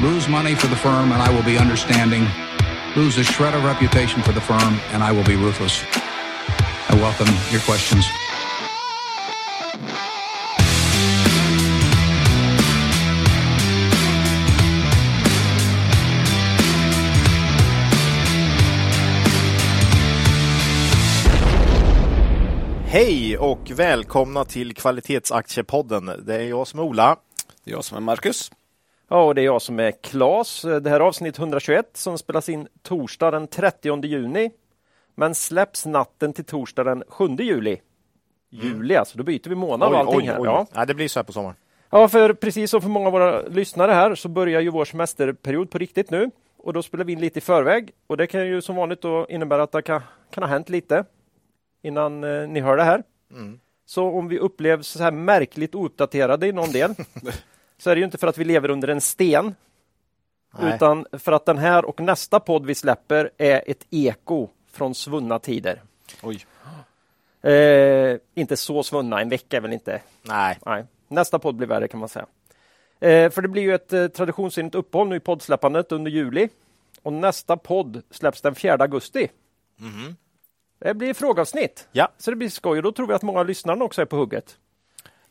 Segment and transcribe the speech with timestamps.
[0.00, 2.26] lose money for the firm and I will be understanding,
[2.94, 5.82] lose a shred of reputation for the firm and I will be ruthless.
[6.88, 8.06] I welcome your questions.
[22.90, 26.10] Hej och välkomna till Kvalitetsaktiepodden.
[26.26, 27.16] Det är jag som är Ola.
[27.64, 28.50] Det är jag som är Marcus.
[29.08, 30.62] Ja, och det är jag som är Klas.
[30.62, 34.50] Det här är avsnitt 121 som spelas in torsdag den 30 juni,
[35.14, 37.80] men släpps natten till torsdag den 7 juli.
[38.50, 40.44] Juli alltså, då byter vi månad och allting här.
[40.44, 40.66] Ja.
[40.74, 41.56] Ja, det blir så här på sommaren.
[41.90, 45.70] ja, för precis som för många av våra lyssnare här så börjar ju vår semesterperiod
[45.70, 48.62] på riktigt nu och då spelar vi in lite i förväg och det kan ju
[48.62, 51.04] som vanligt då innebära att det kan, kan ha hänt lite
[51.82, 53.02] innan eh, ni hör det här.
[53.86, 56.94] Så om vi upplevs så här märkligt ouppdaterade i någon del
[57.78, 59.54] så är det ju inte för att vi lever under en sten
[60.58, 60.74] Nej.
[60.74, 65.38] utan för att den här och nästa podd vi släpper är ett eko från svunna
[65.38, 65.82] tider.
[66.22, 66.46] Oj.
[67.52, 70.02] Eh, inte så svunna, en vecka är väl inte.
[70.22, 70.58] Nej.
[70.66, 70.84] Nej.
[71.08, 72.26] Nästa podd blir värre kan man säga.
[73.00, 76.48] Eh, för det blir ju ett eh, traditionsenligt uppehåll nu i poddsläppandet under juli.
[77.02, 79.28] Och nästa podd släpps den 4 augusti.
[80.78, 81.88] Det blir frågeavsnitt.
[81.92, 82.08] Ja.
[82.18, 84.16] Så det blir skoj och då tror vi att många av lyssnarna också är på
[84.16, 84.56] hugget.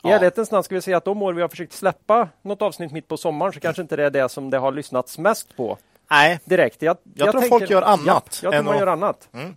[0.10, 2.92] I ärlighetens namn ska vi säga att de år vi har försökt släppa något avsnitt
[2.92, 5.78] mitt på sommaren så kanske inte det är det som det har lyssnats mest på
[6.12, 6.40] Nej.
[6.46, 6.82] direkt.
[6.82, 9.30] Jag, Jag tror folk gör annat Ja, jag tror man att- gör annat.
[9.34, 9.56] Mm.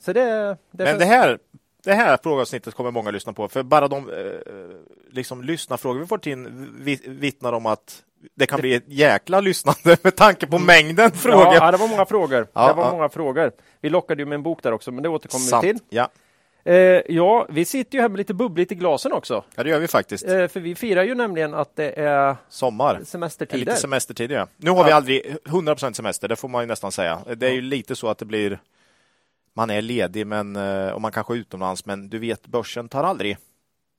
[0.00, 1.38] Så det, det, Men det här,
[1.84, 3.48] det här frågeavsnittet kommer många lyssna på.
[3.48, 4.76] För bara de eh,
[5.10, 8.02] liksom, lyssnarfrågor vi får in vi- vittnar om att
[8.34, 11.54] det kan bli ett jäkla lyssnande med tanke på mängden frågor.
[11.54, 12.46] Ja, det var många frågor.
[12.52, 12.90] Ja, det var ja.
[12.90, 13.52] många frågor.
[13.80, 15.64] Vi lockade ju med en bok där också, men det återkommer Sant.
[15.64, 15.82] vi till.
[15.88, 16.08] Ja.
[16.64, 16.74] Eh,
[17.08, 19.44] ja, vi sitter ju här med lite bubbligt i glasen också.
[19.54, 20.24] ja, det gör vi faktiskt.
[20.28, 23.00] Eh, för vi firar ju nämligen att det är Sommar.
[23.04, 23.58] semestertider.
[23.58, 24.46] Lite semestertid, ja.
[24.56, 24.96] Nu har vi Ja.
[24.96, 27.18] aldrig 100% semester, det får man ju nästan säga.
[27.36, 28.58] Det är ju lite så att det blir
[29.56, 33.04] man är ledig men, eh, och man kanske är utomlands, men du vet, börsen tar
[33.04, 33.36] aldrig,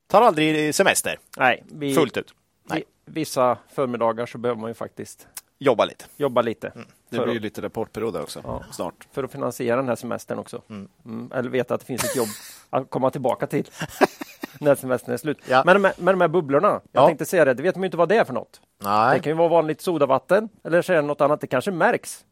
[0.08, 2.34] tar aldrig semester Nej, vi, fullt ut.
[2.70, 2.84] Nej.
[3.06, 5.28] vi, vissa förmiddagar så behöver man ju faktiskt
[5.60, 6.06] Jobba lite.
[6.18, 6.84] jobba lite Det
[7.18, 8.64] För blir ju lite rapportperioder också Ja.
[8.72, 9.08] snart.
[9.12, 10.62] för att finansiera den här semestern också.
[10.70, 10.88] Mm.
[11.06, 12.28] Mm, eller veta att det finns ett jobb
[12.70, 13.70] att komma tillbaka till
[14.60, 15.38] när semestern är slut.
[15.50, 15.64] Ja.
[15.66, 17.08] Men med, med de här bubblorna, jag Ja.
[17.08, 18.62] tänkte säga det, det vet man ju inte vad det är för något.
[18.84, 19.18] Nej.
[19.18, 21.42] Det kan ju vara vanligt sodavatten eller så är det något annat.
[21.42, 22.26] Det kanske märks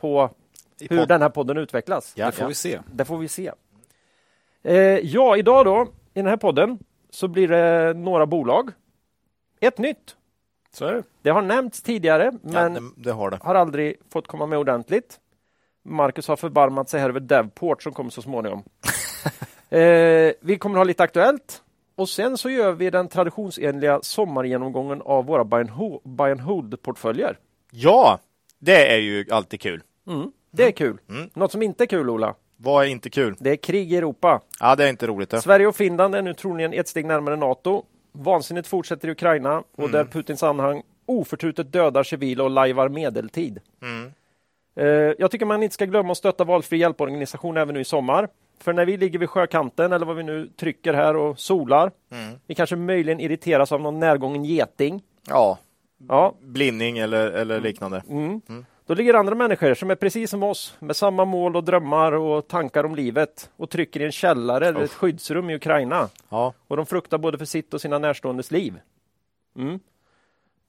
[0.00, 0.30] på
[0.90, 2.12] hur den här podden utvecklas.
[2.16, 2.80] Ja, Det får vi se.
[2.92, 3.52] Det får vi se.
[4.64, 5.82] Eh, ja, idag då,
[6.14, 6.78] i den här podden,
[7.10, 8.70] så blir det några bolag.
[9.60, 10.16] Ett nytt.
[10.74, 11.02] Så är det.
[11.22, 13.38] Det har nämnts tidigare, men ja, det, det har det.
[13.42, 15.18] har aldrig fått komma med ordentligt.
[15.84, 18.62] Marcus har förbarmat sig här över Devport som kommer så småningom.
[19.70, 21.62] eh, vi kommer ha lite aktuellt
[21.96, 26.40] och sen så gör vi den traditionsenliga sommargenomgången av våra buy and ho- buy and
[26.40, 27.38] hold-portföljer.
[27.70, 28.18] Ja,
[28.58, 29.82] det är ju alltid kul.
[30.06, 30.32] Mm.
[30.50, 30.98] Det är kul.
[31.08, 31.30] Mm.
[31.34, 33.36] Något som inte är kul, Ola, Vad är inte kul?
[33.38, 34.40] det är krig i Europa.
[34.60, 35.30] Ja, det är inte roligt.
[35.30, 35.40] Det.
[35.40, 37.82] Sverige och Finland är nu troligen ett steg närmare NATO.
[38.12, 43.60] Vansinnet fortsätter i Ukraina och där Putins anhang oförtrutet dödar civila och lajvar medeltid.
[43.82, 44.12] Mm.
[44.76, 48.28] Eh, jag tycker man inte ska glömma att stötta valfri hjälporganisation även nu i sommar.
[48.60, 52.38] För när vi ligger vid sjökanten eller vad vi nu trycker här och solar, Mm.
[52.46, 55.02] vi kanske möjligen irriteras av någon närgången geting.
[55.28, 55.58] Ja,
[56.08, 58.02] Ja, blindning eller, eller liknande.
[58.08, 58.40] mm.
[58.86, 62.48] Då ligger andra människor som är precis som oss med samma mål och drömmar och
[62.48, 66.08] tankar om livet och trycker i en källare eller ett skyddsrum i Ukraina.
[66.28, 68.80] Ja, Och de fruktar både för sitt och sina närståendes liv.
[69.56, 69.80] Mm.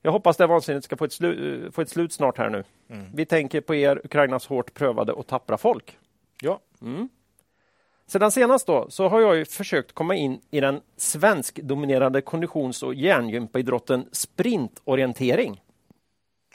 [0.01, 2.63] Jag hoppas det vansinnet ska få ett, slu- få ett slut snart här nu.
[2.89, 3.05] Mm.
[3.13, 5.97] Vi tänker på er, Ukrainas hårt prövade och tappra folk.
[6.41, 6.59] ja.
[6.81, 7.09] Mm.
[8.07, 12.93] Sedan senast då, så har jag ju försökt komma in i den svensk-dominerade konditions och
[12.93, 15.63] hjärngympaidrotten sprintorientering.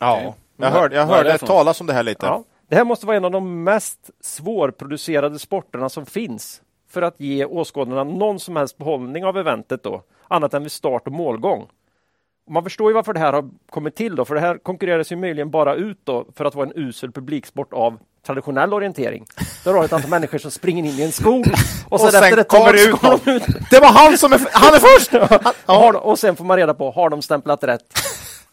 [0.00, 0.34] ja.
[0.60, 2.26] Jag Vad- hörde, jag hörde talas om det här lite.
[2.26, 2.44] Ja.
[2.68, 7.44] Det här måste vara en av de mest svårproducerade sporterna som finns för att ge
[7.44, 11.66] åskådarna någon som helst behållning av eventet då, annat än vid start och målgång.
[12.50, 15.16] Man förstår ju varför det här har kommit till då, för det här konkurreras ju
[15.16, 19.26] möjligen bara ut då för att vara en usel publiksport av traditionell orientering.
[19.64, 21.46] Där har ett antal människor som springer in i en skog
[21.86, 24.40] och, Och sen efter ett kommer tag ut de ut Det var han som är,
[24.52, 25.14] han är först!
[25.66, 27.92] och, har, och sen får man reda på, har de stämplat rätt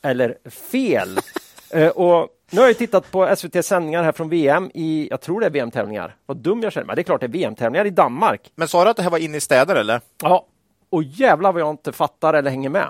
[0.02, 1.19] eller fel?
[1.75, 5.39] Eh, och nu har jag tittat på SVT sändningar här från VM i, jag tror
[5.39, 6.16] det är VM-tävlingar.
[6.25, 6.95] Vad dum jag känner mig.
[6.95, 8.51] Det är klart det är VM-tävlingar i Danmark.
[8.56, 10.01] Men sa du att det här var inne i städer eller?
[10.24, 10.45] Ja,
[10.89, 12.88] och jävlar vad jag inte fattar eller hänger med.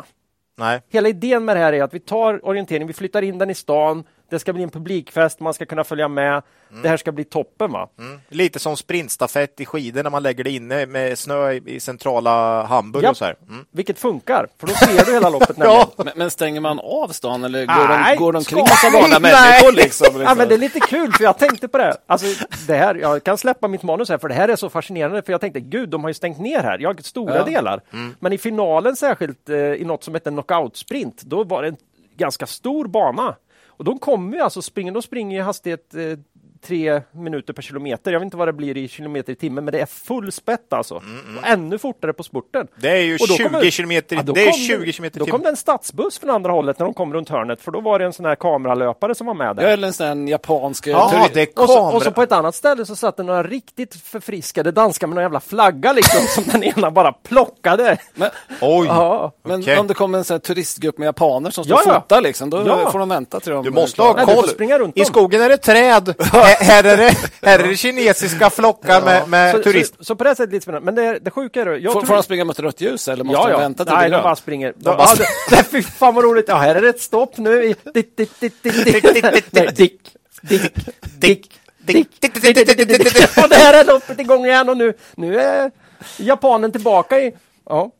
[0.57, 0.81] Nej.
[0.89, 3.55] Hela idén med det här är att vi tar orientering, vi flyttar in den i
[3.55, 6.41] stan, Det ska bli en publikfest, man ska kunna följa med.
[6.83, 7.89] Det här ska bli toppen va?
[7.99, 8.19] Mm.
[8.29, 13.03] Lite som sprintstafett i skidor när man lägger det inne med snö i, centrala Hamburg
[13.03, 13.11] Japp.
[13.11, 13.35] och så här.
[13.49, 13.65] Mm.
[13.71, 15.87] Vilket funkar, för då ser du hela loppet nämligen.
[15.97, 18.99] Men, men stänger man av stan eller går Nej, de, går de omkring ska- massa
[18.99, 19.71] vanliga människor?
[19.71, 20.21] Liksom, liksom?
[20.21, 21.97] Ja, men det är lite kul, för jag tänkte på det.
[22.07, 25.21] Alltså, det här, jag kan släppa mitt manus här, för det här är så fascinerande.
[25.21, 26.79] För jag tänkte, gud, de har ju stängt ner här.
[26.79, 27.43] Jag har stora Ja.
[27.43, 27.81] delar.
[28.19, 31.77] Men i finalen särskilt, eh, i något som heter knockout-sprint, då var det en
[32.17, 33.35] ganska stor bana.
[33.77, 36.19] Och de kommer ju alltså springa, de springer i hastighet eh,
[36.67, 38.11] tre minuter per kilometer.
[38.11, 40.73] Jag vet inte vad det blir i kilometer i timmen, men det är full spett
[40.73, 40.95] alltså.
[40.95, 42.67] Och ännu fortare på spurten.
[42.75, 45.17] Det är ju Och då 20 kommer- kilometer, Ja, då det är kom 20 kilometer
[45.17, 45.43] i Då kom timmen.
[45.43, 48.05] det en stadsbuss från andra hållet när de kom runt hörnet, för då var det
[48.05, 49.63] en sån här kameralöpare som var med där.
[49.63, 50.87] Jag är en sån här japansk...
[50.87, 51.95] Ja, det är Och så, kamera.
[51.95, 55.21] och så på ett annat ställe så satt det några riktigt förfriskade danskar med någon
[55.23, 57.97] jävla flagga liksom som den ena bara plockade.
[58.13, 58.29] Men,
[58.61, 58.85] Oj!
[58.87, 59.31] Ja.
[59.43, 59.77] men Okej.
[59.77, 62.01] om det kommer en sån här turistgrupp med japaner som står Ja, och ja.
[62.01, 62.91] fotar, liksom, då Ja.
[62.91, 64.91] får de vänta till de Du måste ha koll.
[64.95, 66.15] I skogen är det träd.
[66.59, 69.05] här, är det, här är det kinesiska flockar ja.
[69.05, 69.97] med, med så, turister.
[69.97, 70.85] Så, så, på det sättet lite spännande.
[70.85, 71.65] Men det, det sjuka är...
[71.65, 72.07] Jag får, tror...
[72.07, 73.55] får de springa mot rött ljus eller måste ja, ja.
[73.55, 74.73] de vänta till Nej, det de bara springer.
[74.77, 75.07] De bara...
[75.07, 76.45] Ah, fy fan vad roligt.
[76.47, 77.73] Ja, här är det ett stopp nu.
[77.93, 80.01] Dick, dick, dick, dick, dick, dick.
[80.41, 80.73] Dick,
[81.19, 83.37] dick, dick, dick, dick, dick, dick.
[83.43, 85.71] Och där är loppet igång igen och nu, nu är
[86.17, 87.33] japanen tillbaka i...
[87.69, 87.91] Ja.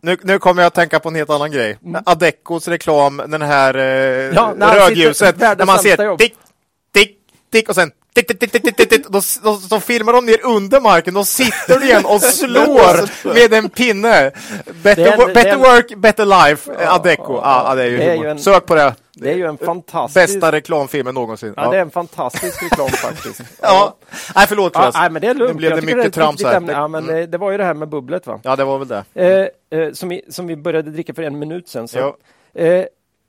[0.00, 1.78] Nu, nu kommer jag att tänka på en helt annan grej.
[1.84, 2.02] Mm.
[2.06, 3.84] Adecos reklam, den här eh,
[4.34, 6.34] ja, när rödljuset, när man ser dick,
[6.92, 7.18] dick,
[7.50, 9.08] dick och sen tick.
[9.08, 13.52] Då, då, då filmar de ner under marken, då sitter du igen och slår med
[13.52, 14.30] en pinne.
[14.82, 17.34] Better, är- better work, better life, Adeco.
[17.34, 18.94] Ja, ja, det är ju Det är ju en- Sök på det.
[19.14, 20.14] det är ju en fantastisk...
[20.34, 21.54] Bästa reklamfilmen någonsin.
[21.56, 23.40] Ja, det är en fantastisk reklam faktiskt.
[23.60, 23.96] Ja.
[24.34, 24.94] Nej, förlåt Ja, Klas.
[24.94, 25.52] nej, men det är lugnt.
[25.54, 26.54] Nu blev det mycket trams här.
[26.54, 26.72] ämne.
[26.72, 28.40] Ja, men det, det var ju det här med bubblet va?
[28.42, 29.04] Ja, det var väl det.
[29.14, 31.88] Eh, eh, som, vi, som vi började dricka för en minut sedan.
[31.88, 31.98] Så.
[31.98, 32.16] Ja.
[32.62, 32.84] Eh,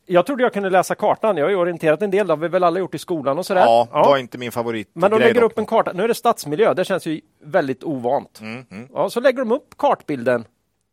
[0.06, 1.38] jag trodde jag kunde läsa kartan.
[1.38, 2.28] Jag har ju orienterat en del.
[2.28, 3.62] Det har vi väl alla gjort i skolan och sådär.
[3.62, 4.90] Ja, det var inte min favorit.
[4.94, 5.52] Men de lägger dock.
[5.52, 5.94] upp en karta.
[5.94, 6.74] Nu är det stadsmiljö.
[6.74, 8.40] Det känns ju väldigt ovant.
[8.42, 8.88] Mm, mm.
[8.94, 10.46] Ja, så lägger de upp kartbilden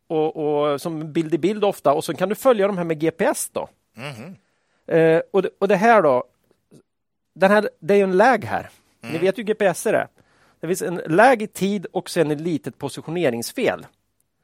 [0.07, 2.99] och, och, som bild i bild ofta och så kan du följa de här med
[2.99, 3.69] GPS då.
[3.97, 4.35] Mhm.
[4.87, 6.23] Eh, och, det, och det här då,
[7.35, 8.69] den här, det är ju en läg här.
[9.03, 9.13] Mm.
[9.13, 10.07] Ni vet ju GPS är det.
[10.59, 13.85] Det finns en läg i tid och sen ett litet positioneringsfel.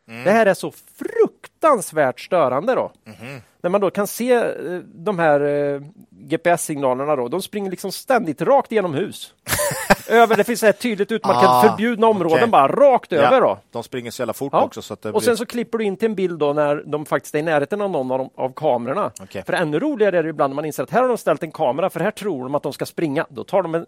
[0.10, 0.24] Mm.
[0.24, 2.92] Det här är så fruktansvärt störande då.
[3.04, 3.42] Mhm.
[3.62, 4.44] När man då kan se eh,
[4.86, 9.34] de här eh, GPS-signalerna då, de springer liksom ständigt rakt igenom hus.
[10.10, 12.48] över, det finns ett tydligt utmarkat Ah, förbjudna områden okej.
[12.50, 13.58] bara rakt över då.
[13.72, 14.62] De springer så jävla fort Ja.
[14.64, 14.82] också.
[14.82, 15.20] Så Och blir...
[15.22, 17.82] sen så klipper du in till en bild då när de faktiskt är i närheten
[17.82, 19.12] av någon av, de, av kamerorna.
[19.22, 19.44] Okej.
[19.46, 21.52] För ännu roligare är det ibland när man inser att här har de ställt en
[21.52, 23.26] kamera för här tror de att de ska springa.
[23.30, 23.86] Då tar de en,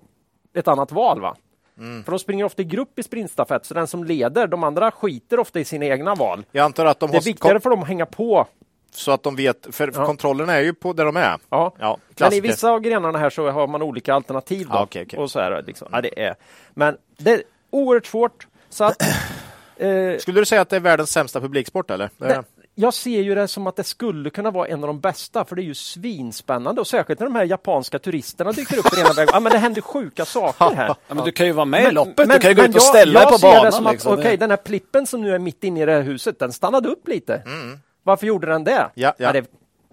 [0.56, 1.22] ett annat val.
[1.22, 1.36] va?
[1.82, 2.04] Mm.
[2.04, 5.40] För de springer ofta i grupp i sprintstafett så den som leder, de andra skiter
[5.40, 6.44] ofta i sina egna val.
[6.52, 8.48] Jag antar att de Det är viktigare för dem att hänga på.
[8.94, 10.06] så att de vet, för Ja.
[10.06, 11.38] kontrollen är ju på där de är.
[11.50, 11.74] Ja.
[11.80, 14.68] Ja, Men i vissa av grenarna här så har man olika alternativ.
[14.68, 14.74] Då.
[14.76, 15.20] Ja, okej, okej.
[15.20, 15.88] Och så är det, liksom.
[15.92, 16.36] ja, det är.
[16.74, 18.48] Men det är oerhört svårt.
[18.70, 19.02] Så att,
[19.78, 22.10] eh, Skulle du säga att det är världens sämsta publiksport eller?
[22.18, 22.44] Det,
[22.82, 25.56] jag ser ju det som att det skulle kunna vara en av de bästa, för
[25.56, 29.14] det är ju svinspännande och särskilt när de här japanska turisterna dyker upp i ena
[29.14, 29.30] vägen.
[29.34, 30.88] Ja, men det händer sjuka saker här.
[30.88, 32.70] Ja, men du kan ju vara med i loppet, Men- du kan ju gå men
[32.72, 33.72] ut och jag- ställa dig jag på ser det banan.
[33.72, 34.14] som att, liksom.
[34.14, 36.52] Okej, Det- den här plippen som nu är mitt inne i det här huset, den
[36.52, 37.44] stannade upp lite.
[38.04, 38.90] Varför gjorde den det?
[38.94, 39.32] Ja, ja.
[39.32, 39.46] det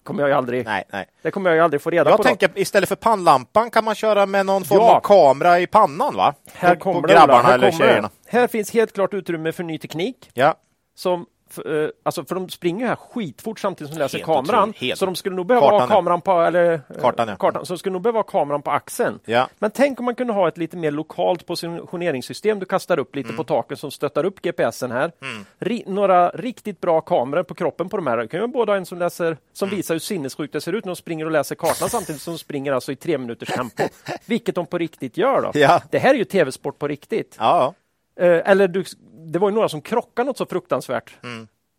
[0.03, 1.07] kommer jag ju aldrig, Nej, nej.
[1.23, 2.23] det kommer jag ju aldrig få reda Jag på.
[2.23, 2.27] då.
[2.29, 4.97] tänker istället för pannlampan kan man köra med någon form Ja.
[4.97, 6.35] av kamera i pannan va?
[6.53, 7.49] här på, kommer på det, grabbarna Ola.
[7.49, 7.91] här eller kommer det.
[7.91, 8.11] tjejerna.
[8.27, 10.31] Här finns helt klart utrymme för ny teknik.
[10.35, 10.55] Ja.
[10.95, 14.27] som f- eh, alltså för de springer ju här skitfort samtidigt som de läser Helt
[14.27, 14.69] kameran.
[14.71, 14.99] otroligt.
[14.99, 17.37] Så de skulle nog behöva Kartan, ha kameran på, eller, eh, Kartan, ja.
[17.37, 17.67] kartan.
[17.67, 19.19] Så de skulle nog behöva ha kameran på axeln.
[19.25, 19.49] Ja.
[19.59, 23.27] Men tänk om man kunde ha ett lite mer lokalt positioneringssystem du kastar upp Mm.
[23.27, 25.13] lite på taket som stöttar upp GPSen här.
[25.59, 28.17] Ri några riktigt bra kameror på kroppen på de här.
[28.17, 29.77] Det kan ju både ha en som läser, som Mm.
[29.77, 32.39] visar hur sinnessjukt det ser ut när de springer och läser kartan samtidigt som de
[32.39, 33.83] springer alltså i tre minuters tempo.
[34.27, 35.51] Vilket de på riktigt gör då.
[35.61, 35.81] Ja.
[35.91, 37.37] Det här är ju tv-sport på riktigt.
[37.39, 37.75] Ja,
[38.21, 38.85] Eh, eller du,
[39.33, 41.17] det var ju några som krockade något så fruktansvärt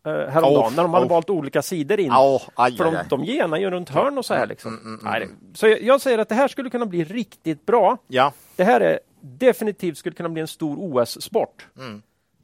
[0.06, 1.10] eh, häromdagen Oh, när de hade oh.
[1.10, 2.12] valt olika sidor in.
[2.12, 3.06] Oh, aj, För de, aj.
[3.10, 4.46] de genar ju runt hörn och så här.
[4.46, 4.78] Liksom.
[4.78, 7.96] Mm, Nej, det- så jag, jag säger att det här skulle kunna bli riktigt bra.
[8.06, 8.32] ja.
[8.56, 11.66] Det här är definitivt skulle kunna bli en stor OS-sport.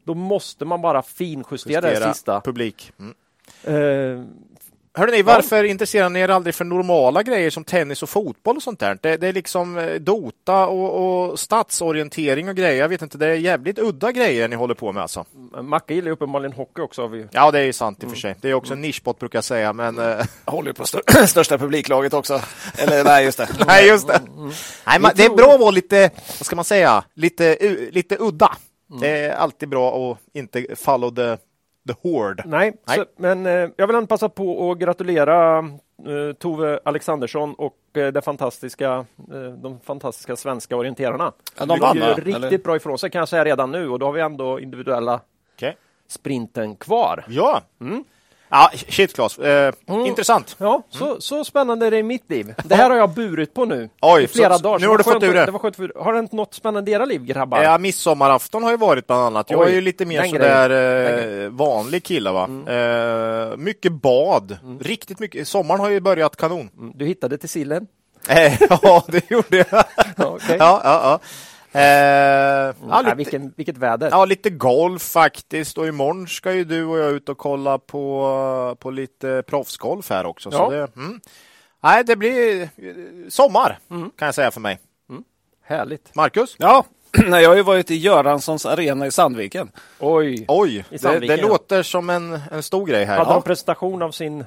[0.04, 2.40] Då måste man bara finjustera det Justera sista.
[2.40, 2.92] publik.
[2.98, 4.26] Mm.
[4.98, 8.62] Hörrni, ni, varför intresserar ni er aldrig för normala grejer som tennis och fotboll och
[8.62, 8.98] sånt där?
[9.02, 12.80] Det, det är liksom eh, Dota och, och stadsorientering och grejer.
[12.80, 15.24] Jag vet inte, det är jävligt udda grejer ni håller på med alltså.
[15.62, 17.02] Macke gillar ju uppenbarligen hockey också.
[17.02, 17.26] Har vi.
[17.30, 18.34] Ja, det är ju sant i och för sig.
[18.40, 19.98] Det är också en nischsport brukar jag säga, men...
[19.98, 20.04] eh,
[20.44, 22.40] Jag håller ju på stör största publiklaget också.
[22.78, 23.48] Eller nej, just det.
[23.66, 24.20] Nej, just det.
[24.86, 27.56] Nej, men det är bra att vara lite, vad ska man säga, lite,
[27.90, 28.56] lite udda.
[29.00, 31.36] Det är alltid bra att inte follow the,
[31.86, 32.42] the horde.
[32.46, 32.98] Nej, Nej.
[32.98, 38.22] Så, men eh, jag vill passa på att gratulera eh, Tove Alexandersson och eh, det
[38.22, 41.32] fantastiska, eh, de fantastiska svenska orienterarna.
[41.58, 42.58] Ja, de vann, riktigt Eller?
[42.58, 45.20] bra ifrån sig kan jag säga redan nu och då har vi ändå individuella
[45.56, 45.76] Okej.
[46.08, 47.24] sprinten kvar.
[47.28, 47.62] Ja.
[48.48, 49.38] Ja, shit Claes.
[49.38, 49.72] Eh,
[50.06, 50.56] Intressant.
[50.58, 52.54] Ja, så, så spännande är det i mitt liv.
[52.64, 54.78] Det här har jag burit på nu Oj, i flera så- dagar.
[54.78, 55.50] nu har du fått ur det.
[55.50, 57.62] var skönt för, har det inte något spännande i era liv grabbar?
[57.62, 59.50] Ja, midsommarafton har ju varit bland annat.
[59.50, 62.48] Jag Oj, är ju lite mer sådär eh, vanlig kille va.
[62.72, 64.58] Eh, mycket bad.
[64.80, 65.48] Riktigt mycket.
[65.48, 66.70] Sommaren har ju börjat kanon.
[66.78, 67.86] Mm, Du hittade till sillen?
[68.28, 69.66] Eh, ja, det gjorde jag.
[70.16, 70.56] Ja, okej.
[70.58, 71.18] Ja, ja, ja.
[71.76, 74.08] Eh, ja, Ja, lite, vilken, vilket väder!
[74.10, 75.78] ja, lite golf faktiskt.
[75.78, 80.26] Och imorgon ska ju du och jag ut och kolla på, på lite proffsgolf här
[80.26, 80.50] också.
[80.50, 80.70] Så Ja.
[80.70, 81.20] det, mm.
[81.82, 82.68] Nej, det blir eh,
[83.28, 84.78] sommar kan jag säga för mig.
[85.68, 86.14] Härligt!
[86.14, 86.56] Marcus?
[86.58, 86.84] Ja,
[87.26, 89.70] nej, jag har ju varit i Göranssons arena i Sandviken.
[90.00, 90.44] Oj!
[90.48, 91.48] Oj, det, Sandviken, det ja.
[91.48, 93.18] låter som en, en stor grej här.
[93.18, 93.34] Hade Ja.
[93.34, 94.44] de presentation av sin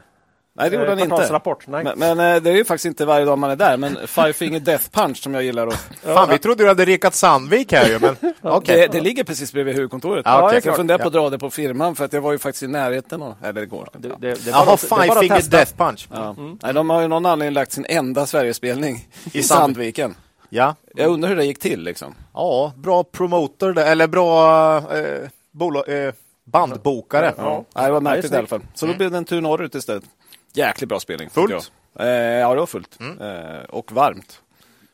[0.60, 1.82] Nej, det gjorde eh, han inte.
[1.84, 3.78] Men, men eh, det är ju faktiskt inte varje dag man är där.
[3.78, 5.68] Men Five Finger Death Punch som jag gillar.
[5.68, 5.74] Och,
[6.04, 8.78] Fan, vi trodde du hade rekat Sandvik här ju, men okej.
[8.82, 10.22] det, det ligger precis bredvid huvudkontoret.
[10.26, 11.08] Ja, så jag funderar på Ja.
[11.08, 13.22] att dra det på firman för att jag var ju faktiskt i närheten.
[13.22, 13.90] Och, eller det går.
[13.98, 14.16] Det, Ja.
[14.20, 15.50] det, det Jaha, Five Finger.
[15.50, 16.08] Death Punch.
[16.14, 16.36] Ja.
[16.64, 20.16] Nej, de har ju någon anledning lagt sin enda Sverigespelning i Sand- Sandviken.
[20.50, 20.76] Ja.
[20.96, 22.16] Jag undrar hur det gick till liksom.
[22.34, 26.14] ja, bra promoter där, eller bra eh, bolag, eh,
[26.46, 27.34] bandbokare.
[27.38, 27.66] Ja.
[27.76, 28.62] Nej, det var märkligt i alla fall.
[28.74, 30.04] Så då blev det en tur norrut istället.
[30.54, 31.30] Jäkligt bra spelning.
[31.30, 31.72] Fullt?
[32.00, 32.98] Eh, ja, det var fullt.
[33.22, 34.42] Eh, och varmt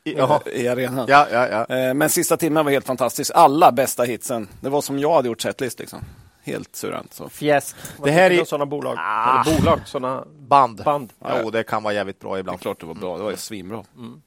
[0.04, 1.06] I- eh, i arenan.
[1.08, 1.76] Ja, ja, ja.
[1.76, 3.32] Eh, men sista timmen var helt fantastisk.
[3.34, 4.48] Alla bästa hitsen.
[4.60, 6.00] Det var som jag hade gjort setlist liksom.
[6.42, 7.12] Helt suveränt.
[7.14, 7.28] Så.
[7.28, 7.76] Fjäsk.
[8.04, 8.94] Det här är- sådana bolag.
[8.98, 9.44] Ah.
[9.46, 10.82] Eller bolag, sådana Band.
[10.84, 11.12] band.
[11.42, 12.60] Jo, det kan vara jävligt bra Det är ibland.
[12.60, 13.16] klart det var bra.
[13.16, 13.84] Det var ju svinbra.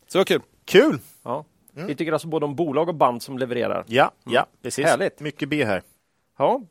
[0.08, 0.42] Så det var kul.
[0.66, 1.00] Kul!
[1.24, 1.46] Ja.
[1.74, 3.84] Vi tycker alltså både om bolag och band som levererar.
[3.88, 4.86] Ja, ja, precis.
[4.86, 5.20] Härligt.
[5.20, 5.82] Mycket B här.
[6.38, 6.62] Ja,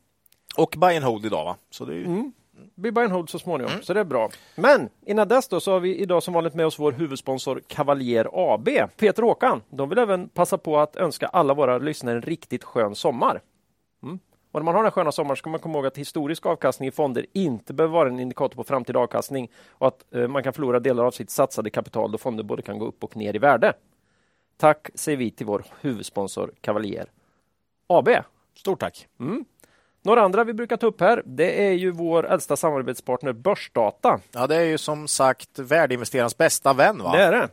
[0.55, 1.55] Och buy and hold idag va?
[1.71, 2.31] Så det är ju...
[2.75, 4.29] vi buy and hold så småningom, så det är bra.
[4.55, 8.29] Men innan dess då så har vi idag som vanligt med oss vår huvudsponsor Cavalier
[8.33, 8.69] AB.
[8.97, 12.63] Peter och Håkan, de vill även passa på att önska alla våra lyssnare en riktigt
[12.63, 13.41] skön sommar.
[14.03, 14.19] Mm.
[14.51, 16.91] Och när man har den sköna sommaren ska man komma ihåg att historisk avkastning i
[16.91, 20.79] fonder inte behöver vara en indikator på framtida avkastning och att eh, man kan förlora
[20.79, 23.73] delar av sitt satsade kapital då fonder både kan gå upp och ner i värde.
[24.57, 27.11] Tack säger vi till vår huvudsponsor Cavalier
[27.87, 28.09] AB.
[28.55, 29.07] Stort tack.
[30.01, 34.19] Några andra vi brukar ta upp här, det är ju vår äldsta samarbetspartner Börsdata.
[34.31, 37.11] Ja, det är ju som sagt värdeinvesterarens bästa vän va?
[37.17, 37.49] Det är det.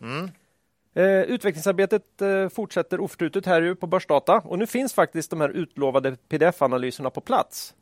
[1.02, 5.48] Eh, utvecklingsarbetet eh, fortsätter oförtrutet här ju på Börsdata och nu finns faktiskt de här
[5.48, 7.74] utlovade pdf-analyserna på plats.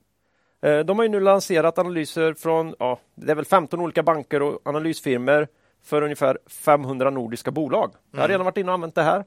[0.63, 4.43] Eh, de har ju nu lanserat analyser från, ja, det är väl 15 olika banker
[4.43, 5.49] och analysfirmor
[5.85, 7.93] för ungefär 500 nordiska bolag.
[8.13, 9.25] Jag har redan varit inne och använt det här.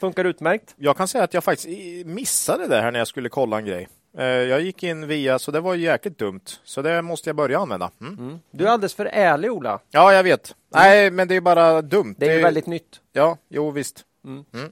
[0.00, 0.74] Funkar utmärkt.
[0.76, 1.68] Jag kan säga att jag faktiskt
[2.06, 3.88] missade det här när jag skulle kolla en grej.
[4.18, 6.40] Eh, Jag gick in via, så det var jäkligt dumt.
[6.64, 7.90] Så det måste jag börja använda.
[8.00, 8.38] Mm.
[8.50, 9.80] Du är alldeles för ärlig Ola.
[9.90, 10.54] Ja, jag vet.
[10.68, 12.14] Nej, men det är bara dumt.
[12.18, 13.00] Det är ju väldigt nytt.
[13.12, 14.04] Ja, jo visst.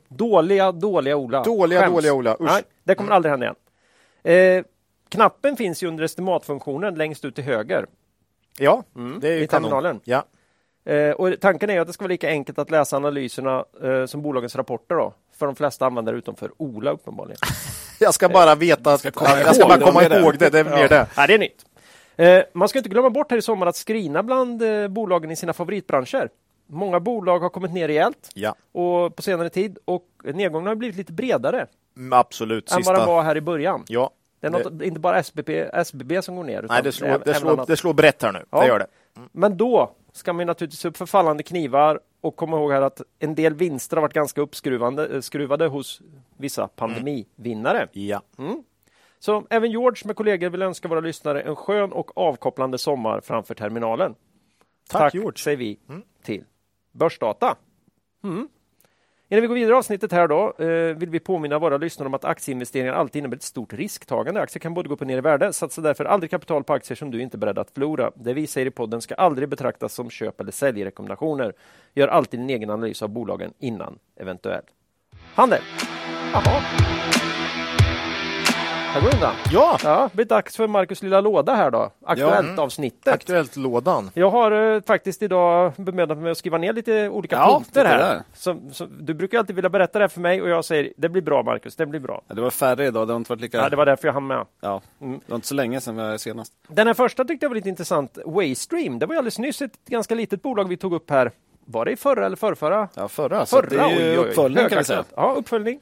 [0.08, 1.42] Dåliga, dåliga Ola.
[1.42, 1.92] Dåliga, Skäms.
[1.94, 2.32] dåliga Ola.
[2.40, 2.40] Usch.
[2.40, 4.58] Nej, det kommer aldrig hända igen.
[4.58, 4.64] Eh,
[5.08, 7.86] knappen finns ju under estimatfunktionen längst ut till höger.
[8.58, 8.84] Ja,
[9.20, 9.62] det är ju i kanon.
[9.62, 10.00] terminalen.
[10.04, 10.24] Ja.
[10.84, 14.22] Eh, och tanken är att det ska vara lika enkelt att läsa analyserna eh, som
[14.22, 15.14] bolagens rapporter då.
[15.38, 17.38] För de flesta användare utom för Ola uppenbarligen.
[17.98, 20.20] Jag ska bara veta att komma jag ska bara det, komma det det.
[20.20, 20.50] ihåg det.
[20.50, 21.06] Det är mer det.
[21.16, 21.64] Ja, det är nytt.
[22.16, 25.36] Eh, man ska inte glömma bort här i sommar att screena bland eh, bolagen i
[25.36, 26.28] sina favoritbranscher.
[26.66, 30.96] Många bolag har kommit ner rejält Ja, och på senare tid och nedgången har blivit
[30.96, 32.72] lite bredare mm, absolut.
[32.72, 33.84] än vad den var här i början.
[33.88, 34.10] Ja.
[34.40, 36.62] Det är något, inte bara SBB, SBB som går ner.
[36.62, 37.66] utan Nej, det slår, det, slår, annat.
[37.66, 38.44] det slår brett här nu.
[38.50, 38.60] Ja.
[38.60, 38.86] Det gör det.
[39.32, 43.34] Men då ska man naturligtvis upp för fallande knivar och komma ihåg här att en
[43.34, 46.02] del vinster har varit ganska uppskruvande eh, hos
[46.36, 47.88] vissa pandemivinnare.
[47.92, 48.22] Ja.
[49.18, 53.54] Så även George med kollegor vill önska våra lyssnare en skön och avkopplande sommar framför
[53.54, 54.14] terminalen.
[54.88, 55.38] Tack, George.
[55.38, 55.78] säger vi
[56.22, 56.44] till
[56.92, 57.56] Börsdata.
[58.24, 58.48] Mm.
[59.32, 62.14] Innan vi går vidare i avsnittet här då eh, vill vi påminna våra lyssnare om
[62.14, 64.40] att aktieinvesteringar alltid innebär ett stort risktagande.
[64.40, 65.52] Aktier kan både gå upp och ner i värde.
[65.52, 68.10] Satsa därför aldrig kapital på aktier som du inte är beredd att förlora.
[68.14, 71.52] Det vi säger i podden ska aldrig betraktas som köp eller säljrekommendationer.
[71.94, 74.64] Gör alltid din egen analys av bolagen innan eventuell
[75.34, 75.60] handel.
[76.34, 76.60] Aha.
[78.92, 79.34] Här går det undan.
[79.52, 81.90] Ja, Ja, det blir dags för Marcus lilla låda här då.
[82.06, 83.14] Aktuellt-avsnittet.
[83.14, 84.10] Aktuellt-lådan.
[84.14, 87.88] Jag har eh, faktiskt idag bemödat mig att skriva ner lite olika Ja, punkter titta
[87.88, 87.98] här.
[87.98, 88.22] där.
[88.34, 91.08] Som, som, du brukar alltid vilja berätta det här för mig och jag säger det
[91.08, 92.22] blir bra Marcus, det blir bra.
[92.28, 93.08] Ja, det var färre idag.
[93.08, 93.58] Det har inte varit lika...
[93.58, 94.46] Ja, det var därför jag hann med.
[94.60, 96.52] Ja, det var inte så länge sedan vi var senast.
[96.68, 98.18] Den här första tyckte jag var lite intressant.
[98.26, 101.30] Waystream, det var ju alldeles nyss ett ganska litet bolag vi tog upp här.
[101.64, 102.88] Var det i förra eller förrförra?
[102.94, 103.46] Ja, förra.
[103.46, 103.68] Så Förra?
[103.68, 104.28] det är ju Oj, oj, oj.
[104.28, 104.96] uppföljning kan vi säga.
[104.96, 105.08] Högaktuellt.
[105.16, 105.80] Ja, uppföljning.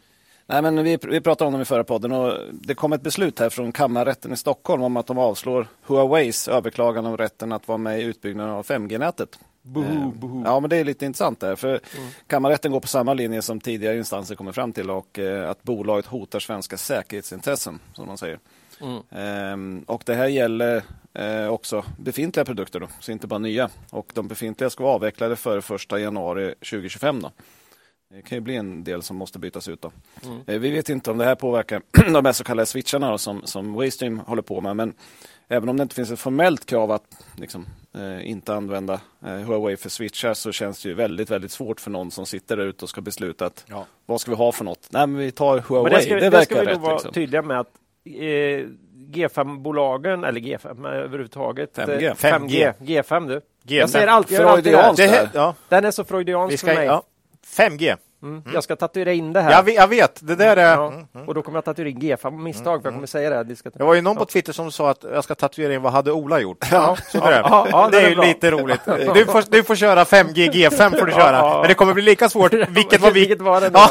[0.51, 3.39] Nej, men vi, vi pratade om dem i förra podden och det kom ett beslut
[3.39, 7.79] här från kammarrätten i Stockholm om att de avslår Huaweis överklagan av rätten att vara
[7.79, 9.39] med i utbyggnaden av 5G-nätet.
[9.63, 10.43] Boho, boho.
[10.45, 11.57] Ja, men det är lite intressant där.
[11.57, 11.81] För
[12.27, 16.07] kammarrätten går på samma linje som tidigare instanser kommer fram till och eh, att bolaget
[16.07, 18.39] hotar svenska säkerhetsintressen, som man säger.
[19.11, 20.83] Ehm, och det här gäller
[21.15, 23.71] eh, också befintliga produkter, då, så inte bara nya.
[23.91, 27.23] Och de befintliga ska vara avvecklade före 1 januari 2025.
[27.23, 27.31] Då.
[28.15, 29.83] Det kan ju bli en del som måste bytas ut.
[29.83, 29.93] Då.
[30.47, 33.43] Eh, vi vet inte om det här påverkar de här så kallade switcharna då, som,
[33.45, 34.77] som Waystream håller på med.
[34.77, 34.95] Men
[35.49, 37.03] även om det inte finns ett formellt krav att
[37.37, 41.81] liksom, eh, inte använda eh, Huawei för switchar så känns det ju väldigt, väldigt svårt
[41.81, 43.87] för någon som sitter där ute och ska besluta att Ja.
[44.07, 44.89] vad ska vi ha för något?
[44.91, 45.83] Nej, men vi tar Huawei.
[45.83, 46.73] Men det ska, det, det verkar ska vi rätt.
[46.75, 47.13] nog vara liksom.
[47.13, 47.71] tydliga med att
[48.05, 48.67] eh,
[49.11, 51.79] G5-bolagen, eller G5 överhuvudtaget.
[51.79, 52.09] 5G.
[52.09, 52.73] eh, 5G.
[52.81, 53.35] G5 du.
[53.37, 53.43] G5.
[53.79, 56.75] Jag säger alltid, jag alltid det Det, ja, Den är så freudiansk vi för ska,
[56.75, 56.87] mig.
[56.87, 57.03] ja.
[57.47, 57.97] 5G.
[58.23, 58.43] Mm.
[58.55, 59.51] Jag ska tatuera in det här.
[59.53, 60.77] Jag, vet- jag vet, det där är...
[60.77, 60.93] Ja.
[61.27, 63.37] Och då kommer jag tatuera in G5 av misstag, för jag kommer säga det.
[63.37, 63.45] Här.
[63.45, 63.71] Det ska...
[63.71, 66.13] Det var ju någon på Twitter som sa att jag ska tatuera in vad hade
[66.13, 66.65] Ola gjort.
[66.73, 67.19] Ja, det.
[67.19, 68.81] Ja, ja, det den är är lite roligt.
[69.15, 71.59] Du får, du får köra 5G, G5 får du köra.
[71.61, 73.21] Men det kommer bli lika svårt vilket var vi...
[73.21, 73.81] Vilket var det då?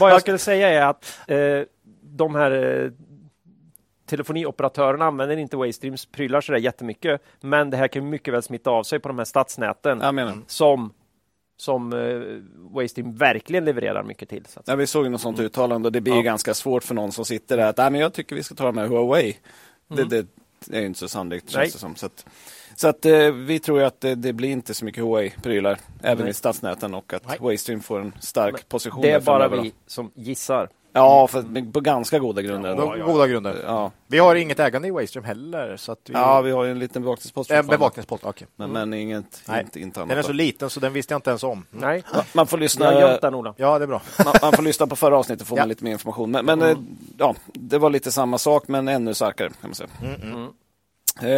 [0.00, 1.36] Vad jag skulle säga är att eh,
[2.02, 2.90] de här eh,
[4.10, 7.22] telefonioperatörerna använder inte Waystreams prylar så där jättemycket.
[7.40, 10.02] Men det här kan mycket väl smitta av sig på de här stadsnäten
[10.46, 10.92] som,
[11.60, 14.46] som eh, Waystream verkligen levererar mycket till.
[14.48, 14.62] Så.
[14.66, 17.24] Ja, vi såg något sånt uttalande och det blir ju ganska svårt för någon som
[17.24, 19.36] sitter där att Nej, men jag tycker vi ska ta med Huawei.
[19.88, 20.26] Det, det
[20.70, 21.96] är ju inte så sannolikt känns det som.
[21.96, 22.26] Så att,
[22.74, 26.30] så att eh, vi tror att det, det blir inte så mycket Huawei-prylar även Nej.
[26.30, 27.38] i stadsnäten och att Nej.
[27.40, 29.02] Waystream får en stark Men position.
[29.02, 29.62] Det är bara då.
[29.62, 30.68] vi som gissar.
[30.92, 32.68] Ja, för, på ganska goda grunder.
[32.98, 33.56] Ja, goda grunder.
[33.66, 33.90] ja.
[34.06, 35.76] Vi har inget ägande i Waystream heller.
[35.76, 36.12] Så att vi...
[36.14, 37.50] ja, vi har ju en liten bevakningspost.
[37.50, 38.46] En bevakningspost, okej.
[38.56, 39.60] Men, men inget, Nej.
[39.64, 40.26] inte, inte Den är annat.
[40.26, 41.66] så liten så den visste jag inte ens om.
[41.70, 43.54] Nej, man, får jag lyssna, har den Ola.
[43.56, 44.00] Ja, det är bra.
[44.24, 45.62] man, man får lyssna på förra avsnittet får Ja.
[45.62, 46.30] man lite mer information.
[46.30, 46.76] Men, men eh,
[47.18, 49.88] ja, det var lite samma sak men ännu starkare kan man säga.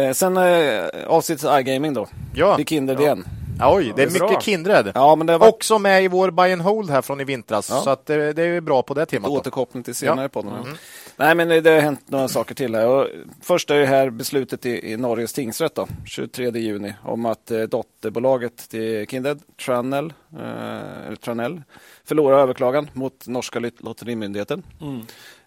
[0.07, 2.07] Eh, sen eh, avsnittet iGaming då.
[2.35, 2.55] Ja.
[2.57, 3.25] Det är Kindred igen.
[3.61, 4.29] Oj, det är det är bra.
[4.29, 4.91] mycket Kindred.
[4.95, 7.69] Ja, men det varit Också med i vår buy and hold här från i vintras.
[7.69, 7.81] Ja.
[7.81, 9.31] Så att det, det är bra på det temat.
[9.31, 9.37] då.
[9.37, 10.29] återkoppling till senare Ja.
[10.29, 10.77] på den.
[11.15, 12.87] Nej, men det har hänt några saker till här.
[12.87, 13.07] Och
[13.41, 17.61] först är det här beslutet i, i Norges tingsrätt då, 23 juni om att eh,
[17.61, 21.61] dotterbolaget till Kindred, Tranel, eh, eller Tranel,
[22.05, 24.63] förlorar överklagan mot norska lot- lotterimyndigheten.
[24.81, 24.87] Eh,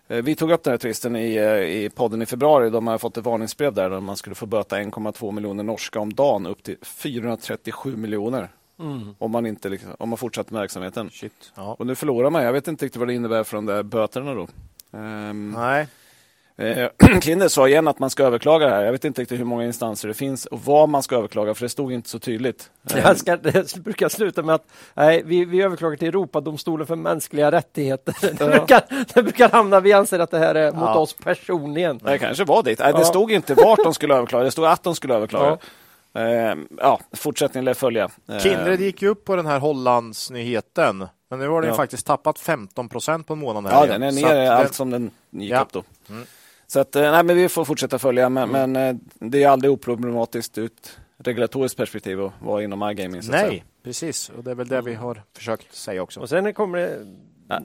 [0.09, 2.71] Vi tog upp den här tvisten i, eh, i podden i februari.
[2.71, 6.15] De har fått ett varningsbrev där där man skulle få böta 1,2 miljoner norska om
[6.15, 8.49] dagen upp till 437 miljoner.
[9.19, 11.11] Om man inte liksom, om man fortsätter med verksamheten.
[11.11, 11.53] Shit.
[11.55, 11.77] Ja.
[11.79, 12.43] Och nu förlorar man.
[12.43, 14.49] Jag vet inte riktigt vad det innebär för de där böterna då.
[14.91, 15.87] Um, Nej.
[17.23, 18.85] Kinder sa igen att man ska överklaga det här.
[18.85, 21.63] Jag vet inte riktigt hur många instanser det finns och vad man ska överklaga för
[21.63, 22.71] det stod inte så tydligt.
[22.95, 26.97] Ehm, Jag ska, det brukar sluta med att nej, vi, vi överklagar till Europadomstolen för
[26.97, 28.15] mänskliga rättigheter.
[28.39, 28.83] Det, brukar,
[29.15, 30.99] det brukar hamna, vi anser att det här är mot Ja.
[30.99, 31.99] oss personligen.
[31.99, 32.79] Det kanske var dit.
[32.79, 32.99] Nej, Ja.
[32.99, 35.59] Det stod inte vart de skulle överklaga, det stod att de skulle överklaga.
[36.15, 38.09] Ehm, ja, fortsättningen lär följa.
[38.43, 41.07] Kindred gick ju upp på den här Hollandsnyheten.
[41.31, 41.75] Men nu har den Ja.
[41.75, 43.73] ju faktiskt tappat 15 procent på en månad.
[43.73, 44.01] Ja, igen.
[44.01, 45.61] den är Så att ner den- allt som den gick Ja.
[45.61, 45.83] upp då.
[46.67, 48.73] Så att, eh, nej, men vi får fortsätta följa, men, Mm.
[48.73, 49.01] men eh,
[49.31, 53.23] det är aldrig oproblematiskt ur ett regulatoriskt perspektiv att vara inom iGaming.
[53.23, 53.33] Så.
[53.33, 54.29] Nej, precis.
[54.37, 56.21] Och det är väl det vi har försökt säga också.
[56.21, 56.99] Och sen kommer det...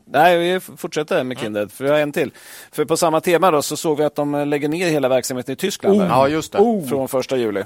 [0.06, 2.32] Nej, vi fortsätter med Kindred, för vi har en till.
[2.72, 5.54] För på samma tema då, så såg vi att de eh, lägger ner hela verksamheten
[5.54, 6.00] i Tyskland.
[6.00, 6.08] där.
[6.08, 6.58] Ja, just det.
[6.60, 7.64] Oh, Från första juli.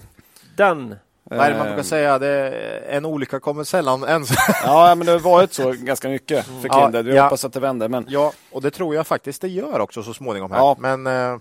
[0.55, 0.95] den!
[1.29, 2.19] Vad är det man Eh, brukar säga?
[2.19, 4.29] Det är, en olycka kommer sällan ens.
[4.63, 7.05] Ja, men det har varit så ganska mycket för Ja, Kindred.
[7.05, 7.23] Vi ja.
[7.23, 7.89] hoppas att det vänder.
[7.89, 10.51] Men ja, och det tror jag faktiskt det gör också så småningom.
[10.51, 10.57] Här.
[10.57, 10.75] Ja.
[10.79, 11.33] Men eh,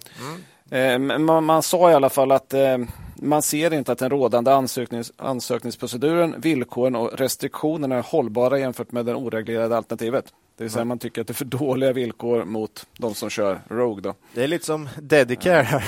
[0.81, 2.79] eh, men man, man sa i alla fall att eh,
[3.17, 9.07] man ser inte att den rådande ansöknings, ansökningsproceduren, villkoren och restriktionerna är hållbara jämfört med
[9.07, 10.25] det oreglerade alternativet.
[10.57, 13.61] Det vill säga man tycker att det är för dåliga villkor mot de som kör
[13.69, 14.03] Rogue.
[14.03, 14.15] Då.
[14.35, 15.85] det är lite som Dedicare här.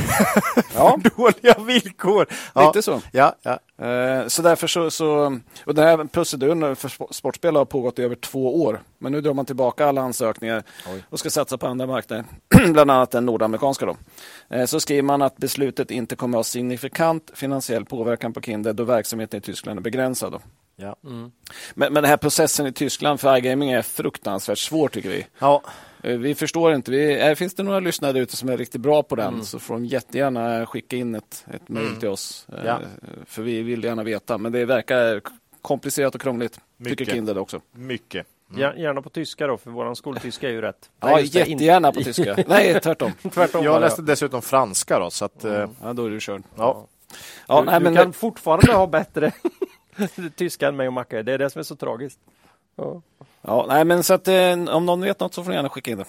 [0.74, 2.26] Ja, Dåliga villkor.
[2.55, 2.66] Ja.
[2.66, 3.00] lite så.
[3.12, 3.59] Ja, ja.
[3.87, 8.02] Eh, Så därför så, så och den här proceduren för sp- sportspel har pågått i
[8.02, 8.81] över två år.
[8.98, 10.62] Men nu drar man tillbaka alla ansökningar
[10.94, 11.02] Oj.
[11.09, 12.24] och ska satsa på andra marknader,
[12.72, 13.87] bland annat den nordamerikanska.
[13.87, 13.96] Då.
[14.57, 18.76] Eh, Så skriver man att beslutet inte kommer att ha signifikant finansiell påverkan på Kindred
[18.76, 20.33] då verksamheten i Tyskland är begränsad.
[20.33, 20.40] Då.
[20.76, 20.96] Ja.
[21.02, 21.32] Men,
[21.74, 25.26] men den här processen i Tyskland för iGaming är fruktansvärt svår tycker vi.
[25.38, 25.62] ja.
[26.02, 26.90] Eh, Vi förstår inte.
[26.90, 29.58] Vi, eh, finns det några lyssnare där ute som är riktigt bra på den så
[29.58, 32.46] får de jättegärna skicka in ett, ett mejl till oss.
[32.52, 32.78] Eh, Ja.
[33.26, 34.38] För vi vill gärna veta.
[34.38, 35.20] Men det verkar
[35.62, 36.60] komplicerat och krångligt.
[36.76, 36.98] Mycket.
[36.98, 37.60] Tycker Kindred också.
[37.72, 38.26] Mycket.
[38.56, 40.90] Gär- Gärna på tyska då, för våran skoltyska är ju rätt.
[41.00, 42.36] Ja, Nej, jättegärna på tyska.
[42.46, 43.12] Nej, tvärtom.
[43.34, 45.44] Tvärtom Jag läste dessutom franska då, så att...
[45.44, 46.42] eh, Ja, då är du körd.
[46.56, 46.86] Ja.
[47.48, 49.32] Ja, du nej, du men kan fortfarande ha bättre
[50.37, 51.22] tyska än mig och Macke.
[51.22, 52.20] Det är det som är så tragiskt.
[52.76, 53.02] Ja.
[53.42, 55.90] ja, nej, men så att eh, om någon vet något så får ni gärna skicka
[55.90, 56.06] in det.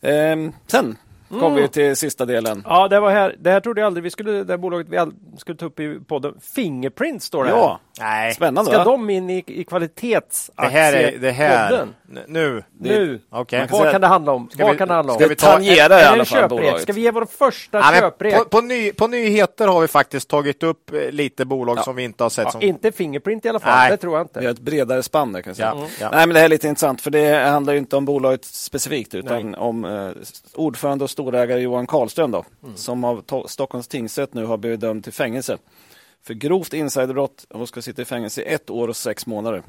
[0.00, 2.62] Ehm, sen kommer vi till sista delen.
[2.66, 3.36] Ja, det var här.
[3.38, 6.00] Det här trodde jag aldrig vi skulle, det här bolaget vi skulle ta upp i
[6.00, 6.34] podden.
[6.40, 7.56] Fingerprint står det här.
[7.56, 8.34] Ja, Nej.
[8.34, 8.84] Spännande Ska va?
[8.84, 11.68] de in i, i Det här är det här.
[11.68, 11.94] kvalitetsaktiepodden?
[12.12, 12.62] N- Nu.
[12.80, 13.58] Nu, Okej.
[13.58, 14.50] Man kan vad säga- kan det handla om?
[14.50, 15.18] Ska Vad vi- kan det handla om?
[15.18, 16.48] ska vi ta- Tangera är i det alla en fall köprek?
[16.50, 16.82] bolaget.
[16.82, 18.34] Ska vi ge vår första Ja, men köprek?
[18.34, 22.02] på, på, ny, på nyheter har vi faktiskt tagit upp eh, lite bolag som vi
[22.02, 22.44] inte har sett.
[22.44, 22.62] Ja, som...
[22.62, 23.90] inte Fingerprint i alla fall, Nej.
[23.90, 24.40] det tror jag inte.
[24.40, 25.68] Vi har ett bredare spann där kan jag säga.
[25.68, 25.90] Ja, Mm.
[26.00, 26.10] ja.
[26.12, 29.14] Nej, men det här är lite intressant för det handlar ju inte om bolaget specifikt
[29.14, 30.10] utan om eh,
[30.54, 32.76] ordförande och storägare Johan Karlström då, Mm.
[32.76, 35.58] som av to- Stockholms tingsrätt nu har blivit dömd till fängelse
[36.26, 39.62] för grovt insiderbrott och ska sitta i fängelse i ett år och sex månader.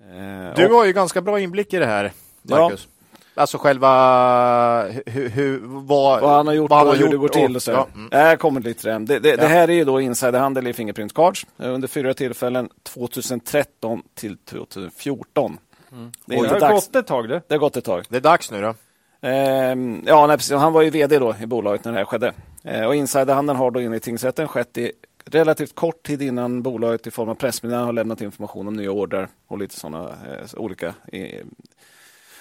[0.00, 2.88] Eh, Du och- har ju ganska bra inblick i det här, Marcus.
[3.34, 7.10] Alltså själva hur, hur, vad, vad han har gjort vad han och har hur gjort
[7.12, 7.56] det går till.
[7.56, 7.70] Och så.
[7.70, 8.08] ja, mm.
[8.28, 8.98] Jag kommer lite till det.
[8.98, 9.48] Det, det, det Ja.
[9.48, 15.58] här är ju då insiderhandel i Fingerprint Cards eh, under fyra tillfällen 2013 till 2014.
[16.26, 16.86] Det, är Det har dags.
[16.86, 17.40] gått ett tag du.
[17.48, 18.04] det har gått ett tag.
[18.08, 18.74] Det är dags nu då.
[19.28, 20.52] Ehm, ja, nej, precis.
[20.52, 22.32] Han var ju vd då i bolaget när det här skedde.
[22.64, 24.92] Eh, och insiderhandeln har då enligt tingsrätten skett i
[25.30, 29.28] relativt kort tid innan bolaget i form av pressmeddelanden har lämnat information om nya order
[29.46, 31.44] och lite sådana eh, olika eh,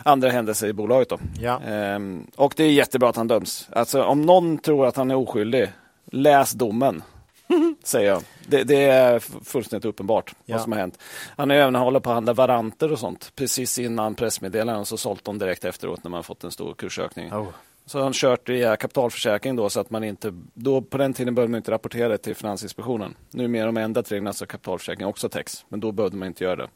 [0.03, 1.09] andra händelser i bolaget.
[1.09, 1.19] Då.
[1.41, 1.61] Ja.
[1.61, 3.69] Ehm, och det är jättebra att han döms.
[3.71, 5.67] Alltså, om någon tror att han är oskyldig,
[6.11, 7.03] läs domen.
[7.83, 8.21] Säger jag.
[8.47, 10.55] Det, det är fullständigt uppenbart Ja.
[10.55, 10.99] vad som har hänt.
[11.37, 14.97] Han ju även hållit på att handla varanter och sånt precis innan pressmeddelanden och så
[14.97, 17.33] sålt dem direkt efteråt när man fått en stor kursökning.
[17.33, 17.47] Oh.
[17.87, 21.35] Så har han kört via kapitalförsäkring då så att man inte, då på den tiden
[21.35, 23.15] behövde man inte rapportera det till Finansinspektionen.
[23.31, 26.55] Nu har de ändrat reglerna så kapitalförsäkring också täcks, men då behövde man inte göra
[26.55, 26.67] det.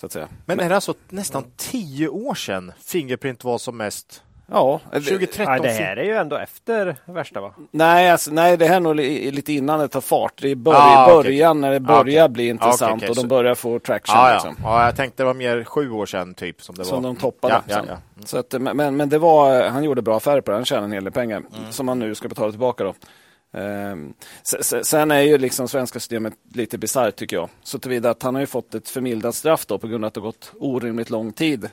[0.00, 0.28] Så att säga.
[0.46, 4.22] Men är det alltså nästan tio år sedan Fingerprint var som mest?
[4.48, 5.46] Ja, det- 2013?
[5.52, 7.54] Nej, det här är ju ändå efter värsta va?
[7.70, 10.32] Nej, alltså, nej, det här är nog li, lite innan det tar fart.
[10.42, 12.32] Det är i bör, Ah, början när det Ah, börjar okej.
[12.32, 14.16] bli Ah, intressant okej, okej, och de börjar få traction.
[14.18, 14.34] Ja, ja.
[14.34, 14.56] Liksom.
[14.62, 17.08] ja, jag tänkte det var mer sju år sedan typ som det Som var.
[17.10, 17.54] de toppade.
[17.54, 17.86] Ja, ja, sen.
[17.88, 17.96] ja.
[18.24, 20.56] Så att, men, men- det var, han gjorde bra affärer på det.
[20.56, 21.72] Han tjänade en hel del pengar Mm.
[21.72, 22.84] som han nu ska betala tillbaka.
[22.84, 22.94] Då.
[23.58, 27.48] Ehm, se- se- sen är ju liksom svenska systemet lite bisarrt tycker jag.
[27.62, 30.14] Så tillvida att han har ju fått ett förmildat straff då på grund av att
[30.14, 31.70] det har gått orimligt lång tid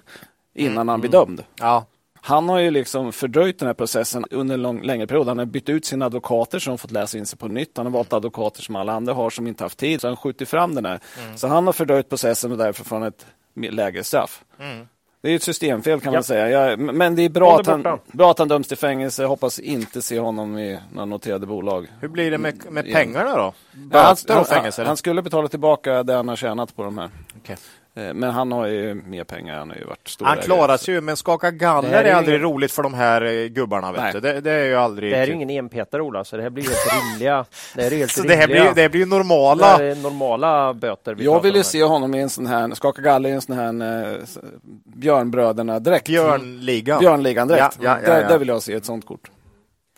[0.56, 0.88] innan Mm.
[0.88, 1.44] han blir dömd.
[1.60, 1.86] ja.
[2.26, 5.28] Han har ju liksom fördröjt den här processen under en lång, längre period.
[5.28, 7.78] Han har bytt ut sina advokater som fått läsa in sig på nytt.
[7.78, 10.02] Han har valt advokater som alla andra har som inte haft tid.
[10.02, 11.00] Så han skjuter fram den här.
[11.24, 11.38] Mm.
[11.38, 14.44] Så han har fördröjt processen och därför får han ett lägre straff.
[14.60, 14.88] Mm.
[15.22, 16.18] Det är ett systemfel kan Ja.
[16.18, 16.50] man säga.
[16.50, 19.22] Jag, men det är bra att, han, bra att han döms till fängelse.
[19.22, 21.88] Jag hoppas inte se honom i några noterade bolag.
[22.00, 23.54] Hur blir det med, med pengarna då?
[23.92, 27.10] Ja, han, han, han, skulle betala tillbaka det han har tjänat på de här.
[27.38, 27.58] Okej.
[27.96, 29.58] Eh, Men han har ju mer pengar.
[29.60, 32.10] Han har ju varit stor Han klarar sig ju, men skaka galler Det här är,
[32.10, 33.92] är aldrig ingen- roligt för de här eh, gubbarna.
[33.92, 34.22] Vet.
[34.22, 35.42] Det, det är ju aldrig Det här är ju kul.
[35.42, 37.46] ingen enpetare Ola, så det här blir helt rimliga.
[37.76, 38.74] Det här är helt Så det här rimliga.
[38.74, 39.66] blir, det blir ju Det normala.
[39.66, 41.16] här är normala böter.
[41.16, 41.64] vi Jag vill ju här.
[41.64, 44.38] se honom i en sån här, skaka galler i en sån här eh, s-
[44.86, 46.06] Björnbröderna direkt.
[46.08, 47.00] Björnligan.
[47.00, 47.78] Björnligan direkt.
[47.82, 48.28] Ja, ja, ja, Där, ja.
[48.28, 49.30] där vill jag se ett sånt kort.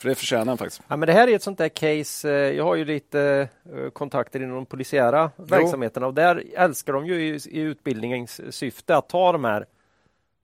[0.06, 0.82] För det förtjänar han faktiskt.
[0.88, 2.30] Ja, men det här är ett sånt där case.
[2.30, 7.06] eh, Jag har ju lite eh, kontakter inom de polisiära verksamheterna och där älskar de
[7.06, 9.66] ju i, i utbildningens syfte att ta de här.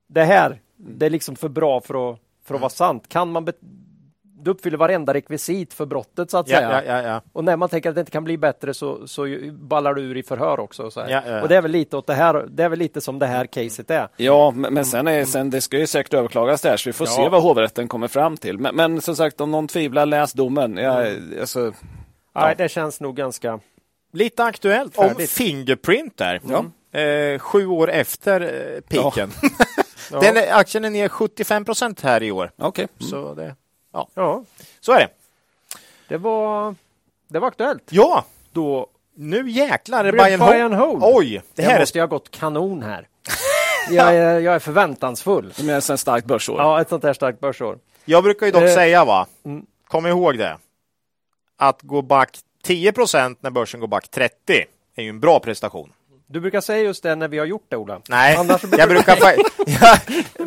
[0.08, 3.10] Det här, det är liksom för bra för att, för att vara sant.
[3.10, 3.46] Kan man
[4.42, 6.62] du uppfyller varenda rekvisit för brottet så att säga.
[6.62, 7.22] Ja, ja, ja, ja.
[7.34, 10.18] Och när man tänker att det inte kan bli bättre så, så ballar du ur
[10.18, 10.84] i förhör också.
[10.84, 11.10] Och, så här.
[11.10, 11.42] Ja, ja, ja.
[11.42, 12.46] och det är väl lite åt det här.
[12.50, 14.08] Det är väl lite som det här caset är.
[14.18, 17.08] Ja, men, men sen, är, sen det ska ju säkert överklagas där så vi får
[17.08, 17.14] Ja.
[17.14, 18.58] se vad hovrätten kommer fram till.
[18.58, 20.78] Men, men som sagt, om någon tvivlar, läs domen.
[20.78, 21.08] Jag,
[21.40, 21.74] alltså,
[22.36, 23.60] Nej, det känns nog ganska...
[24.14, 25.16] Lite aktuellt om.
[25.28, 26.42] Fingerprint där.
[26.50, 26.66] Ja.
[27.00, 29.32] Eh, sju år efter eh, piken.
[30.12, 30.20] Ja.
[30.22, 32.52] Den är, aktien är ner 75 procent här i år.
[32.58, 32.88] okej.
[33.00, 33.56] Så, det,
[33.92, 34.44] Ja,
[34.80, 35.10] så är det.
[36.08, 36.76] det var,
[37.28, 37.84] det var aktuellt.
[37.90, 41.04] Ja, Då nu jäklar är Blev Bayern buy and hold.
[41.04, 43.08] Oj, det här är måste ju ha gått kanon här.
[43.90, 45.54] jag, är, jag är förväntansfull.
[45.58, 46.58] Det är ett starkt börsår.
[46.60, 47.80] Ja, ett sånt här starkt börsår.
[48.06, 49.28] Jag brukar ju dock Eh, säga, va?
[49.46, 49.66] mm.
[49.88, 50.58] kom ihåg det,
[51.58, 55.94] att gå back 10 procent när börsen går back 30 är ju en bra prestation.
[56.32, 58.02] Du brukar säga just det när vi har gjort det, Ola.
[58.10, 59.98] Nej, Annars brukar jag brukar fa- ja,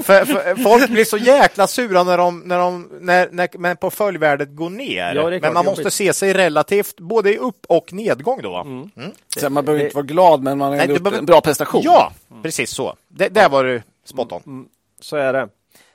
[0.03, 4.49] för, för, Folk blir så jäkla sura när, de, när, de, när, när men portföljvärdet
[4.57, 5.15] går ner.
[5.15, 5.65] Ja, men man jobbigt.
[5.65, 8.51] måste se sig relativt både i upp och nedgång då.
[8.51, 8.61] va?
[8.61, 8.91] Mm.
[9.37, 11.81] Så man behöver inte vara glad, men man har gjort behöver- en bra prestation.
[11.85, 12.97] Ja, precis så.
[13.09, 14.43] Det, där var du spot on.
[14.47, 14.69] Mm,
[15.01, 15.49] Så är det.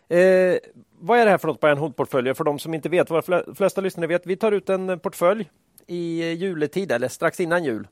[0.09, 0.57] Eh,
[1.01, 2.33] vad är det här för något buy and hold-portföljer?
[2.33, 5.49] För de som inte vet, våra fle- flesta lyssnare vet, vi tar ut en portfölj
[5.87, 7.87] i juletid eller strax innan jul.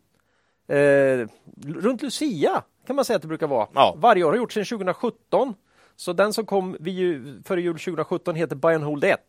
[0.68, 1.28] Eh,
[1.66, 3.68] runt Lucia kan man säga att det brukar vara.
[3.74, 3.96] Ja.
[3.98, 5.54] Varje år har gjort sedan 2017.
[5.96, 9.20] Så den som kom vid jul, före jul 2017 heter and Hold 1.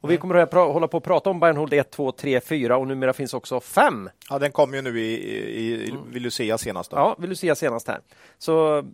[0.00, 2.76] Och vi kommer att hålla på att prata om and Hold 1, 2, 3, 4
[2.76, 4.10] och numera finns också 5.
[4.30, 6.90] Ja, den kom ju nu i, i, i vid Lucia senast.
[6.90, 6.96] Då.
[6.96, 8.00] Ja, du se senast här.
[8.38, 8.84] Så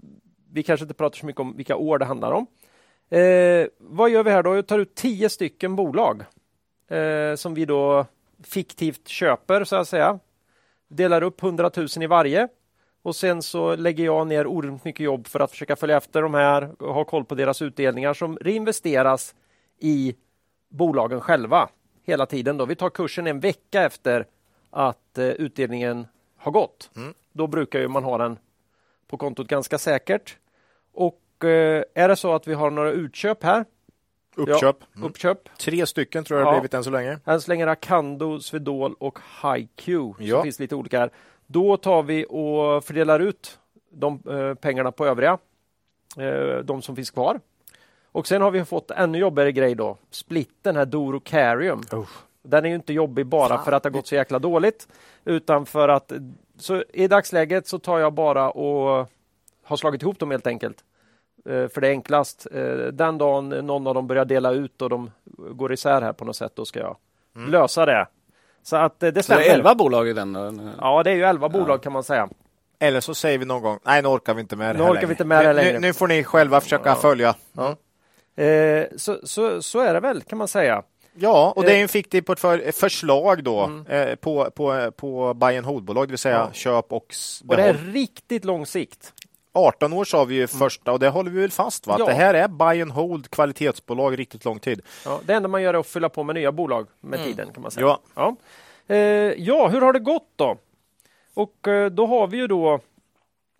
[0.52, 2.46] vi kanske inte pratar så mycket om vilka år det handlar om.
[3.10, 4.54] Eh, vad gör vi här då?
[4.54, 6.24] Jag tar ut tio stycken bolag
[6.90, 8.06] eh, som vi då
[8.44, 10.18] fiktivt köper så att säga.
[10.88, 12.48] Delar upp 100 000 i varje
[13.02, 16.34] och sen så lägger jag ner oerhört mycket jobb för att försöka följa efter de
[16.34, 19.34] här och ha koll på deras utdelningar som reinvesteras
[19.78, 20.14] i
[20.68, 21.68] bolagen själva
[22.04, 22.56] hela tiden.
[22.56, 22.66] Då.
[22.66, 24.26] Vi tar kursen en vecka efter
[24.70, 26.90] att eh, utdelningen har gått.
[26.96, 27.14] Mm.
[27.32, 28.38] Då brukar man ha den
[29.06, 30.36] på kontot ganska säkert.
[30.92, 33.64] Och eh, är det så att vi har några utköp här
[34.38, 34.76] Uppköp.
[34.92, 35.48] Ja, uppköp.
[35.58, 37.18] Tre stycken tror jag det har blivit än så länge.
[37.24, 39.88] Än så länge Acando, Swedol och HiQ.
[39.88, 40.36] Ja.
[40.36, 41.10] Det finns lite olika här.
[41.46, 43.58] Då tar vi och fördelar ut
[43.90, 45.38] de eh, pengarna på övriga,
[46.18, 47.40] eh, de som finns kvar.
[48.12, 51.82] Och sen har vi fått ännu jobbigare grej då, splitten här Doro Carium.
[51.92, 52.08] Oh.
[52.42, 53.64] Den är ju inte jobbig bara Fan.
[53.64, 54.88] för att det har gått så jäkla dåligt,
[55.24, 56.12] utan för att
[56.58, 59.10] så i dagsläget så tar jag bara och
[59.62, 60.84] har slagit ihop dem helt enkelt.
[61.46, 62.46] Eh, för det är enklast.
[62.52, 65.10] Eh, den dagen någon av dem börjar dela ut och de
[65.50, 66.96] går isär här på något sätt, då ska jag
[67.36, 67.50] mm.
[67.50, 68.06] lösa det.
[68.62, 69.42] Så att eh, det stämmer.
[69.42, 70.34] Så det är elva bolag i den?
[70.80, 71.58] Ja, det är ju elva ja.
[71.58, 72.28] bolag kan man säga.
[72.78, 74.92] Eller så säger vi någon gång, nej nu orkar vi inte med det nu här
[74.92, 75.72] orkar vi inte med det längre.
[75.72, 76.94] Nu, nu, får ni själva försöka ja.
[76.94, 77.34] följa.
[77.52, 77.76] Ja.
[78.44, 80.82] Eh, så, så, så är det väl kan man säga.
[81.20, 83.86] Ja, och det är en fiktiv portfölj, förslag då mm.
[83.86, 86.52] eh, på, på, på buy and hold-bolag, det vill säga ja.
[86.52, 87.50] köp och behåll.
[87.50, 89.12] Och det är riktigt lång sikt.
[89.52, 90.48] 18 år sa vi ju mm.
[90.48, 91.96] första och det håller vi väl fast va?
[91.98, 92.06] Ja.
[92.06, 94.82] Det här är buy and hold kvalitetsbolag riktigt lång tid.
[95.04, 97.30] Ja, det enda man gör är att fylla på med nya bolag med mm.
[97.30, 97.86] tiden kan man säga.
[97.86, 98.00] Ja.
[98.14, 98.36] Ja.
[98.94, 98.96] Eh,
[99.36, 100.56] ja, hur har det gått då?
[101.34, 102.80] Och eh, då har vi ju då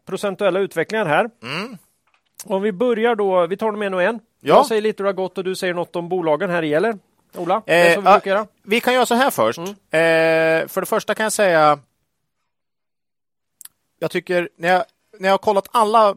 [0.07, 1.31] procentuella utvecklingar här.
[1.43, 1.79] Mm.
[2.45, 4.21] Om vi börjar då, vi tar dem en och en.
[4.41, 4.55] Ja.
[4.55, 6.75] Jag säger lite hur det har gått och du säger något om bolagen här i
[6.75, 6.99] eller?
[7.37, 9.59] Ola, eh, vi, vi, kan göra så här först.
[9.59, 9.71] Mm.
[9.71, 11.79] Eh, för det första kan jag säga
[13.99, 14.85] jag tycker när jag
[15.19, 16.17] när jag har kollat alla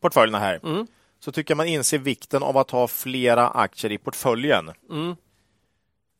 [0.00, 0.86] portföljerna här mm.
[1.20, 4.70] så tycker jag man inser vikten av att ha flera aktier i portföljen.
[4.90, 5.16] Mm.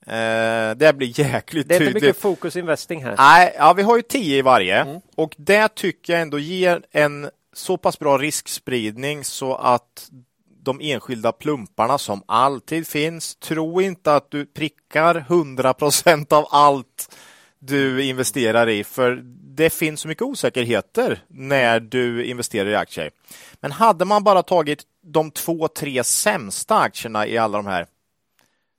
[0.07, 1.69] Eh, det blir jäkligt tydligt.
[1.69, 3.15] Det är inte mycket fokus investing här.
[3.19, 5.01] Nej, ja, vi har ju tio i varje mm.
[5.17, 10.11] och det tycker jag ändå ger en så pass bra riskspridning så att
[10.63, 17.17] de enskilda plumparna som alltid finns, tro inte att du prickar 100 procent av allt
[17.59, 19.23] du investerar i, för
[19.59, 23.11] det finns så mycket osäkerheter när du investerar i aktier.
[23.61, 27.87] Men hade man bara tagit de två, tre sämsta aktierna i alla de här,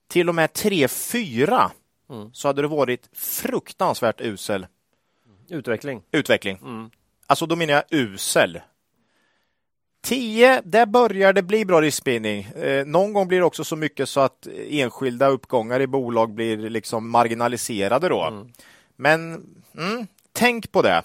[0.08, 1.72] till och med tre, fyra,
[2.10, 2.34] mm.
[2.34, 4.68] så hade det varit fruktansvärt usel
[5.50, 6.02] utveckling.
[6.12, 6.58] utveckling.
[6.62, 6.90] Mm.
[7.28, 8.60] Alltså då menar jag usel.
[10.02, 12.44] 10, där börjar det bli bra riskspridning.
[12.44, 16.58] Eh, någon gång blir det också så mycket så att enskilda uppgångar i bolag blir
[16.58, 18.24] liksom marginaliserade då.
[18.24, 18.52] Mm.
[18.96, 19.46] Men
[19.78, 21.04] mm, tänk på det.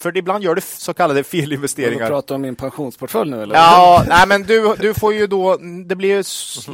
[0.00, 2.04] För ibland gör du så kallade felinvesteringar.
[2.04, 3.54] Du pratar om min pensionsportfölj nu eller?
[3.54, 6.24] Ja, nej, men du, du får ju då, det blir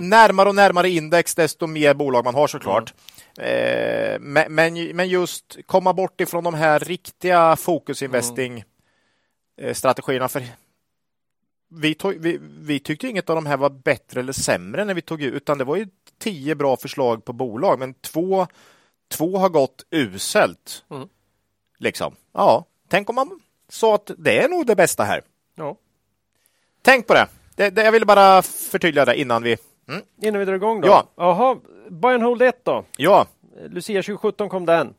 [0.01, 2.95] närmare och närmare index desto mer bolag man har såklart.
[2.95, 3.05] Mm.
[3.37, 8.65] Eh, men, men, men just komma bort ifrån de här riktiga fokusinvesting mm.
[9.57, 10.29] Eh, strategierna.
[10.29, 10.43] För
[11.71, 15.03] vi, tog, vi, vi, tyckte inget av de här var bättre eller sämre när vi
[15.03, 15.87] tog ut, utan det var ju
[16.19, 18.47] tio bra förslag på bolag, men två,
[19.13, 20.85] två har gått uselt.
[20.91, 21.09] Mm.
[21.85, 22.15] Liksom.
[22.33, 25.23] Ja, tänk om man sa att det är nog det bästa här.
[25.55, 25.77] Ja.
[26.83, 27.27] Tänk på det.
[27.55, 29.57] det, det jag ville bara förtydliga det innan vi...
[29.89, 30.03] Mm.
[30.23, 30.89] Innan vi drar igång då?
[30.89, 31.05] Ja.
[31.17, 31.57] Jaha,
[31.89, 32.85] Buy and Hold 1 då?
[32.97, 33.27] Ja.
[33.69, 34.95] Lucia 2017 kom den.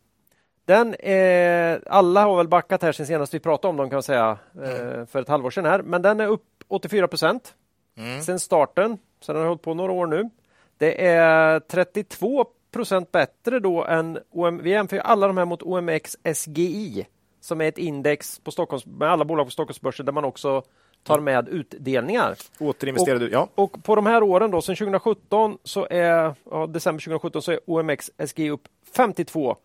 [0.66, 4.04] Den är, alla har väl backat här sen senast vi pratade om dem kan jag
[4.04, 5.08] säga mm.
[5.08, 5.82] för ett halvår sedan här.
[5.82, 7.54] Men den är upp 84 procent
[7.98, 8.22] mm.
[8.22, 8.98] sen starten.
[9.20, 10.30] Så den har hållit på några år nu.
[10.78, 12.46] Det är 32
[12.76, 17.06] procent bättre då än OM, vi jämför alla de här mot OMX SGI
[17.42, 20.64] som är ett index på Stockholms, med alla bolag på Stockholmsbörsen där man också
[21.04, 22.36] tar med utdelningar.
[22.60, 23.50] Återinvesterade, och, ja.
[23.56, 27.60] Och på de här åren då, sedan 2017 så är, ja, december 2017 så är
[27.66, 29.56] OMX SGI upp 52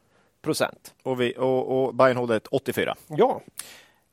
[0.43, 0.95] procent.
[1.03, 2.95] Och, vi, och, och Bayern håller 84.
[3.09, 3.41] Ja.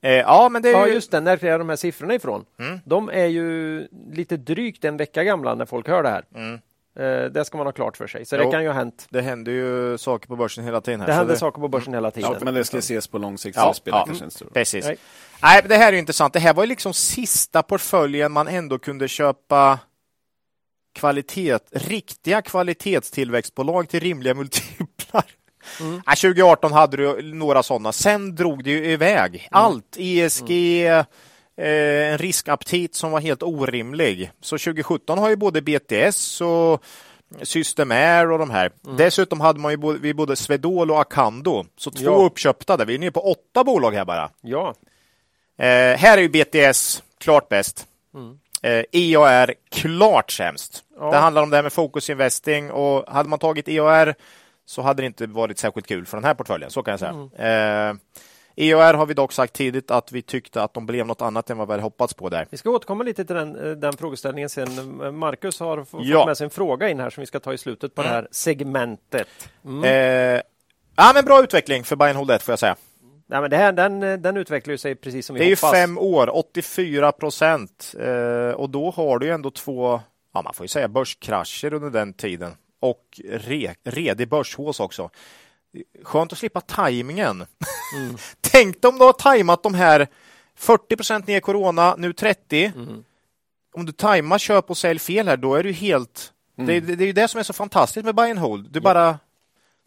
[0.01, 1.19] Eh, ja, men det är ja, just det.
[1.19, 2.45] När är de här siffrorna ifrån?
[2.59, 2.79] Mm.
[2.85, 6.25] De är ju lite drygt en vecka gamla när folk hör det här.
[6.35, 6.59] Mm.
[6.99, 8.25] Eh, det ska man ha klart för sig.
[8.25, 9.07] Så jo, det kan ju ha hänt.
[9.09, 10.99] Det händer ju saker på börsen hela tiden.
[10.99, 11.39] Här, det händer det...
[11.39, 12.31] saker på börsen hela tiden.
[12.33, 13.57] Ja, men det ska ses på lång sikt.
[13.57, 14.85] Ja, ja, kanske precis.
[14.85, 14.97] Nej.
[15.41, 16.33] Nej, det här är intressant.
[16.33, 19.79] Det här var ju liksom sista portföljen man ändå kunde köpa
[20.95, 25.25] kvalitet, riktiga kvalitetstillväxtbolag till rimliga multiplar.
[25.79, 26.01] Mm.
[26.01, 27.91] 2018 hade du några sådana.
[27.91, 29.35] Sen drog det ju iväg.
[29.35, 29.47] Mm.
[29.51, 30.51] Allt, ESG,
[30.87, 31.05] mm.
[31.57, 34.31] Eh, en riskaptit som var helt orimlig.
[34.41, 36.83] Så 2017 har ju både BTS och
[37.41, 38.71] Systemair och de här.
[38.85, 38.97] Mm.
[38.97, 41.65] Dessutom hade man ju både, vi både Swedol och Acando.
[41.77, 42.25] Så två ja.
[42.25, 42.85] uppköpta där.
[42.85, 44.29] Vi är nere på åtta bolag här bara.
[44.41, 44.75] Ja.
[45.57, 47.87] Eh, här är ju BTS klart bäst.
[48.13, 48.39] Mm.
[48.61, 50.83] Eh, EAR klart sämst.
[50.99, 51.11] Ja.
[51.11, 54.15] Det handlar om det här med fokusinvesting och hade man tagit EAR
[54.65, 56.71] så hade det inte varit särskilt kul för den här portföljen.
[56.71, 57.27] Så kan jag säga.
[57.33, 57.91] Mm.
[57.91, 58.21] Eh,
[58.59, 61.57] EOR har vi dock sagt tidigt att vi tyckte att de blev något annat än
[61.57, 62.47] vad vi hade hoppats på där.
[62.49, 65.17] Vi ska återkomma lite till den, eh, den frågeställningen sen.
[65.17, 66.25] Marcus har fått ja.
[66.25, 68.11] med sig en fråga in här som vi ska ta i slutet på mm.
[68.11, 69.27] det här segmentet.
[69.65, 69.83] Mm.
[69.83, 70.41] Eh,
[70.95, 72.75] ja, men bra utveckling för Bayern Hold 1 får jag säga.
[73.29, 75.61] Nej, men det här, den, den utvecklar sig precis som vi hoppas.
[75.61, 77.95] Det är fem år, 84 procent.
[77.99, 80.01] Eh, och då har du ändå två,
[80.33, 82.51] ja, man får ju säga börskrascher under den tiden.
[82.79, 85.09] Och re, redig börshås också.
[86.03, 87.45] Skönt att slippa tajmingen.
[87.95, 88.17] Mm.
[88.41, 90.07] Tänk om du har tajmat de här
[90.55, 92.71] 40 procent ner corona, nu 30.
[92.75, 93.03] Mm.
[93.73, 96.33] Om du tajmar köp och sälj fel här, då är du helt...
[96.57, 96.67] Mm.
[96.67, 98.71] Det, det, det, är ju det som är så fantastiskt med buy and hold.
[98.71, 98.83] Du ja.
[98.83, 99.19] bara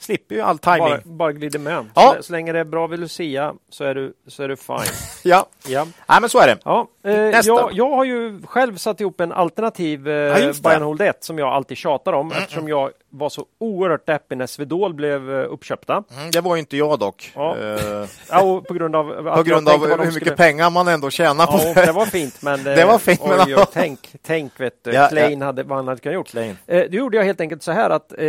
[0.00, 0.78] slipper ju all timing.
[0.80, 1.86] Bara, bara glider med.
[1.94, 2.14] Ja.
[2.16, 4.76] Så, så, länge det är bra vid Lucia så är du, så är du fine.
[5.22, 5.46] ja.
[5.66, 6.58] ja, Nej, men så är det.
[6.64, 6.88] Ja.
[7.04, 11.38] Eh, jag, jag har ju själv satt ihop en alternativ eh, ja, Hold 1 som
[11.38, 15.52] jag alltid tjatar om mm, eftersom jag var så oerhört deppig när Swedol blev eh,
[15.52, 15.92] uppköpta.
[15.92, 17.32] Mm, det var inte jag dock.
[17.34, 17.56] Ja.
[17.58, 20.36] Uh, ja, på grund av, på grund av hur mycket skulle...
[20.36, 21.86] pengar man ändå tjänar på ja, det.
[21.86, 23.66] Det var fint, men det, var fint, oj, men...
[23.72, 26.28] tänk, tänk vet du, ja, Klein hade vad han hade kunnat gjort.
[26.28, 26.56] Klein.
[26.66, 28.26] Eh, då gjorde jag helt enkelt så här att eh,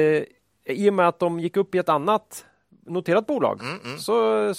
[0.65, 2.45] i och med att de gick upp i ett annat
[2.85, 3.97] noterat bolag mm, mm.
[3.97, 4.53] Så,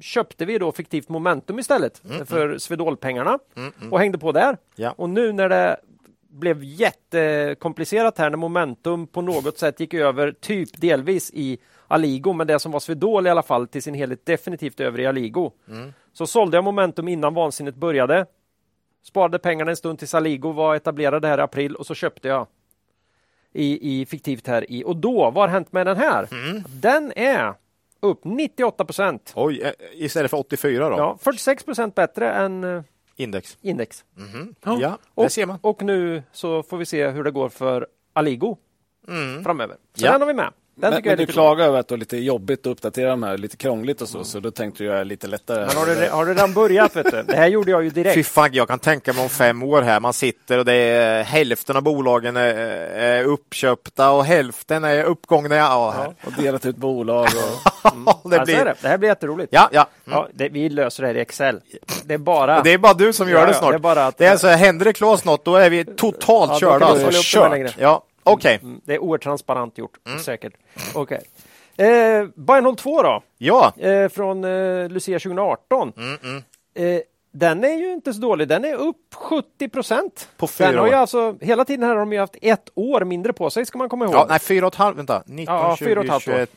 [0.00, 2.26] köpte vi då fiktivt momentum istället mm, mm.
[2.26, 3.92] för Swedol-pengarna mm, mm.
[3.92, 4.56] och hängde på där.
[4.76, 4.94] Ja.
[4.96, 5.76] Och nu när det
[6.28, 12.46] blev jättekomplicerat här när momentum på något sätt gick över typ delvis i Aligo, men
[12.46, 15.52] det som var Swedol i alla fall till sin helhet definitivt över i Aligo.
[16.12, 18.26] Så sålde jag momentum innan vansinnet började.
[19.06, 22.46] Sparade pengarna en stund tills Aligo var etablerade här i april och så köpte jag
[23.54, 24.84] i, i fiktivt här i.
[24.84, 26.28] Och då, vad har hänt med den här?
[26.32, 26.62] Mm.
[26.66, 27.54] Den är
[28.00, 29.32] upp 98 procent.
[29.36, 30.96] Oj, eh, istället för 84 då?
[30.96, 32.82] Ja, 46 procent bättre än eh,
[33.16, 33.58] index.
[33.62, 34.04] index.
[34.16, 34.54] Mm.
[34.64, 35.58] Ja, ja och, ser man.
[35.62, 38.56] Och nu så får vi se hur det går för Aligo
[39.08, 39.44] mm.
[39.44, 39.76] framöver.
[39.94, 40.12] Så ja.
[40.12, 40.50] den har vi med.
[40.76, 43.38] Den men, men du klagar över att det är lite jobbigt att uppdatera de här,
[43.38, 44.24] lite krångligt och så, mm.
[44.24, 45.66] så då tänkte jag lite lättare.
[45.66, 46.96] Men har du, har du redan börjat?
[46.96, 47.22] Vet du?
[47.22, 48.14] Det här gjorde jag ju direkt.
[48.14, 51.22] Fy fan, jag kan tänka mig om fem år här, man sitter och det är
[51.22, 52.54] hälften av bolagen är,
[52.94, 55.56] är uppköpta och hälften är uppgångna.
[55.56, 57.24] Ja, ja, och delat ut bolag.
[57.24, 57.70] Och...
[57.92, 58.04] Mm.
[58.04, 58.64] det, alltså blir...
[58.64, 58.74] det.
[58.82, 59.52] det här blir jätteroligt.
[59.52, 59.86] Ja, ja.
[60.06, 60.18] Mm.
[60.18, 61.60] ja det, vi löser det här i Excel.
[62.04, 63.70] Det är bara, det är bara du som gör ja, det snart.
[63.70, 64.18] Det är, bara att...
[64.18, 66.86] det är så, händer det Klas något, då är vi totalt ja, körda.
[66.86, 67.10] Alltså.
[67.12, 67.74] Kört.
[67.78, 68.04] Ja.
[68.24, 68.56] Okej.
[68.56, 68.68] Okay.
[68.68, 70.18] Mm, det är oerhört transparent gjort, mm.
[70.18, 70.52] säkert.
[70.94, 71.02] Okej.
[71.02, 71.20] Okay.
[71.76, 73.22] Eh, Bayern 2 då?
[73.38, 73.72] Ja.
[73.76, 75.92] Eh, från eh, Lucia 2018.
[75.96, 76.42] Mm, mm.
[76.74, 78.48] Eh, den är ju inte så dålig.
[78.48, 80.28] Den är upp 70 procent.
[80.36, 83.04] På fyra den har ju alltså, Hela tiden här har de ju haft ett år
[83.04, 84.14] mindre på sig, ska man komma ihåg.
[84.14, 84.98] Ja, nej, fyra och ett halvt.
[84.98, 85.22] Vänta.
[85.26, 86.40] 19, ja, 20, fyra och ett halvt 21.
[86.40, 86.48] År.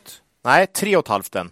[0.44, 1.50] Nej, tre och ett halvt den.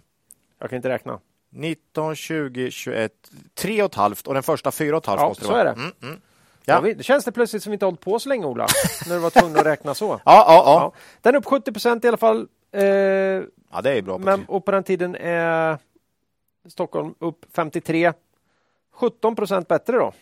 [0.59, 1.19] Jag kan inte räkna.
[1.49, 3.11] 19, 20, 21,
[3.55, 5.71] tre och ett halvt och den första fyra och ett halvt ja, så är det.
[5.71, 6.21] Mm, mm.
[6.69, 6.81] Ja.
[6.81, 8.67] det känns det plötsligt som vi inte hållit på så länge, Ola,
[9.07, 10.07] när du var tvungen att räkna så.
[10.25, 10.93] ja, ja, ja.
[11.21, 12.47] Den är upp 70 procent i alla fall.
[12.71, 14.17] Eh, ja, det är bra.
[14.17, 15.77] Men, och på den tiden är
[16.69, 18.13] Stockholm upp 53.
[18.93, 20.13] 17 procent bättre då.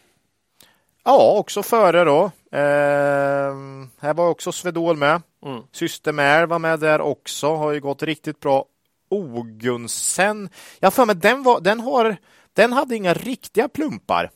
[1.03, 2.23] Ja, också före då.
[2.51, 3.53] Eh,
[3.99, 5.21] här var också Svedol med.
[5.45, 5.61] Mm.
[5.71, 7.55] Systemair var med där också.
[7.55, 8.65] Har ju gått riktigt bra.
[9.09, 10.49] Ogunsen.
[10.79, 12.17] Jag för mig den, var, den, har,
[12.53, 14.31] den hade inga riktiga plumpar.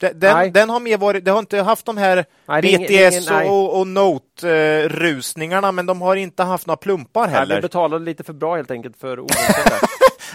[0.00, 3.78] Den, den, har mer varit, det har inte haft de här nej, BTS ingen, och,
[3.80, 7.46] och Note-rusningarna, men de har inte haft några plumpar heller.
[7.46, 9.16] Nej, vi betalade lite för bra helt enkelt för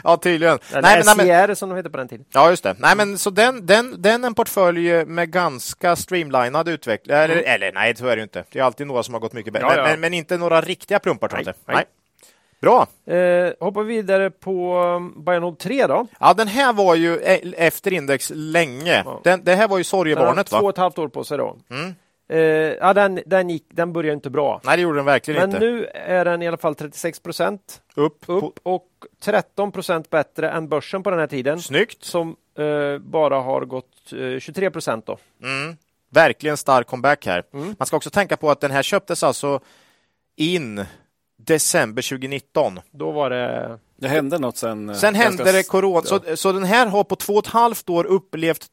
[0.03, 0.59] Ja, tydligen.
[0.71, 2.25] Den nej, men, nej, men, som de heter på den tiden.
[2.33, 2.75] Ja, just det.
[2.79, 7.17] Nej, men så den, den, den är en portfölj med ganska streamlinad utveckling.
[7.17, 7.45] Eller, mm.
[7.47, 8.43] eller nej, så är det ju inte.
[8.51, 9.67] Det är alltid några som har gått mycket bättre.
[9.67, 9.83] Ja, ja.
[9.83, 11.55] Men, men, inte några riktiga plumpar, tror jag.
[11.65, 11.75] Nej.
[11.75, 11.85] nej.
[12.61, 12.87] Bra!
[13.05, 16.07] Eh, hoppar vidare på um, Bionode 3 då.
[16.19, 19.03] Ja, den här var ju e- efter index länge.
[19.05, 19.21] Ja.
[19.23, 20.47] Den, det här var ju sorgebarnet.
[20.47, 21.57] Två och ett halvt år på sig då.
[21.69, 21.95] Mm.
[22.29, 24.61] Eh, ja, den, den, gick, den började inte bra.
[24.63, 25.59] Nej, det gjorde den verkligen Men inte.
[25.59, 28.87] Men nu är den i alla fall 36 procent upp, upp och
[29.23, 31.61] 13 procent bättre än börsen på den här tiden.
[31.61, 32.03] Snyggt!
[32.03, 35.17] Som eh, bara har gått 23 eh, procent då.
[35.43, 35.77] Mm.
[36.09, 37.43] Verkligen stark comeback här.
[37.53, 37.75] Mm.
[37.79, 39.59] Man ska också tänka på att den här köptes alltså
[40.35, 40.85] in
[41.45, 42.79] december 2019.
[42.91, 43.79] Då var det...
[43.95, 44.89] Det hände något sen.
[44.89, 46.01] Eh, sen hände det corona.
[46.01, 48.67] Så, så den här har på två och ett halvt år upplevt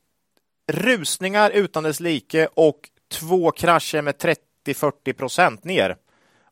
[0.73, 2.81] rusningar utan dess like och
[3.13, 4.15] två krascher med
[4.67, 5.97] 30-40 procent ner.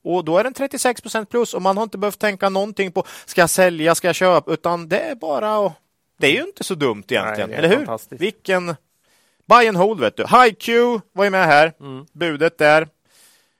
[0.04, 3.04] Och då är den 36 procent plus och man har inte behövt tänka någonting på
[3.26, 5.72] ska jag sälja, ska jag köpa, utan det är bara att...
[6.18, 8.16] Det är ju inte så dumt egentligen, Nej, eller hur?
[8.18, 8.76] Vilken
[9.46, 10.22] buy and hold vet du.
[10.22, 10.68] HiQ
[11.12, 12.06] var ju med här, mm.
[12.12, 12.88] budet där.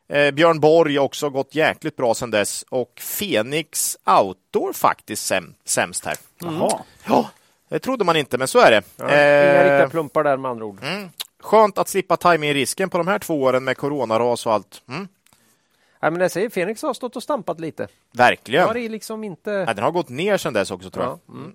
[0.09, 6.05] Eh, Björn Borg också gått jäkligt bra sedan dess och Fenix Outdoor faktiskt säm sämst
[6.05, 6.17] här.
[6.43, 6.55] Mm.
[6.55, 6.79] Jaha.
[7.07, 7.31] Ja,
[7.69, 8.83] det trodde man inte, men så är det.
[8.97, 10.79] Ja, eh, inga riktiga plumpar där med andra ord.
[10.83, 11.09] Mm.
[11.41, 14.83] Skönt att slippa timing-risken på de här två åren med coronaras och allt.
[14.89, 15.09] Mm.
[16.03, 17.89] Nej, men jag säger, Fenix har stått och stampat lite.
[18.13, 18.67] Verkligen.
[18.67, 19.51] Har det liksom inte...
[19.51, 21.19] Ja, den har gått ner sedan dess också tror jag.
[21.27, 21.55] Ja, mm.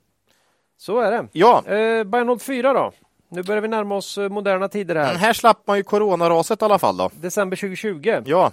[0.78, 1.28] Så är det.
[1.32, 2.91] Ja, Eh, Bayern 04 då?
[3.30, 5.07] Nu börjar vi närma oss eh, moderna tider här.
[5.07, 7.09] men här slapp man ju coronaraset i alla fall då.
[7.21, 8.21] December 2020.
[8.25, 8.51] Ja,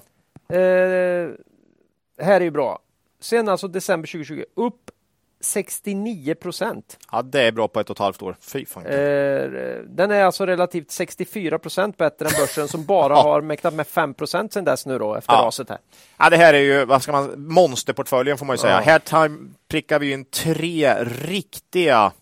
[0.48, 0.56] Eh,
[2.24, 2.78] här är ju bra.
[3.20, 4.90] Sen alltså december 2020 upp
[5.40, 6.98] 69 procent.
[7.12, 8.36] ja det är bra på ett och ett halvt år.
[8.40, 8.86] Fy fan.
[8.86, 9.48] Eh,
[9.88, 14.14] den är alltså relativt 64 procent bättre än börsen som bara har mäktat med 5
[14.14, 15.42] procent sedan dess nu då efter Ja.
[15.46, 15.78] raset här.
[16.18, 18.82] Ja, det här är ju, vad ska man, monsterportföljen får man ju säga.
[18.86, 18.98] Ja.
[19.10, 19.30] Här
[19.68, 22.12] prickar vi in tre riktiga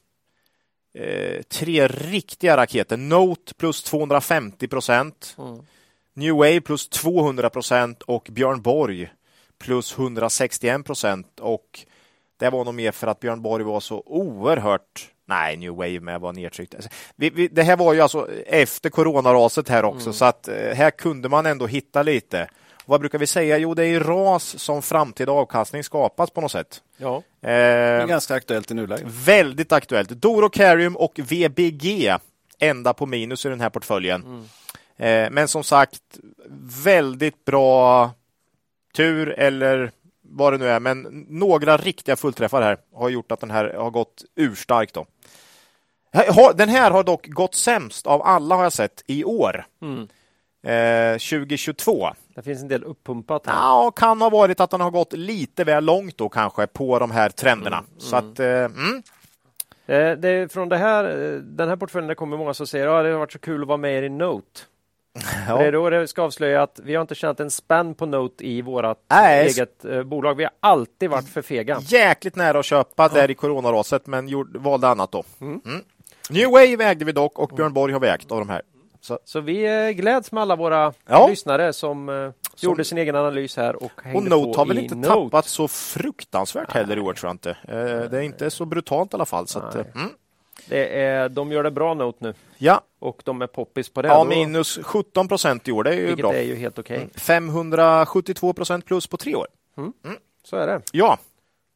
[0.95, 2.97] eh, tre riktiga raketer.
[2.97, 5.37] Note plus 250 procent.
[5.39, 5.63] Mm.
[6.15, 9.13] New Wave plus 200 procent och Björn Borg
[9.59, 11.41] plus 161 procent.
[11.41, 11.81] Och
[12.39, 16.21] det var nog mer för att Björn Borg var så oerhört Nej, New Wave med
[16.21, 16.75] var nedtryckt.
[16.75, 20.55] Alltså, Vi, vi, det här var ju alltså efter coronaraset här också, så att eh,
[20.55, 22.49] här kunde man ändå hitta lite.
[22.87, 23.59] Vad brukar vi säga?
[23.59, 26.83] Jo, det är i ras som framtida avkastning skapas på något sätt.
[26.97, 27.23] Ja.
[27.41, 29.07] Det är Eh, ganska aktuellt i nuläget.
[29.09, 30.09] väldigt aktuellt.
[30.11, 32.15] Doro Carium och VBG
[32.59, 34.49] enda på minus i den här portföljen.
[34.97, 36.01] Eh, men som sagt,
[36.85, 38.11] väldigt bra
[38.97, 39.91] tur eller
[40.23, 40.81] vad det nu är.
[40.81, 44.95] Men några riktiga fullträffar här har gjort att den här har gått urstarkt.
[44.95, 45.07] Då.
[46.55, 49.67] Den här har dock gått sämst av alla har jag sett i år.
[49.83, 50.09] Mm.
[50.67, 52.11] Eh, 2022.
[52.35, 53.55] Det finns en del uppumpat här.
[53.55, 57.11] Ja, kan ha varit att den har gått lite väl långt då kanske på de
[57.11, 57.85] här trenderna.
[57.99, 59.03] Så att, eh, mm.
[59.87, 62.87] Eh, det är från det här, eh, den här portföljen det kommer många som säger
[62.87, 64.61] att det har varit så kul att vara med i Note.
[65.49, 65.59] Ja.
[65.59, 68.47] Det är då det ska avslöja att vi har inte tjänat en spänn på Note
[68.47, 70.35] i vårt eget eh, bolag.
[70.35, 71.79] Vi har alltid varit för fega.
[71.81, 75.25] jäkligt nära att köpa där i coronaraset, men gjorde, valde annat då.
[75.41, 75.61] Mm.
[76.31, 78.63] New Wave ägde vi dock och Björn Borg har vi ägt av de här.
[79.05, 81.27] Så, Så vi eh, gläds med alla våra Ja.
[81.27, 84.79] lyssnare som, eh, gjorde sin egen analys här och hängde och Note på har väl
[84.79, 85.09] inte Note.
[85.09, 87.51] tappat så fruktansvärt heller i år tror jag inte.
[87.51, 89.47] Eh, det är inte så brutalt i alla fall.
[89.47, 90.09] Så att, mm.
[90.69, 94.09] Det är, de gör det bra Note nu Ja, och de är poppis på det.
[94.09, 96.31] ja, Då- minus 17 procent i år, det är ju vilket bra.
[96.33, 96.43] Mm.
[96.43, 97.09] är ju helt okej.
[97.15, 99.47] 572 procent plus på tre år.
[100.45, 100.81] Så är det.
[100.93, 101.19] Ja,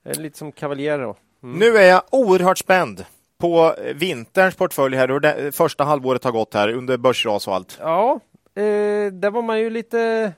[0.04, 1.16] det är lite som kavaljer då.
[1.40, 3.04] nu är jag oerhört spänd
[3.38, 7.78] på vinterns portfölj här, hur det första halvåret har gått här under börsras och allt.
[7.80, 8.20] Ja,
[8.54, 8.62] eh,
[9.12, 10.32] där var man ju lite...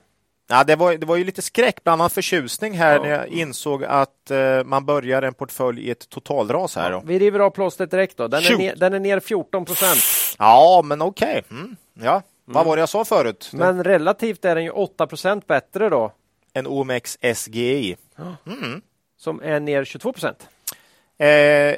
[0.49, 3.01] Ja, det, var, det var ju lite skräck, bland annat förtjusning här Ja.
[3.01, 6.91] när jag insåg att eh, man börjar en portfölj i ett totalras här.
[6.91, 7.01] Då.
[7.05, 8.27] Vi river av plåstret direkt då.
[8.27, 9.99] Den är, ner, den är ner 14 procent.
[10.39, 11.43] Ja, men okej.
[11.51, 11.75] Mm.
[12.01, 13.49] Ja, vad var det jag sa förut?
[13.53, 16.11] Men relativt är den ju 8 procent bättre då.
[16.53, 17.95] En OMX SGI.
[19.17, 20.47] Som är ner 22 procent.
[21.21, 21.27] Eh,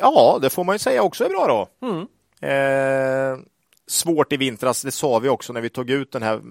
[0.01, 1.87] ja, det får man ju säga också är bra då.
[1.87, 2.07] Mm.
[2.41, 3.39] Eh,
[3.87, 6.41] svårt i vintras, det sa vi också när vi tog ut den här.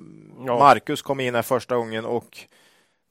[0.46, 0.58] Ja.
[0.58, 2.38] Marcus kom in här första gången och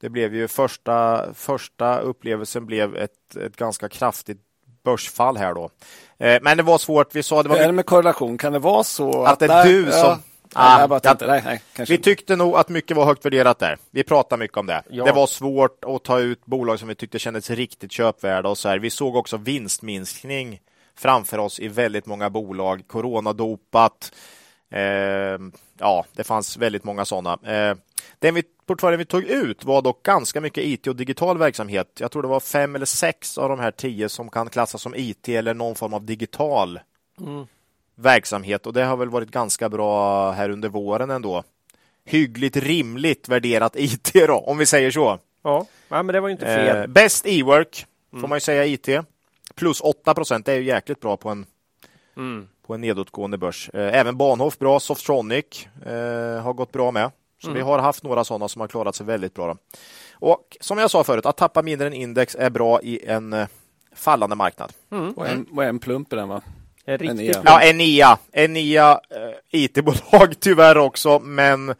[0.01, 4.41] det blev ju första, första upplevelsen blev ett, ett ganska kraftigt
[4.83, 5.69] börsfall här då.
[6.17, 8.37] Eh, men det var svårt, vi sa det var Hur är det med korrelation?
[8.37, 10.19] Kan det vara så Att det är där- du som- Ja.
[10.53, 13.59] Ah, jag bara jag- tänkte, nej, nej, Vi tyckte nog att mycket var högt värderat
[13.59, 13.77] där.
[13.91, 14.83] Vi pratade mycket om det.
[14.89, 15.05] Ja.
[15.05, 18.69] Det var svårt att ta ut bolag som vi tyckte kändes riktigt köpvärda och så
[18.69, 18.79] här.
[18.79, 20.59] Vi såg också vinstminskning
[20.95, 22.83] framför oss i väldigt många bolag.
[22.87, 24.11] Coronadopat.
[24.71, 24.81] Eh,
[25.79, 27.53] ja, det fanns väldigt många sådana.
[27.53, 27.75] Eh,
[28.19, 31.87] den vi, portföljen vi tog ut var dock ganska mycket IT och digital verksamhet.
[31.99, 34.95] Jag tror det var fem eller sex av de här tio som kan klassas som
[34.95, 36.79] IT eller någon form av digital
[38.01, 41.43] verksamhet och det har väl varit ganska bra här under våren ändå.
[42.05, 45.19] Hyggligt rimligt värderat IT då, om vi säger så.
[45.89, 46.77] Ja, men det var ju inte fel.
[46.77, 47.85] Eh, bäst e-work
[48.21, 48.89] får man ju säga IT.
[49.55, 51.45] Plus 8 procent, det är ju jäkligt bra på en,
[52.17, 52.47] Mm.
[52.67, 53.69] på en nedåtgående börs.
[53.73, 57.11] Eh, även Bahnhof bra, Softronic eh, har gått bra med.
[57.43, 59.47] Så vi har haft några sådana som har klarat sig väldigt bra.
[59.47, 59.57] Då.
[60.13, 63.47] Och som jag sa förut, att tappa mindre än index är bra i en eh,
[63.95, 64.73] fallande marknad.
[65.15, 66.41] Och en, och en plump i den va?
[66.85, 67.47] En riktig plump.
[67.49, 68.17] Ja, Enea.
[68.31, 71.75] Enea eh, IT-bolag tyvärr också, men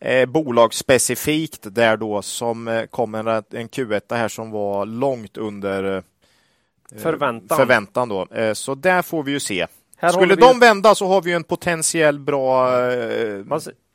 [0.00, 5.96] eh, bolagsspecifikt där då som eh, kom en, en Q1 här som var långt under
[5.96, 6.02] eh,
[7.02, 7.58] Förväntan.
[7.58, 8.26] förväntan då.
[8.34, 9.66] Eh, så där får vi ju se.
[9.96, 12.70] Här Skulle de vända så har vi ju en potentiell bra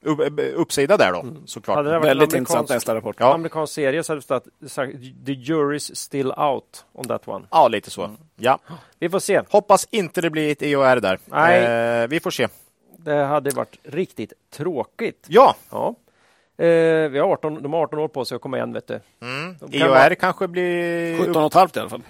[0.06, 1.78] eh, uppsida där då, såklart.
[1.78, 3.16] Hade det varit Väldigt intressant nästa rapport.
[3.20, 3.34] Ja.
[3.34, 4.22] amerikansk serie så hade
[4.60, 4.92] det stått
[5.26, 7.46] The jury's still out on that one.
[7.52, 8.04] Ja, lite så.
[8.04, 8.18] Mm.
[8.36, 8.60] Ja.
[9.00, 9.42] Vi får se.
[9.50, 11.20] Hoppas inte det blir ett EOR där.
[11.26, 11.64] Nej.
[12.04, 12.48] Eh, vi får se.
[12.98, 15.26] Det hade varit riktigt tråkigt.
[15.28, 15.96] Ja, Ja.
[16.58, 18.74] Eh, vi har 18, de har 18 år på sig att komma igen.
[18.74, 19.00] Vet du.
[19.22, 19.56] Mm.
[19.72, 22.02] EOR vara- kanske blir 17 och ett halvt i alla fall.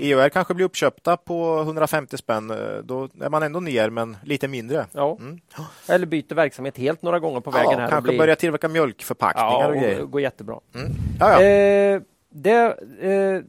[0.00, 2.50] EOR kanske blir uppköpta på 150 spänn.
[2.50, 4.86] Eh, Då är man ändå ner, men lite mindre.
[4.92, 5.16] Ja.
[5.20, 5.40] Mm.
[5.88, 7.70] Eller byter verksamhet helt några gånger på vägen.
[7.72, 10.02] Ja, här kanske blir- börja tillverka mjölkförpackningar ja, och grejer.
[10.02, 10.56] och går jättebra.
[11.20, 11.42] Ja, ja.
[11.42, 12.00] Eh,
[12.32, 12.52] det,
[13.00, 13.42] eh,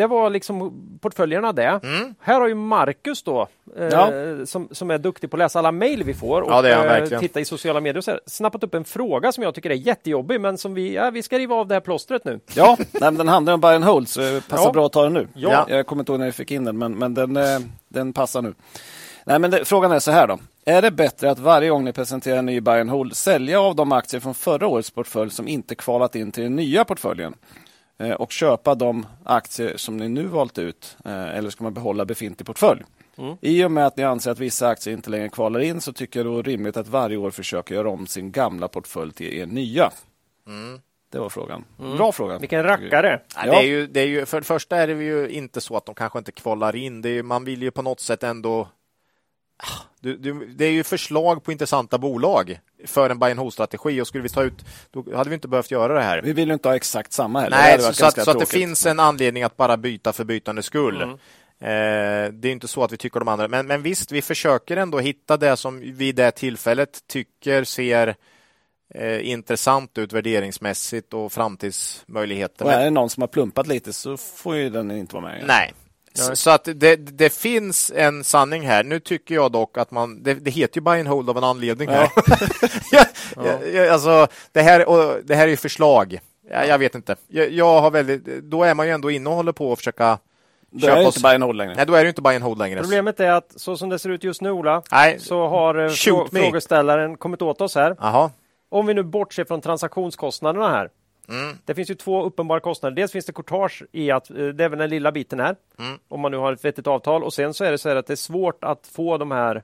[0.00, 1.80] det var liksom portföljerna det.
[1.82, 2.14] Mm.
[2.20, 3.48] Här har ju Marcus då,
[3.78, 4.10] eh, Ja.
[4.46, 7.00] som, som är duktig på att läsa alla mejl vi får och Ja, det är
[7.02, 9.54] han eh, titta i sociala medier, och så här, snappat upp en fråga som jag
[9.54, 12.40] tycker är jättejobbig, men som vi, ja, vi ska riva av det här plåstret nu.
[12.54, 14.72] Ja, nej, men den handlar om and hold, så passar Ja.
[14.72, 15.28] bra att ta den nu.
[15.34, 15.66] Ja.
[15.68, 18.42] Jag kommer inte ihåg när jag fick in den, men, men den, eh, den passar
[18.42, 18.54] nu.
[19.24, 20.38] Nej, men det, frågan är så här då.
[20.64, 23.74] Är det bättre att varje gång ni presenterar en ny buy and hold sälja av
[23.76, 27.34] de aktier från förra årets portfölj som inte kvalat in till den nya portföljen?
[28.00, 30.96] Eh, och köpa de aktier som ni nu valt ut?
[31.04, 32.82] Eh, eller ska man behålla befintlig portfölj?
[33.40, 36.24] I och med att ni anser att vissa aktier inte längre kvalar in så tycker
[36.24, 39.46] jag det är rimligt att varje år försöka göra om sin gamla portfölj till er
[39.46, 39.90] nya.
[41.12, 41.64] Det var frågan.
[41.96, 42.38] Bra fråga.
[42.38, 43.20] Vilken rackare!
[43.36, 43.42] Ja.
[43.52, 45.86] Det är ju, det är ju, för det första är det ju inte så att
[45.86, 47.02] de kanske inte kvalar in.
[47.02, 48.68] Det är, ju- man vill ju på något sätt ändå...
[50.00, 54.06] Du, du, det är ju förslag på intressanta bolag för en buy and hold-strategi och
[54.06, 56.22] skulle vi ta ut, då hade vi inte behövt göra det här.
[56.22, 57.56] Vi vill ju inte ha exakt samma heller.
[57.56, 60.66] Nej, så, så, att, så att det finns en anledning att bara byta för bytandets
[60.66, 61.02] skull.
[61.02, 61.18] Mm.
[61.62, 64.76] Eh, det är inte så att vi tycker de andra, men, men visst, vi försöker
[64.76, 68.14] ändå hitta det som vid det tillfället tycker ser
[68.94, 72.64] eh, intressant ut värderingsmässigt och framtidsmöjligheter.
[72.64, 75.24] Och Men- är det någon som har plumpat lite så får ju den inte vara
[75.24, 75.44] med.
[75.46, 75.74] Nej.
[76.14, 78.84] Så, så att det, det finns en sanning här.
[78.84, 81.44] Nu tycker jag dock att man, det, det heter ju buy and hold av en
[81.44, 81.88] anledning.
[81.88, 82.08] Här.
[82.92, 83.04] ja,
[83.36, 83.66] ja.
[83.72, 86.20] Ja, alltså, det, här, och det här är ju förslag.
[86.50, 87.16] Ja, jag vet inte.
[87.28, 90.18] Jag, jag har väldigt, då är man ju ändå inne och håller på att försöka
[90.70, 91.74] Då är det inte buy and hold längre.
[91.74, 92.80] Nej, då är det inte buy and hold längre.
[92.80, 95.20] Problemet är att så som det ser ut just nu, Ola, Nej.
[95.20, 96.40] så har eh, Shoot frå- me.
[96.40, 97.96] frågeställaren kommit åt oss här.
[98.00, 98.30] Jaha.
[98.68, 100.90] Om vi nu bortser från transaktionskostnaderna här.
[101.30, 101.56] Mm.
[101.64, 102.96] Det finns ju två uppenbara kostnader.
[102.96, 105.56] Dels finns det courtage i att eh, det är väl den lilla biten här.
[105.78, 105.98] Mm.
[106.08, 107.24] Om man nu har ett vettigt avtal.
[107.24, 109.62] Och sen så är det så här att det är svårt att få de här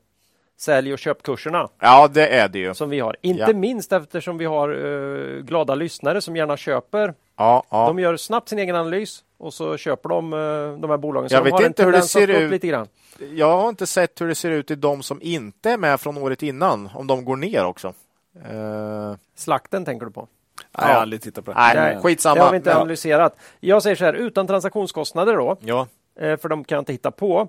[0.59, 2.75] sälj och köpkurserna Ja, det är det ju.
[2.75, 3.17] som vi har.
[3.21, 3.53] Inte Ja.
[3.53, 7.15] minst eftersom vi har eh, glada lyssnare som gärna köper.
[7.37, 7.87] Ja, ja.
[7.87, 10.39] De gör snabbt sin egen analys och så köper de eh,
[10.81, 11.29] de här bolagen.
[11.31, 12.51] Så Jag vet inte hur det ser ut.
[12.51, 12.87] Lite grann.
[13.35, 16.17] Jag har inte sett hur det ser ut i de som inte är med från
[16.19, 17.93] året innan, om de går ner också.
[18.51, 20.29] Eh, Slakten tänker du på?
[20.79, 21.59] Nej, jag har aldrig tittat på det.
[21.59, 22.35] nej, Nej, skitsamma.
[22.35, 23.37] Det har vi inte analyserat.
[23.61, 25.87] Jag säger så här, utan transaktionskostnader då, Ja,
[26.21, 27.49] eh, för de kan jag inte hitta på,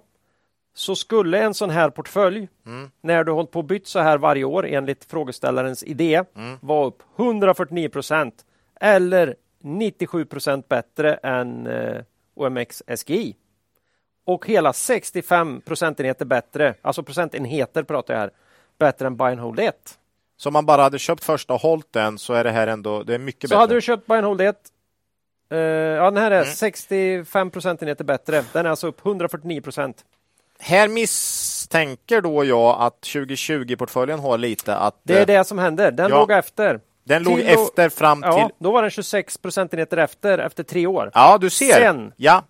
[0.76, 2.92] så skulle en sån här portfölj, Mm.
[3.02, 6.58] när du hållit på och bytt så här varje år enligt frågeställarens idé, Mm.
[6.62, 8.46] vara upp 149 procent
[8.82, 12.02] eller 97 procent bättre än eh,
[12.36, 13.36] OMX SGI.
[14.26, 18.32] Och hela 65 procentenheter bättre, alltså procentenheter pratar jag här,
[18.80, 19.98] bättre än buy and hold 1.
[20.38, 23.04] Så om man bara hade köpt första och hållit den så är det här ändå,
[23.04, 23.60] det är mycket Så bättre.
[23.60, 24.56] hade du köpt buy and hold 1,
[25.52, 26.54] eh, ja den här är Mm.
[26.54, 28.44] 65 procentenheter bättre.
[28.54, 30.06] Den är alltså upp 149 procent.
[30.60, 35.92] Här misstänker då jag att 2020-portföljen har lite att Det är eh, det som händer.
[35.92, 36.20] Den Ja.
[36.20, 36.80] låg efter.
[37.04, 38.32] den låg till efter fram till...
[38.32, 41.12] Ja, då var den 26 procentenheter efter, efter tre år.
[41.14, 41.72] Ja, du ser.
[41.74, 42.14] Sen.
[42.18, 42.44] Ja.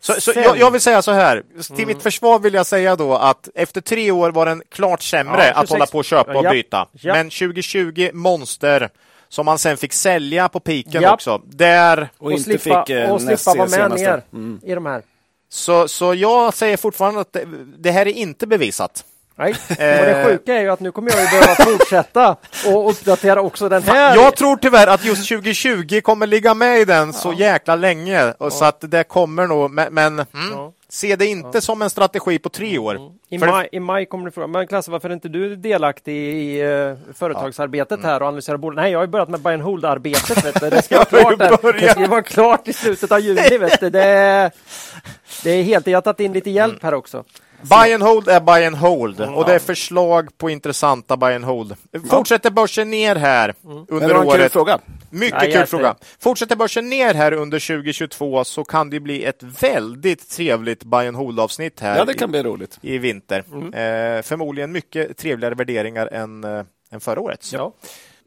[0.00, 1.42] Så, så jag, jag vill säga så här,
[1.76, 5.36] till mitt försvar vill jag säga då att efter tre år var den klart sämre
[5.46, 5.70] Ja, att 26.
[5.70, 6.50] hålla på och köpa och Ja.
[6.50, 6.86] byta.
[6.92, 7.14] Ja.
[7.14, 8.88] Men 2020 monster
[9.28, 11.14] som man sen fick sälja på piken Ja.
[11.14, 11.40] också.
[11.44, 14.02] Där, Och inte slippa, fick eh, och slippa vara med senaste.
[14.10, 14.60] ner Mm.
[14.64, 15.02] i de här.
[15.48, 17.44] så, så jag säger fortfarande att det,
[17.78, 19.04] det här är inte bevisat.
[19.40, 19.54] Nej.
[19.70, 20.06] Och Eh.
[20.06, 22.36] det sjuka är ju att nu kommer jag ju behöva fortsätta
[22.74, 24.16] och uppdatera också den här.
[24.16, 28.32] Jag tror tyvärr att just 2020 kommer ligga med i den så jäkla länge.
[28.38, 30.72] Och Så att det kommer nog, men, men mm, Ja.
[30.88, 32.98] se det inte som en strategi på tre år.
[33.30, 36.14] I För- maj, I maj kommer du fråga, men Klasse varför är inte du delaktig
[36.16, 38.10] i uh, företagsarbetet Mm.
[38.10, 38.82] här och analyserar bolag?
[38.82, 40.60] Nej, jag har ju börjat med buy and hold-arbetet.
[40.70, 41.04] Det ska vara
[41.36, 43.58] klart, det ska vara klart i slutet av juni.
[43.58, 43.90] Vet du.
[43.90, 44.50] Det,
[45.44, 47.24] det är helt, jag har tagit in lite hjälp här också.
[47.62, 51.44] Buy and hold är buy and hold och det är förslag på intressanta buy and
[51.44, 51.76] hold.
[52.10, 54.52] Fortsätter börsen ner här Men under en kul året?
[54.52, 54.78] fråga.
[55.10, 55.94] Mycket Ja, kul fråga.
[56.20, 61.16] Fortsätter börsen ner här under 2022 så kan det bli ett väldigt trevligt buy and
[61.16, 62.78] hold avsnitt här Ja, det kan bli roligt.
[62.82, 63.38] i, i vinter.
[63.38, 67.52] Eh, förmodligen mycket trevligare värderingar än, eh, än förra årets.
[67.52, 67.72] Ja.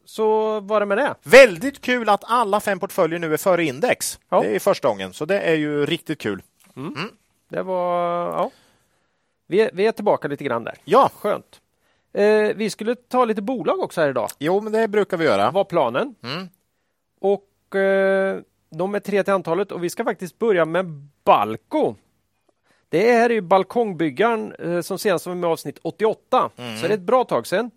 [0.06, 1.16] Så var det med det.
[1.24, 4.20] Väldigt kul att alla fem portföljer nu är före index.
[4.30, 4.42] Ja.
[4.42, 6.42] Det är första gången, så det är ju riktigt kul.
[7.50, 8.52] Det var, ja.
[9.48, 10.76] Vi är, vi är tillbaka lite grann där.
[10.84, 11.62] Ja, Skönt.
[12.14, 14.30] Eh, vi skulle ta lite bolag också här idag.
[14.40, 15.52] jo, men det brukar vi göra.
[15.52, 16.16] var planen.
[16.24, 16.50] Mm.
[17.22, 18.40] Och eh,
[18.70, 20.86] de är tre till antalet och vi ska faktiskt börja med
[21.24, 21.96] Balco.
[22.90, 26.78] Det här är ju balkongbyggaren eh, som senast var med i avsnitt 88, Mm.
[26.78, 27.72] så det är ett bra tag sedan.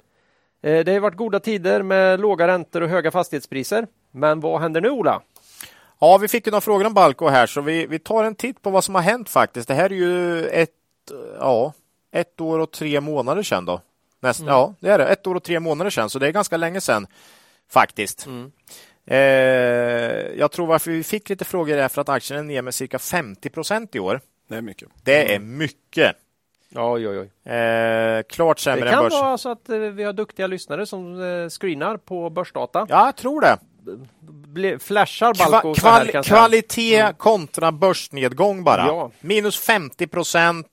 [0.62, 3.87] Eh, det har varit goda tider med låga räntor och höga fastighetspriser.
[4.11, 5.23] Men vad händer nu Ola?
[5.99, 8.62] Ja, vi fick ju några frågor om Balco här så vi, vi tar en titt
[8.62, 9.69] på vad som har hänt faktiskt.
[9.69, 10.71] Det här är ju ett,
[11.39, 11.73] ja,
[12.13, 13.81] ett år och tre månader sedan då.
[14.21, 14.53] Näst, mm.
[14.53, 15.07] Ja, det är det.
[15.07, 17.07] Ett år och tre månader sedan, så det är ganska länge sedan
[17.71, 18.27] faktiskt.
[18.27, 18.53] Mm.
[19.07, 19.19] Eh,
[20.39, 22.99] jag tror varför vi fick lite frågor är för att aktien är ner med cirka
[22.99, 24.21] 50 procent i år.
[24.49, 24.89] Det är mycket.
[25.05, 26.17] Det är mycket.
[26.75, 27.53] Oj, oj, oj.
[27.53, 29.13] Eh, klart sämre än börs.
[29.13, 32.87] Det kan vara så att eh, vi har duktiga lyssnare som eh, screenar på börsdata.
[32.89, 33.59] Ja, jag tror det.
[34.79, 37.15] Flashar Balco Kva kval Kvalitet mm.
[37.15, 38.87] kontra börsnedgång bara.
[38.87, 39.11] Ja.
[39.21, 40.67] Minus 50 procent.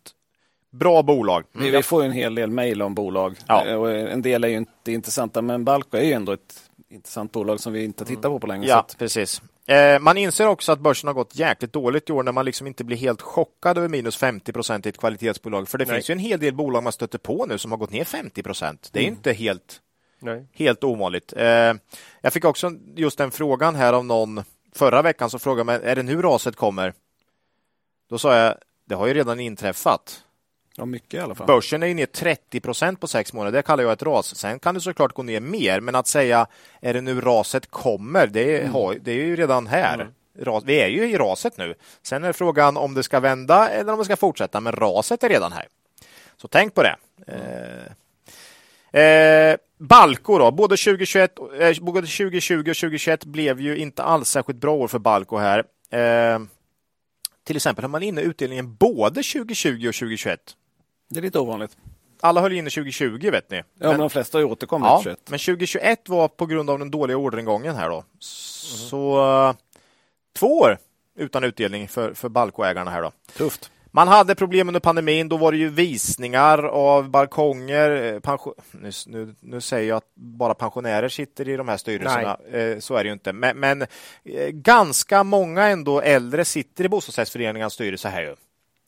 [0.73, 1.43] Bra bolag.
[1.55, 1.71] Mm.
[1.71, 3.35] Vi får en hel del mejl om bolag.
[3.47, 3.65] Ja.
[3.65, 7.31] Eh, och en del är ju inte intressanta, men Balco är ju ändå ett intressant
[7.31, 8.67] bolag som vi inte tittar på på länge.
[8.67, 9.41] Ja, precis.
[9.67, 12.67] Eh, man inser också att börsen har gått jäkligt dåligt i år när man liksom
[12.67, 15.69] inte blir helt chockad över minus 50 procent i ett kvalitetsbolag.
[15.69, 15.95] För det Nej.
[15.95, 18.43] finns ju en hel del bolag man stöter på nu som har gått ner 50
[18.43, 18.89] procent.
[18.91, 19.13] Det är mm.
[19.13, 19.81] inte helt,
[20.19, 20.47] Nej.
[20.53, 21.33] helt ovanligt.
[21.37, 21.73] Eh,
[22.21, 24.43] jag fick också just den frågan här av någon
[24.75, 26.93] förra veckan som frågade mig, är det nu raset kommer?
[28.09, 28.55] Då sa jag,
[28.85, 30.22] det har ju redan inträffat.
[30.77, 31.47] Ja, mycket i alla fall.
[31.47, 33.57] Börsen är ju ner 30 procent på sex månader.
[33.57, 34.35] Det kallar jag ett ras.
[34.35, 36.47] Sen kan det såklart gå ner mer, men att säga
[36.81, 38.99] är det nu raset kommer, det är, mm.
[39.01, 39.93] det är ju redan här.
[39.93, 40.61] Mm.
[40.65, 41.75] Vi är ju i raset nu.
[42.01, 45.29] Sen är frågan om det ska vända eller om det ska fortsätta, men raset är
[45.29, 45.67] redan här.
[46.37, 46.95] Så tänk på det.
[47.27, 47.41] Mm.
[48.91, 54.29] Eh, eh, Balco då, både 2021, eh, både 2020 och 2021 blev ju inte alls
[54.29, 55.63] särskilt bra år för Balco här.
[55.89, 56.39] Eh,
[57.43, 60.39] till exempel har man inne utdelningen både 2020 och 2021.
[61.13, 61.77] Det är lite ovanligt.
[62.21, 63.57] Alla höll inne 2020 vet ni.
[63.57, 64.85] Ja, men, men de flesta har återkommit.
[64.85, 65.19] Ja, 21.
[65.29, 67.95] men 2021 var på grund av den dåliga orderingången här då.
[67.95, 68.05] Mm.
[68.19, 69.55] Så uh,
[70.33, 70.77] två år
[71.17, 73.11] utan utdelning för, för Balkoägarna här då.
[73.37, 73.71] Tufft.
[73.95, 75.29] Man hade problem under pandemin.
[75.29, 78.19] Då var det ju visningar av balkonger.
[78.19, 78.53] Pension...
[78.71, 82.37] Nu, nu, nu, säger jag att bara pensionärer sitter i de här styrelserna.
[82.51, 83.33] Eh, så är det ju inte.
[83.33, 83.87] Men, men eh,
[84.49, 88.35] ganska många ändå äldre sitter i bostadsrättsföreningarnas styrelse här ju.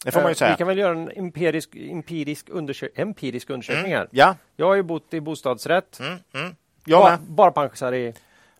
[0.05, 0.51] Det får man ju eh, säga.
[0.51, 3.97] Vi kan väl göra en empirisk, empirisk, undersök empirisk undersökning mm.
[3.97, 4.07] här.
[4.11, 4.35] Ja.
[4.55, 5.99] Jag har ju bott i bostadsrätt.
[5.99, 6.17] Mm.
[6.33, 6.55] Mm.
[6.85, 8.13] Jag bara pensionärer i...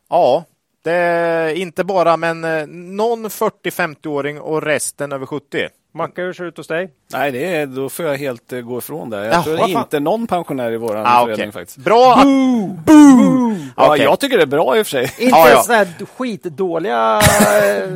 [0.10, 0.46] Ja,
[0.82, 5.68] det är inte bara, men eh, någon 40-50-åring och resten över 70.
[5.96, 6.89] Macke, hur ser det ut hos dig?
[7.14, 9.26] Nej, det är, då får jag helt uh, gå ifrån det.
[9.26, 11.52] Jag Jaha, tror inte någon pensionär i vår ah, förening okay.
[11.52, 11.78] faktiskt.
[11.78, 12.16] Bra!
[12.24, 12.68] Boo!
[12.86, 13.56] Boo!
[13.78, 14.06] Ja, okay.
[14.06, 15.04] Jag tycker det är bra i och för sig.
[15.04, 15.62] Inte ja, ja.
[15.62, 17.22] sådana här skitdåliga...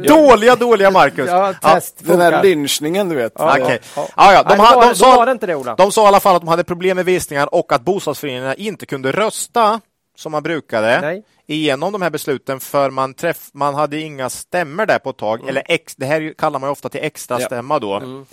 [0.15, 1.29] dåliga, dåliga Marcus.
[1.29, 2.03] Ja, test.
[2.05, 3.33] Ja, den här lynchningen, du vet.
[3.35, 3.77] Ja, okay.
[3.95, 4.07] ja.
[4.15, 5.75] ja, de, Nej, de, sa, det inte det, Ola.
[5.75, 8.85] de sa i alla fall att de hade problem med visningar och att bostadsföreningarna inte
[8.85, 9.81] kunde rösta
[10.17, 11.23] som man brukade Nej.
[11.53, 15.39] Igenom de här besluten för man, träff, man hade inga stämmer där på ett tag.
[15.39, 15.49] Mm.
[15.49, 17.95] Eller ex, det här kallar man ofta till extra stämma då.
[17.95, 18.25] Mm.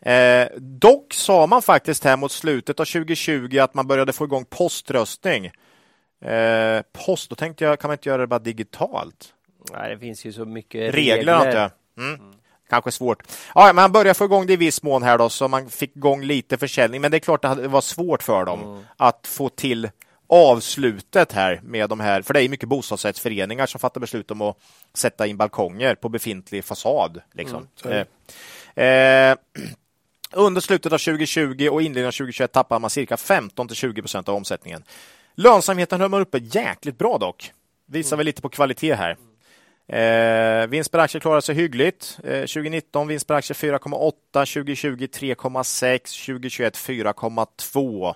[0.00, 4.44] Eh, dock sa man faktiskt här mot slutet av 2020 att man började få igång
[4.44, 5.50] poströstning.
[6.24, 9.34] Eh, post, då tänkte jag, kan man inte göra det bara digitalt?
[9.72, 11.16] Nej, det finns ju så mycket regler.
[11.16, 11.46] regler.
[11.46, 11.70] Inte.
[11.98, 12.14] Mm.
[12.14, 12.32] Mm.
[12.68, 13.22] Kanske svårt.
[13.54, 16.22] Ja, man började få igång det i viss mån här då, så man fick igång
[16.22, 17.00] lite försäljning.
[17.00, 18.84] Men det är klart att det var svårt för dem mm.
[18.96, 19.88] att få till
[20.28, 24.56] avslutet här med de här, för det är mycket bostadsrättsföreningar som fattar beslut om att
[24.94, 27.20] sätta in balkonger på befintlig fasad.
[27.32, 27.68] Liksom.
[27.84, 28.06] Mm,
[28.74, 29.36] eh, eh,
[30.32, 34.28] under slutet av 2020 och inledningen av 2021 tappar man cirka 15 till 20 procent
[34.28, 34.84] av omsättningen.
[35.34, 37.52] Lönsamheten höll man uppe jäkligt bra dock.
[37.86, 38.18] Visar mm.
[38.18, 39.16] väl lite på kvalitet här.
[39.88, 42.18] Eh, vinst per aktie klarar sig hyggligt.
[42.24, 48.14] Eh, 2019 vinst per aktie 4,8, 2020 3,6, 2021 4,2.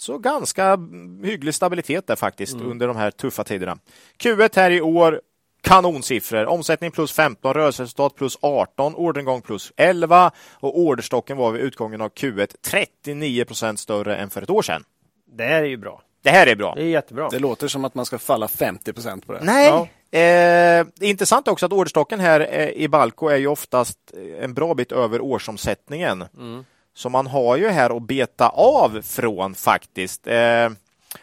[0.00, 0.78] Så ganska
[1.24, 2.70] hygglig stabilitet där faktiskt mm.
[2.70, 3.78] under de här tuffa tiderna.
[4.18, 5.20] Q1 här i år
[5.60, 6.46] kanonsiffror.
[6.46, 12.08] Omsättning plus 15, rörelseresultat plus 18, orderingång plus 11 och orderstocken var vid utgången av
[12.08, 14.84] Q1 39 procent större än för ett år sedan.
[15.36, 16.02] Det här är ju bra.
[16.22, 16.74] Det här är bra.
[16.74, 17.28] Det är jättebra.
[17.28, 19.40] Det låter som att man ska falla 50 procent på det.
[19.42, 20.18] Nej, ja.
[20.18, 23.98] eh, intressant också att orderstocken här eh, i Balco är ju oftast
[24.40, 26.24] en bra bit över årsomsättningen.
[26.36, 26.64] Mm.
[26.98, 30.26] Så man har ju här att beta av från faktiskt.
[30.26, 30.70] Eh,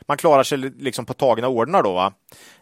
[0.02, 1.94] man klarar sig liksom på tagna orderna då.
[1.94, 2.14] Va?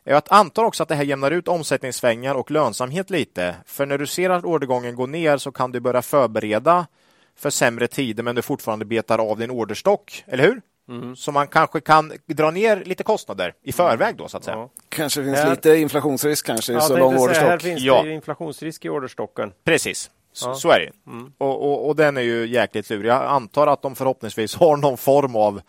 [0.04, 3.56] Jag antar också att det här jämnar ut omsättningssvängar och lönsamhet lite.
[3.66, 6.88] För när du ser att ordergången går ner så kan du börja förbereda
[7.36, 10.62] för sämre tider men du fortfarande betar av din orderstock, eller hur?
[10.90, 11.16] Mm.
[11.16, 14.58] Så man kanske kan dra ner lite kostnader i förväg då så att säga.
[14.58, 14.70] Ja.
[14.90, 15.50] Kanske finns här...
[15.50, 17.48] lite inflationsrisk kanske i så lång orderstock.
[17.48, 18.04] Här finns ja.
[18.04, 19.52] det inflationsrisk i orderstocken.
[19.64, 20.10] Precis.
[20.42, 20.56] Ja.
[20.56, 21.12] Så är det.
[21.12, 21.34] Mm.
[21.38, 23.10] Och, och, och, den är ju jäkligt lurig.
[23.10, 25.62] Jag antar att de förhoppningsvis har någon form av,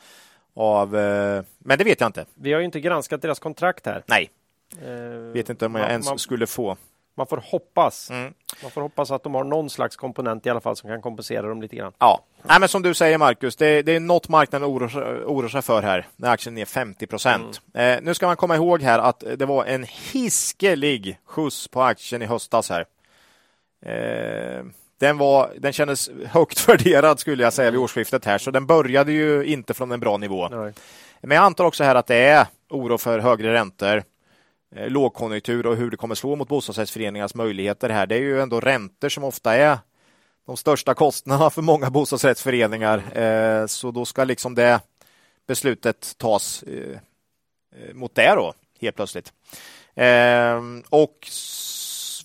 [0.54, 2.24] av eh, men det vet jag inte.
[2.34, 4.02] Vi har ju inte granskat deras kontrakt här.
[4.06, 4.30] Nej.
[4.82, 6.76] Eh, vet inte om jag man, ens man, skulle få.
[7.16, 8.10] Man får hoppas.
[8.10, 8.34] Mm.
[8.62, 11.48] Man får hoppas att de har någon slags komponent i alla fall som kan kompensera
[11.48, 11.92] dem lite grann.
[11.98, 15.62] Ja, Nej, men som du säger Marcus, det, det är något marknaden oroar, oroar sig
[15.62, 17.60] för här när aktien är 50 procent.
[17.74, 22.22] Eh, nu ska man komma ihåg här att det var en hiskelig skjuts på aktien
[22.22, 22.84] i höstas här.
[23.84, 24.64] Eh,
[24.98, 29.12] den, var, den kändes högt värderad skulle jag säga vid årsskiftet här, så den började
[29.12, 30.48] ju inte från en bra nivå.
[30.48, 30.72] Nej.
[31.20, 34.02] Men jag antar också här att det är oro för högre räntor,
[34.76, 38.06] eh, lågkonjunktur och hur det kommer slå mot bostadsrättsföreningarnas möjligheter här.
[38.06, 39.78] Det är ju ändå räntor som ofta är
[40.46, 43.18] de största kostnaderna för många bostadsrättsföreningar.
[43.18, 44.80] Eh, så då ska liksom det
[45.46, 46.64] beslutet tas
[47.92, 49.32] mot det då, helt plötsligt.
[50.90, 51.28] Och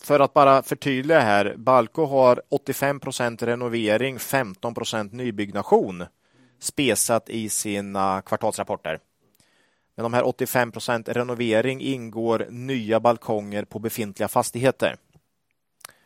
[0.09, 6.05] för att bara förtydliga här, Balco har 85 procent renovering, 15 procent nybyggnation
[6.59, 8.99] spesat i sina kvartalsrapporter.
[9.95, 14.95] Men de här 85 procent renovering ingår nya balkonger på befintliga fastigheter.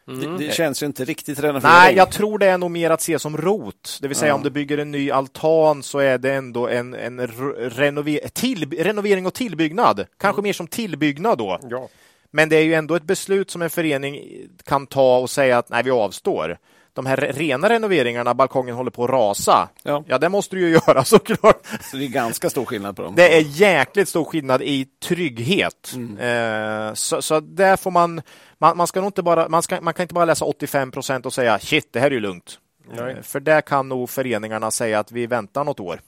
[0.05, 1.75] Det, det känns ju inte riktigt renovering.
[1.75, 3.97] Nej, jag tror det är nog mer att se som rot.
[4.01, 4.35] Det vill säga Ja.
[4.35, 8.71] om du bygger en ny altan så är det ändå en, en re- renover till,
[8.83, 10.05] renovering och tillbyggnad.
[10.19, 11.59] Kanske mer som tillbyggnad då.
[11.69, 11.89] Ja.
[12.35, 14.21] Men det är ju ändå ett beslut som en förening
[14.65, 16.57] kan ta och säga att nej, vi avstår.
[16.93, 19.69] De här rena renoveringarna, balkongen håller på att rasa.
[19.83, 20.03] Ja.
[20.07, 21.67] Ja, det måste du ju göra såklart.
[21.81, 23.15] Så det är ganska stor skillnad på dem.
[23.15, 25.93] Det är jäkligt stor skillnad i trygghet.
[26.19, 28.21] Eh, så, så där får man,
[28.57, 31.25] man, man ska nog inte bara, man, ska, man kan inte bara läsa 85 procent
[31.25, 32.59] och säga shit, det här är ju lugnt.
[32.97, 36.01] Eh, för där kan nog föreningarna säga att vi väntar något år.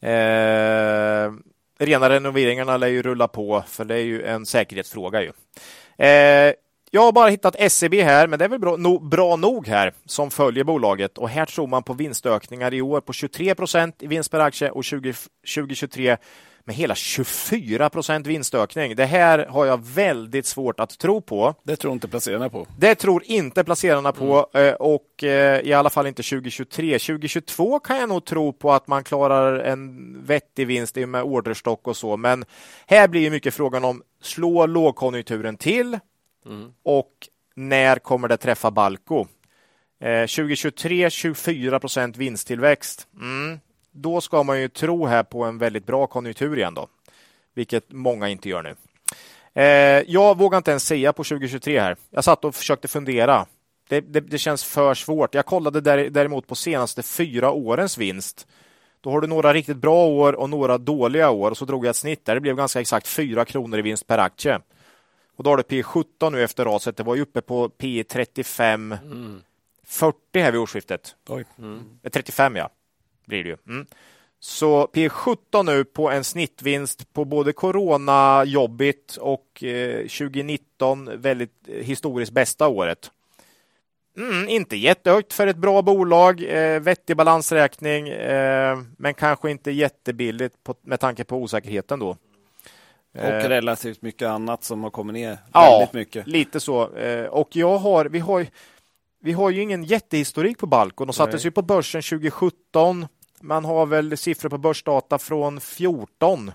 [0.00, 1.32] Eh,
[1.78, 5.32] rena renoveringarna lär ju rulla på, för det är ju en säkerhetsfråga ju.
[6.06, 6.54] Eh,
[6.90, 9.92] jag har bara hittat SEB här, men det är väl bra, no, bra nog här
[10.06, 14.06] som följer bolaget och här tror man på vinstökningar i år på 23 procent i
[14.06, 15.14] vinst per aktie och 20,
[15.54, 16.16] 2023
[16.64, 18.96] med hela 24 procent vinstökning.
[18.96, 21.54] Det här har jag väldigt svårt att tro på.
[21.62, 22.66] Det tror inte placerarna på.
[22.78, 26.98] Det tror inte placerarna på eh, och eh, i alla fall inte 2023.
[26.98, 31.96] 2022 kan jag nog tro på att man klarar en vettig vinst med orderstock och
[31.96, 32.16] så.
[32.16, 32.44] Men
[32.86, 35.98] här blir ju mycket frågan om slå lågkonjunkturen till
[36.82, 37.10] och
[37.54, 39.26] när kommer det träffa Balco?
[40.00, 43.08] Eh, 2023 24 procent vinsttillväxt.
[43.20, 43.60] Mm.
[43.96, 46.88] Då ska man ju tro här på en väldigt bra konjunktur igen då,
[47.54, 48.74] vilket många inte gör nu.
[49.62, 51.96] Eh, jag vågar inte ens säga på 2023 här.
[52.10, 53.46] Jag satt och försökte fundera.
[53.88, 55.34] Det, det, det känns för svårt.
[55.34, 58.46] Jag kollade där, däremot på senaste fyra årens vinst.
[59.00, 61.90] Då har du några riktigt bra år och några dåliga år och så drog jag
[61.90, 62.34] ett snitt där.
[62.34, 64.60] Det blev ganska exakt 4 kronor i vinst per aktie.
[65.36, 66.96] Och då har du P 17 nu efter raset.
[66.96, 68.96] Det var ju uppe på P 35
[69.86, 71.16] 40 här vid årsskiftet.
[72.02, 72.70] Eh, 35 ja,
[73.26, 73.56] blir det ju.
[73.68, 73.86] Mm.
[74.40, 81.52] Så P 17 nu på en snittvinst på både Corona, Jobbit och eh, 2019 väldigt
[81.68, 83.10] eh, historiskt bästa året.
[84.16, 90.64] Mm, inte jättehögt för ett bra bolag, eh, vettig balansräkning, eh, men kanske inte jättebilligt
[90.64, 92.08] på, med tanke på osäkerheten då.
[93.14, 96.26] Och Eh, relativt mycket annat som har kommit ner Ja, väldigt mycket.
[96.26, 96.96] lite så.
[96.96, 98.46] Eh, Och jag har, vi har, ju-
[99.20, 101.06] vi har ju ingen jättehistorik på Balkon.
[101.06, 101.44] De sattes Nej.
[101.44, 103.06] ju på börsen 2017.
[103.44, 106.52] Man har väl siffror på börsdata från 14.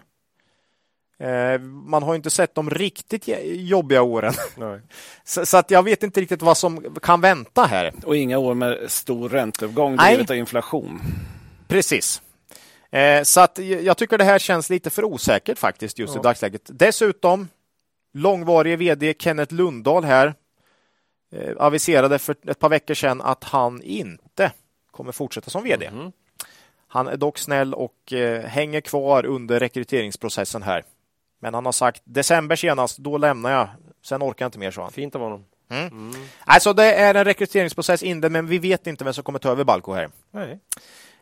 [1.20, 4.34] Eh, Man har inte sett de riktigt jobbiga åren.
[5.24, 7.94] Så, så att jag vet inte riktigt vad som kan vänta här.
[8.06, 11.02] Och inga år med stor ränteuppgång drivet av inflation.
[11.68, 12.22] Precis.
[12.92, 16.22] Eh, Så att jag tycker det här känns lite för osäkert faktiskt just i Ja.
[16.22, 16.62] dagsläget.
[16.66, 17.48] Dessutom
[18.14, 20.34] långvarige vd Kenneth Lundahl här
[21.32, 24.52] eh, aviserade för ett par veckor sedan att han inte
[24.92, 25.92] kommer fortsätta som vd.
[25.92, 26.12] Mhm.
[26.92, 30.84] Han är dock snäll och eh, hänger kvar under rekryteringsprocessen här.
[31.42, 33.70] Men han har sagt december senast, då lämnar jag.
[34.04, 34.92] Sen orkar jag inte mer, sa han.
[34.92, 35.46] Fint av honom.
[36.46, 39.64] Alltså det är en rekryteringsprocess inne, men vi vet inte vem som kommer ta över
[39.64, 40.10] Balco här.
[40.32, 40.60] Nej.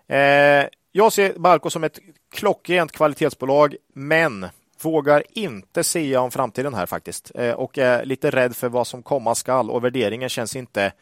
[0.07, 1.99] Eh, jag ser Balco som ett
[2.31, 4.47] klockrent kvalitetsbolag, men
[4.81, 7.31] vågar inte säga om framtiden här faktiskt.
[7.35, 10.93] Eh, och är lite rädd för vad som komma skall och värderingen känns inte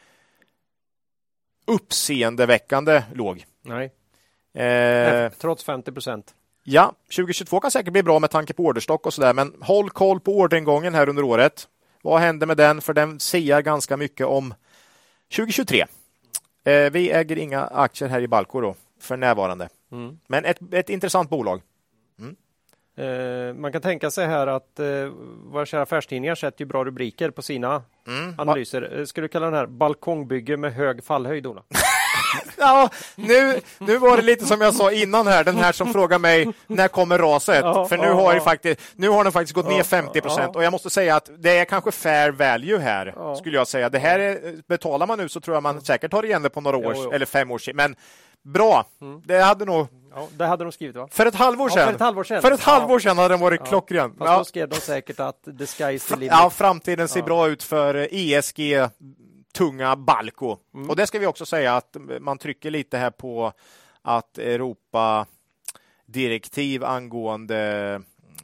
[1.67, 3.45] uppseendeväckande låg.
[3.61, 3.91] Nej.
[4.55, 6.33] Eh, Trots 50 procent.
[6.63, 10.19] ja, 2022 kan säkert bli bra med tanke på orderstock och sådär, men håll koll
[10.19, 11.67] på orderingången här under året.
[12.01, 12.81] Vad händer med den?
[12.81, 14.53] För den säger ganska mycket om
[15.35, 15.85] 2023.
[16.65, 19.69] Eh, vi äger inga aktier här i Balco då, för närvarande.
[19.91, 20.19] Mm.
[20.27, 21.61] Men ett, ett intressant bolag.
[22.97, 24.85] Eh, man kan tänka sig här att eh,
[25.51, 28.35] våra kära affärstidningar sätter ju bra rubriker på sina Mm.
[28.39, 28.99] analyser.
[28.99, 31.63] Eh, Ska du kalla den här balkongbygge med hög fallhöjd, Ola?
[32.57, 36.19] ja, nu, nu var det lite som jag sa innan här, den här som frågar
[36.19, 37.59] mig när kommer raset?
[37.63, 38.39] Ja, För nu ja, har, ja.
[38.41, 40.57] faktiskt, nu har den faktiskt gått ner Ja, 50 procent ja.
[40.59, 43.35] och jag måste säga att det är kanske fair value här, Ja.
[43.35, 43.89] skulle jag säga.
[43.89, 46.61] Det här är, betalar man nu så tror jag man säkert tar igen det på
[46.61, 47.75] några år eller fem år sedan.
[47.75, 47.95] Men
[48.43, 48.85] bra,
[49.25, 51.07] det hade nog Ja, det hade de skrivit va?
[51.11, 51.87] för ett halvår Ja, sedan.
[51.87, 52.41] för ett halvår sedan.
[52.41, 52.71] För ett Ja.
[52.71, 53.69] halvår sedan hade den varit Ja.
[53.69, 54.09] klockren.
[54.17, 54.37] Fast Ja.
[54.37, 56.31] då skrev de säkert att the sky is the limit.
[56.31, 57.25] Ja, framtiden ser Ja.
[57.25, 58.87] bra ut för ESG
[59.55, 60.57] tunga Balco.
[60.73, 60.89] Mm.
[60.89, 63.53] Och det ska vi också säga att man trycker lite här på
[64.01, 65.25] att Europa
[66.05, 67.93] direktiv angående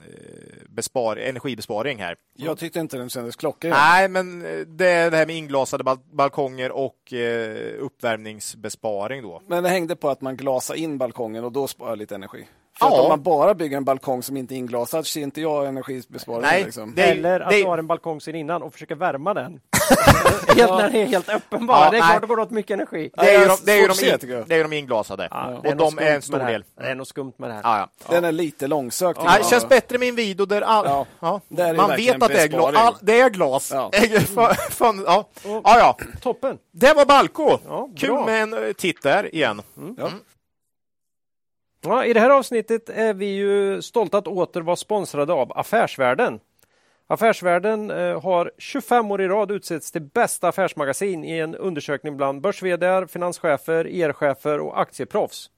[0.08, 2.16] eh, bespar, energibesparing här.
[2.36, 3.72] Jag tyckte inte den kändes klockren.
[3.72, 9.42] Nej, men eh, det är det här med inglasade bal balkonger och eh, uppvärmningsbesparing då.
[9.48, 12.48] Men det hängde på att man glasar in balkongen och då sparar lite energi.
[12.80, 13.02] För att Ja.
[13.02, 16.50] om man bara bygger en balkong som inte är inglasad ser inte jag energibesparingen.
[16.52, 16.94] Nej, liksom.
[16.96, 19.60] det Eller att det- du har en balkong sen innan och försöker värma den.
[20.56, 21.86] helt, när den är helt öppen bara.
[21.86, 23.12] Ja, det är klart det går åt mycket energi.
[23.14, 24.48] Det är ju de, jag det är ju får de, se, in, tycker jag.
[24.48, 25.28] det är ju de inglasade.
[25.32, 26.64] Ja, det och är de är en stor det del.
[26.80, 27.62] Det är något skumt med det här.
[27.64, 28.12] Ja, ja.
[28.12, 29.20] Den är lite långsökt.
[29.24, 29.38] Ja.
[29.50, 31.42] känns bättre med en video där all, Ja, ja.
[31.48, 32.76] där är man vet att det är glas.
[32.76, 33.72] All, det är glas.
[33.74, 33.92] Ja.
[34.70, 35.30] Fan, ja.
[35.44, 35.98] Ja, ja.
[36.22, 36.58] Toppen!
[36.72, 37.58] Det var Balco.
[37.68, 39.62] Ja, Kul med en eh, titt där igen.
[39.98, 40.10] Ja.
[41.84, 46.40] Ja, I det här avsnittet är vi ju stolta att åter vara sponsrade av Affärsvärlden.
[47.12, 52.42] Affärsvärlden eh, har 25 år i rad utsetts till bästa affärsmagasin i en undersökning bland
[52.42, 52.60] börs
[53.10, 55.50] finanschefer, IR-chefer och aktieproffs.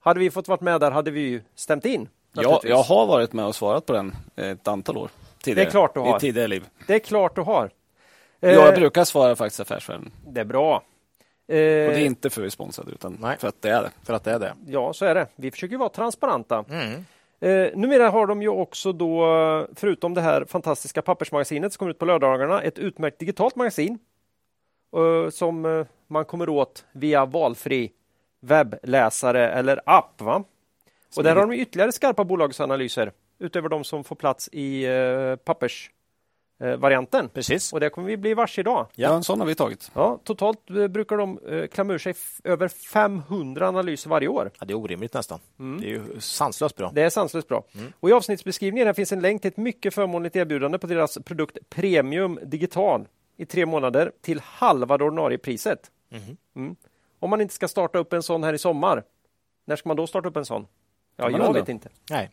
[0.00, 2.08] Hade vi fått vara med där hade vi ju stämt in.
[2.32, 5.10] Ja, jag har varit med och svarat på den ett antal år.
[5.42, 6.16] Tidigare, Det är klart du har.
[6.16, 6.64] I tidigare liv.
[6.86, 7.70] Det är klart du har.
[8.40, 10.10] Eh, Jag brukar svara faktiskt Affärsvärlden.
[10.26, 10.82] Det är bra.
[11.48, 13.36] Eh, Och det är inte för att vi är sponsrade utan Nej.
[13.38, 13.90] för att det är det.
[14.04, 14.54] För att det är det.
[14.66, 15.26] Ja, så är det.
[15.36, 16.64] Vi försöker vara transparenta.
[16.70, 17.04] Mm.
[17.40, 19.26] Eh, numera har de ju också då,
[19.74, 23.98] förutom det här fantastiska pappersmagasinet som kommer ut på lördagarna, ett utmärkt digitalt magasin
[24.96, 27.92] eh, som eh, man kommer åt via valfri
[28.40, 30.20] webbläsare eller app.
[30.20, 30.44] Va?
[31.16, 35.36] Och där har de ytterligare skarpa bolagsanalyser utöver de som får plats i eh,
[36.58, 37.28] pappersvarianten.
[37.28, 37.72] Precis.
[37.72, 38.86] Och det kommer vi bli varse idag.
[38.94, 39.90] Ja, en sån har vi tagit.
[39.94, 44.50] Ja, totalt eh, brukar de eh, klämma ur sig över 500 analyser varje år.
[44.58, 45.38] Ja, det är orimligt nästan.
[45.56, 46.90] Det är ju sanslöst bra.
[46.94, 47.64] Det är sanslöst bra.
[48.00, 51.58] Och I avsnittsbeskrivningen här finns en länk till ett mycket förmånligt erbjudande på deras produkt
[51.68, 55.90] Premium Digital i tre månader till halva det ordinarie priset.
[56.54, 56.76] Mm.
[57.18, 59.02] Om man inte ska starta upp en sån här i sommar,
[59.64, 60.66] när ska man då starta upp en sån?
[61.16, 61.88] Ja, jag vet inte.
[62.10, 62.30] Nej.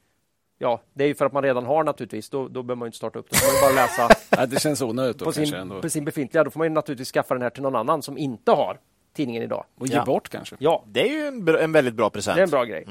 [0.63, 2.29] Ja, det är ju för att man redan har naturligtvis.
[2.29, 5.17] Då, då behöver man ju inte starta upp får man bara läsa det känns onödigt
[5.17, 5.81] då på sin, ändå.
[5.81, 6.43] på sin befintliga.
[6.43, 8.79] Då får man ju naturligtvis skaffa den här till någon annan som inte har
[9.13, 9.65] tidningen idag.
[9.75, 10.05] Och ge Ja.
[10.05, 10.55] bort kanske.
[10.59, 12.35] Ja, Det är ju en, br- en väldigt bra present.
[12.35, 12.87] Det är en bra grej.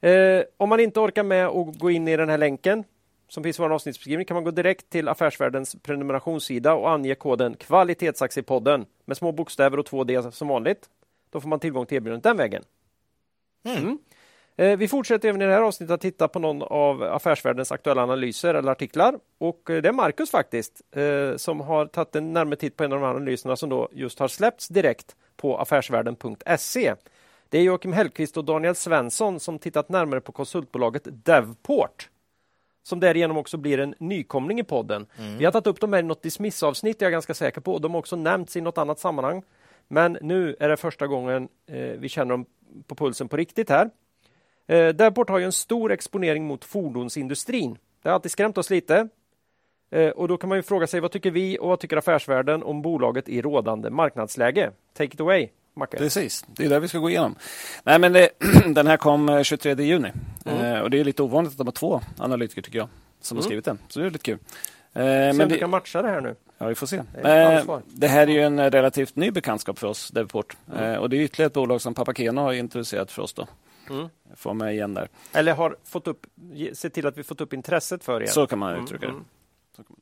[0.00, 2.84] Eh, om man inte orkar med att gå in i den här länken
[3.28, 7.54] som finns i vår avsnittsbeskrivning kan man gå direkt till Affärsvärldens prenumerationssida och ange koden
[7.54, 10.88] Kvalitetsaktiepodden med små bokstäver och 2D som vanligt.
[11.30, 12.62] Då får man tillgång till erbjudandet den vägen.
[13.64, 13.86] Mm.
[13.88, 13.94] Eh,
[14.56, 18.54] Vi fortsätter även i det här avsnittet att titta på någon av Affärsvärldens aktuella analyser
[18.54, 19.18] eller artiklar.
[19.38, 22.92] Och eh, det är Marcus faktiskt eh, som har tagit en närmare titt på en
[22.92, 26.94] av de här analyserna som då just har släppts direkt på affärsvärlden.se.
[27.48, 32.08] Det är Joakim Hellqvist och Daniel Svensson som tittat närmare på konsultbolaget Devport
[32.82, 35.06] som därigenom också blir en nykomling i podden.
[35.38, 37.80] Vi har tagit upp dem här i något dismissavsnitt, jag är ganska säker på, och
[37.80, 39.42] de har också nämnts i något annat sammanhang.
[39.88, 42.46] Men nu är det första gången eh, vi känner dem
[42.86, 43.90] på pulsen på riktigt här.
[44.66, 47.78] Eh, Devport har ju en stor exponering mot fordonsindustrin.
[48.02, 49.08] Det har alltid skrämt oss lite.
[49.90, 52.62] Eh, och då kan man ju fråga sig vad tycker vi och vad tycker affärsvärlden
[52.62, 54.70] om bolaget i rådande marknadsläge?
[54.96, 55.96] Take it away, Macke.
[55.96, 57.34] Precis, det är det vi ska gå igenom.
[57.84, 58.30] Nej, men det,
[58.66, 60.12] den här kom eh, 23 juni
[60.44, 62.88] eh, och det är lite ovanligt att de har två analytiker tycker jag
[63.20, 63.78] som har skrivit den.
[63.88, 64.38] Så det är lite kul.
[64.92, 66.34] Eh, om men du det, kan matcha det här nu.
[66.58, 67.02] ja, vi får se.
[67.22, 70.56] Det Eh, det här är ju en eh, relativt ny bekantskap för oss, Devport.
[70.78, 73.32] Eh, och det är ytterligare ett bolag som Papakeno har introducerat för oss.
[73.32, 73.46] Då.
[73.90, 74.08] Mm.
[74.36, 75.08] Får med igen där.
[75.32, 76.26] Eller har fått upp,
[76.72, 78.26] se till att vi fått upp intresset för er.
[78.26, 79.18] Så kan man uttrycka mm.
[79.18, 79.24] det.
[79.76, 80.00] Så kan man-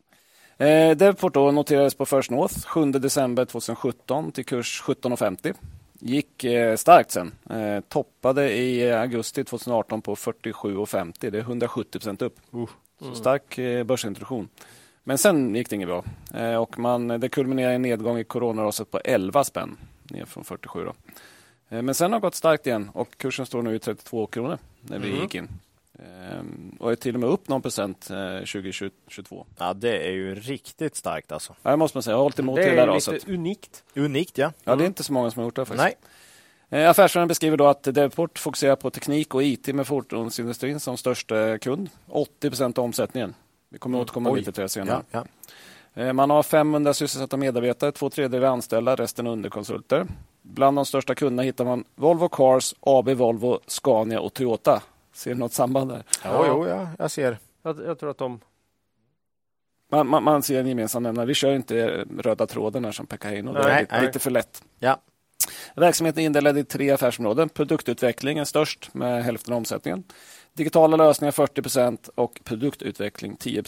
[0.59, 5.55] Eh, Devport då noterades på First North 7 december 2017 till kurs 17,50.
[5.99, 7.35] Gick eh, starkt sen.
[7.51, 11.31] Eh, toppade i augusti 2018 på 47,50.
[11.31, 12.37] Det är 170 procent upp.
[13.01, 14.49] Så stark eh, börsintroduktion.
[15.05, 16.05] Men sen gick det inget bra.
[16.35, 19.77] Eh, och man, det kulminerade i en nedgång i coronaraset på 11 spänn.
[20.03, 20.93] Ner från 47 då.
[21.69, 24.59] Eh, men sen har det gått starkt igen och kursen står nu i 32 kronor
[24.81, 25.21] när vi Mm.
[25.23, 25.49] gick in.
[25.99, 29.47] Ehm, och är till och med upp någon procent eh, 2022.
[29.59, 31.55] Ja, det är ju riktigt starkt alltså.
[31.63, 32.13] Ja, det måste man säga.
[32.13, 33.15] Jag har hållit emot Det hela är raset.
[33.15, 33.85] lite unikt.
[33.95, 34.53] Unikt, ja.
[34.65, 35.97] Ja, det är inte så många som har gjort det faktiskt.
[36.71, 36.83] Nej.
[36.83, 41.59] Eh, Affärsvärlden beskriver då att Devport fokuserar på teknik och IT med fordonsindustrin som största
[41.59, 41.91] kund.
[42.09, 43.35] 80 procent av omsättningen.
[43.69, 44.39] Vi kommer återkomma Oj.
[44.39, 45.03] lite till det senare.
[45.11, 45.25] Ja,
[45.95, 46.03] ja.
[46.03, 50.07] Eh, Man har 500 sysselsatta medarbetare, två tredjedelar är anställda, resten underkonsulter.
[50.45, 54.83] Bland de största kunderna hittar man Volvo Cars, AB Volvo, Scania och Toyota.
[55.13, 56.05] Ser du något samband där?
[56.25, 57.39] Ja, jo, ja, jag ser.
[57.63, 58.41] Jag, jag tror att de...
[59.91, 61.27] Man, man, man ser en gemensam nämnare.
[61.27, 63.53] Vi kör inte röda tråden här som Pekka Heino.
[63.53, 64.63] Det är lite, lite för lätt.
[64.79, 65.01] Ja.
[65.77, 67.49] Verksamheten är indelad i tre affärsområden.
[67.49, 70.05] Produktutveckling är störst med hälften av omsättningen.
[70.53, 73.63] Digitala lösningar 40% och produktutveckling 10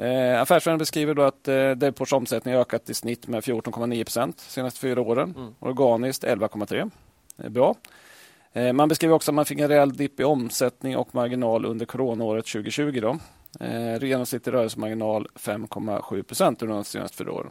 [0.00, 4.36] Eh, affärsvärlden beskriver då att eh, Delports omsättning har ökat i snitt med 14,9 procent
[4.36, 5.34] de senaste fyra åren.
[5.36, 5.54] Mm.
[5.58, 6.90] Organiskt 11,3.
[7.36, 7.74] Det är bra.
[8.52, 11.86] Eh, man beskriver också att man fick en rejäl dipp i omsättning och marginal under
[11.86, 13.00] coronaåret 2020.
[13.00, 13.18] Då.
[13.64, 17.50] Eh, genomsnittlig rörelsemarginal 5,7 procent under de senaste fyra åren.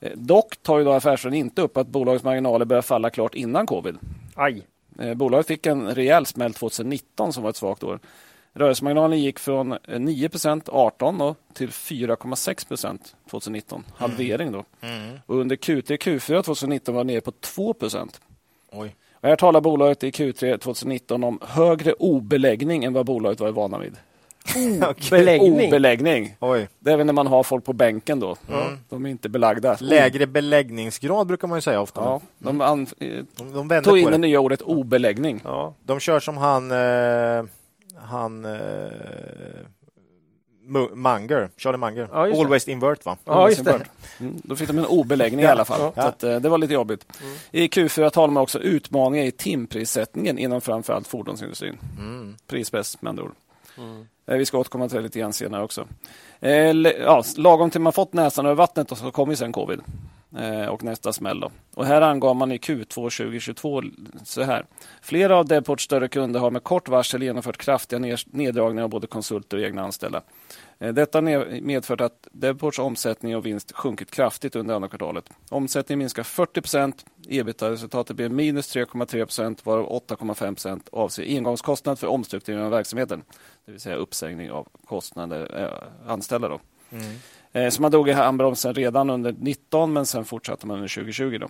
[0.00, 3.66] Eh, dock tar ju då affärsvärlden inte upp att bolagets marginaler började falla klart innan
[3.66, 3.98] covid.
[4.34, 4.66] Aj!
[4.98, 8.00] Eh, Bolaget fick en rejäl smäll 2019 som var ett svagt år.
[8.58, 10.30] Rörelsemarginalen gick från eh, 9
[10.66, 12.98] 18 då, till 4,6%
[13.30, 13.84] 2019.
[13.96, 14.64] Halvering då.
[14.80, 15.18] Mm.
[15.26, 17.74] Och under Q3 Q4 2019 var det nere på 2
[18.72, 18.94] Oj.
[19.20, 23.78] och Här talar bolaget i Q3 2019 om högre obeläggning än vad bolaget var vana
[23.78, 23.96] vid.
[25.10, 25.68] Beläggning!
[25.68, 26.36] Obeläggning.
[26.40, 26.68] Oj.
[26.78, 28.36] Det är väl när man har folk på bänken då.
[28.52, 28.78] Mm.
[28.88, 29.76] De är inte belagda.
[29.80, 32.00] Lägre beläggningsgrad brukar man ju säga ofta.
[32.00, 32.86] Ja, de an-
[33.36, 34.10] De, de tog in det.
[34.10, 35.40] det nya ordet obeläggning.
[35.44, 35.74] Ja.
[35.84, 37.44] De kör som han, eh,
[38.06, 38.50] han eh,
[40.68, 42.08] Mu- Munger, Charlie Munger.
[42.12, 42.18] Ja.
[42.40, 43.16] Always invert va?
[43.24, 43.80] ja, just det.
[44.20, 45.80] Mm, då fick de en obeläggning i alla fall.
[45.80, 46.02] Ja.
[46.02, 47.06] Så att, eh, det var lite jobbigt.
[47.50, 51.78] I Q4 talar man också utmaningar i timprissättningen inom framförallt fordonsindustrin.
[51.98, 52.36] Mm.
[52.46, 53.32] Prispress med andra ord.
[53.78, 54.06] Mm.
[54.26, 55.86] Eh, Vi ska återkomma till det lite grann senare också.
[56.40, 56.52] Eh,
[57.00, 59.80] ja, lagom till man fått näsan över vattnet och så kom ju sen covid.
[60.38, 61.50] Eh, och nästa smäll då.
[61.74, 63.82] Och här angav man i Q2 2022
[64.24, 64.66] så här.
[65.02, 69.56] Flera av Deports större kunder har med kort varsel genomfört kraftiga neddragningar av både konsulter
[69.56, 70.22] och egna anställda.
[70.78, 75.30] Eh, detta har medfört att Deports omsättning och vinst sjunkit kraftigt under andra kvartalet.
[75.48, 76.92] Omsättningen minskar 40
[77.28, 83.22] ebitda-resultatet blir minus 3,3 procent varav 8,5 procent avser engångskostnad för omstrukturering av verksamheten.
[83.64, 86.48] Det vill säga uppsägning av kostnader äh, anställda.
[86.48, 86.60] Då.
[86.92, 87.16] Mm.
[87.56, 91.38] Eh, så man drog i handbromsen redan under 19 men sen fortsatte man under 2020.
[91.38, 91.48] Då.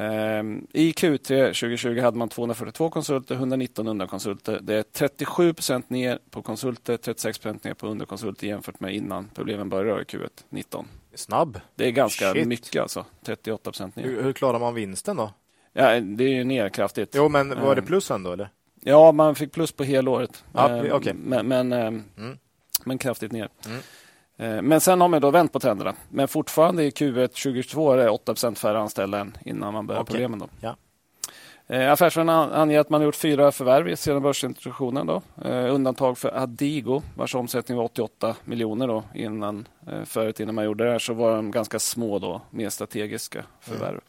[0.00, 4.58] Ehm, I Q3 2020 hade man 242 konsulter, 119 underkonsulter.
[4.62, 10.00] Det är 37% ner på konsulter, 36% ner på underkonsulter jämfört med innan problemen började
[10.02, 10.86] i Q1 19.
[11.14, 11.60] Snabb.
[11.74, 12.46] Det är ganska Shit.
[12.48, 13.04] mycket alltså.
[13.24, 14.04] 38 ner.
[14.04, 15.30] Hur, hur klarar man vinsten då?
[15.72, 17.12] Ja, det är ju ner kraftigt.
[17.16, 17.84] Jo, men var det Mm.
[17.84, 18.48] plus ändå eller?
[18.80, 20.44] Ja, man fick plus på helåret.
[20.52, 21.14] Ja, Ehm, okej.
[21.14, 22.38] Men, men, ehm, Mm.
[22.84, 23.48] men kraftigt ner.
[23.66, 23.78] Mm.
[24.36, 25.94] Eh, Men sen har man då vänt på trenderna.
[26.08, 30.12] Men fortfarande i Q1 2022 är det 8 färre anställda än innan man började Okej.
[30.12, 30.38] problemen.
[30.38, 30.48] Då.
[30.60, 30.76] Ja.
[31.66, 35.06] Eh, Affärsvärlden an- anger att man har gjort fyra förvärv sedan börsintroduktionen.
[35.06, 35.22] Då.
[35.44, 39.68] Eh, undantag för Adigo vars omsättning var 88 miljoner då, innan,
[40.04, 44.00] förut innan man gjorde det här så var de ganska små då, mer strategiska förvärv.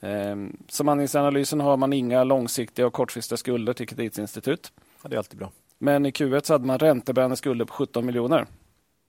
[0.00, 0.36] Eh,
[0.68, 4.72] som andelsanalysen har man inga långsiktiga och kortfristiga skulder till kreditinstitut.
[5.02, 5.50] Ja, det är alltid bra.
[5.78, 8.46] Men i Q1 så hade man räntebärande skulder på 17 miljoner.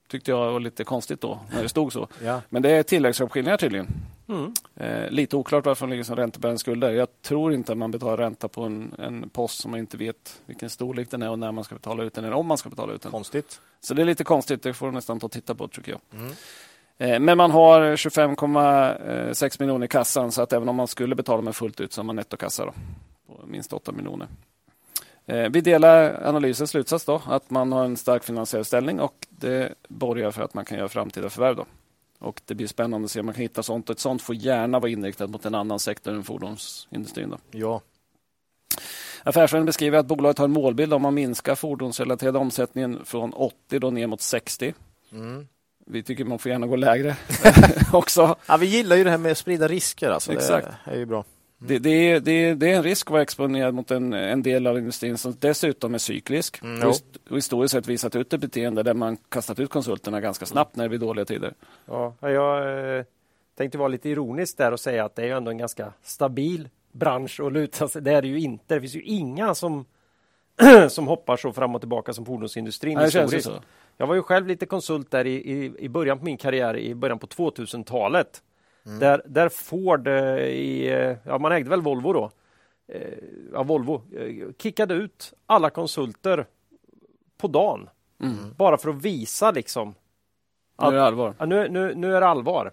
[0.07, 2.07] Tyckte jag var lite konstigt då, när det stod så.
[2.23, 2.41] Ja.
[2.49, 3.87] Men det är tilläggsavskiljningar tydligen.
[4.27, 4.53] Mm.
[4.75, 6.91] Eh, lite oklart varför de ligger som räntebärande skulder.
[6.91, 10.41] Jag tror inte att man betalar ränta på en, en post som man inte vet
[10.45, 12.69] vilken storlek den är och när man ska betala ut den eller om man ska
[12.69, 13.11] betala ut den.
[13.11, 13.61] Konstigt.
[13.81, 14.63] Så det är lite konstigt.
[14.63, 16.01] Det får du nästan ta och titta på tycker jag.
[16.19, 16.33] Mm.
[16.97, 21.41] Eh, men man har 25,6 miljoner i kassan så att även om man skulle betala
[21.41, 22.73] med fullt ut så har man nettokassa då,
[23.27, 24.27] på minst 8 miljoner.
[25.27, 29.73] Eh, Vi delar analysens slutsats då, att man har en stark finansiell ställning och det
[29.87, 31.55] borgar för att man kan göra framtida förvärv.
[31.55, 31.65] Då.
[32.19, 33.89] Och det blir spännande att se om man kan hitta sånt.
[33.89, 37.29] Och ett sånt får gärna vara inriktat mot en annan sektor än fordonsindustrin.
[37.29, 37.37] Då.
[37.51, 37.81] Ja.
[39.23, 43.89] Affärsvärlden beskriver att bolaget har en målbild om att minska fordonsrelaterade omsättningen från 80 då
[43.89, 44.73] ner mot 60.
[45.11, 45.47] Mm.
[45.85, 47.15] Vi tycker man får gärna gå lägre
[47.93, 48.35] också.
[48.47, 48.57] ja.
[48.57, 50.09] Vi gillar ju det här med att sprida risker.
[50.09, 50.31] Alltså.
[50.33, 50.67] Exakt.
[50.85, 51.23] Det är ju bra.
[51.59, 54.41] Det, det, är, det, är, det är en risk att vara exponerad mot en, en
[54.41, 56.89] del av industrin som dessutom är cyklisk Mm,
[57.29, 60.83] och historiskt sett visat ut ett beteende där man kastat ut konsulterna ganska snabbt när
[60.83, 61.53] det blir dåliga tider.
[61.85, 63.03] Ja, jag eh,
[63.57, 66.69] tänkte vara lite ironisk där och säga att det är ju ändå en ganska stabil
[66.91, 68.01] bransch att luta sig.
[68.01, 68.75] Det är det ju inte.
[68.75, 69.85] Det finns ju inga som,
[70.89, 73.51] som hoppar så fram och tillbaka som fordonsindustrin Nej, det så.
[73.97, 76.95] Jag var ju själv lite konsult där i, i, i början på min karriär, i
[76.95, 78.41] början på 2000-talet.
[78.87, 78.99] Mm.
[78.99, 82.31] Där, där Ford, eh, i, eh, ja man ägde väl Volvo då,
[82.87, 83.17] eh,
[83.53, 86.45] ja Volvo, eh, kickade ut alla konsulter
[87.37, 87.89] på dagen.
[88.21, 88.53] Mm.
[88.57, 89.95] Bara för att visa liksom
[90.81, 91.35] Nu är det allvar.
[91.37, 92.71] Ja, nu, nu, nu är det allvar.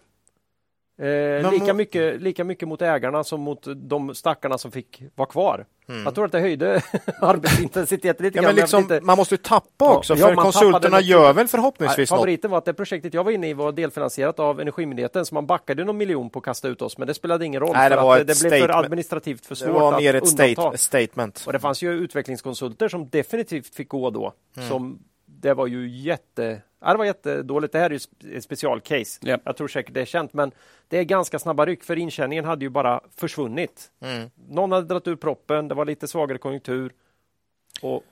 [0.99, 5.67] Eh, lika, mycket, lika mycket mot ägarna som mot de stackarna som fick vara kvar.
[5.89, 6.05] Mm.
[6.05, 6.82] Jag tror att det höjde
[7.20, 8.55] arbetsintensiteten lite ja, grann.
[8.55, 9.01] Men liksom, inte...
[9.01, 12.64] Man måste ju tappa också, ja, för konsulterna gör väl förhoppningsvis Nej, Favoriten var att
[12.64, 16.30] det projektet jag var inne i var delfinansierat av Energimyndigheten, så man backade någon miljon
[16.30, 17.72] på att kasta ut oss, men det spelade ingen roll.
[17.72, 20.78] Nej, det, var det, det blev för administrativt för svårt Det var mer ett state,
[20.78, 21.43] statement.
[21.47, 24.68] Och det fanns ju utvecklingskonsulter som definitivt fick gå då, mm.
[24.68, 24.99] som
[25.45, 27.72] det var ju jätte Ja, det var jättedåligt.
[27.72, 29.26] Det här är ju ett specialcase.
[29.26, 29.40] Yep.
[29.45, 30.53] Jag tror säkert det är känt, men
[30.88, 33.90] det är ganska snabba ryck för intjäningen hade ju bara försvunnit.
[34.03, 34.30] Mm.
[34.49, 36.92] Någon hade dragit ur proppen, det var lite svagare konjunktur
[37.82, 38.03] och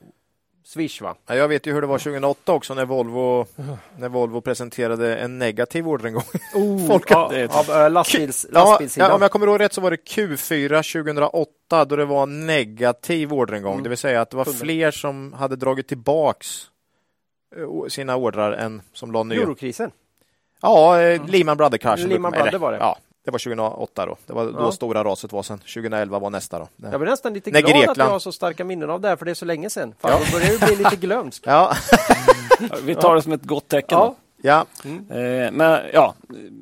[0.64, 1.16] swish va?
[1.26, 3.46] Ja, jag vet ju hur det var 2008 också när Volvo,
[3.96, 6.24] när Volvo presenterade en negativ orderingång.
[6.54, 9.08] Oh, Folk ja, av äh, lastbils, lastbilssidan.
[9.08, 13.32] Ja, om jag kommer ihåg rätt så var det Q4 2008 då det var negativ
[13.32, 13.82] orderingång, mm.
[13.82, 16.81] det vill säga att det var fler som hade dragit tillbaks Eh,
[17.88, 19.42] sina ordrar än som la nya.
[19.42, 19.90] Eurokrisen?
[20.62, 21.26] Ja, mm.
[21.26, 22.08] Lehman Brothers-kraschen.
[22.08, 22.78] Lehman Brothers var det.
[22.78, 24.16] Ja, det var 2008 då.
[24.26, 24.50] Det var ja.
[24.50, 25.58] då stora raset var sen.
[25.58, 26.68] 2011 var nästa då.
[26.76, 27.90] Jag blir nästan lite glad Grekland...
[27.90, 29.94] att jag har så starka minnen av det här, för det är så länge sedan.
[29.98, 30.18] Fan, ja.
[30.18, 31.42] Då börjar det bli lite glömsk.
[31.46, 31.74] ja.
[32.82, 33.98] Vi tar det som ett gott tecken.
[33.98, 34.14] Ja.
[34.42, 34.66] Ja.
[34.84, 35.10] Mm.
[35.10, 36.14] Eh, men ja,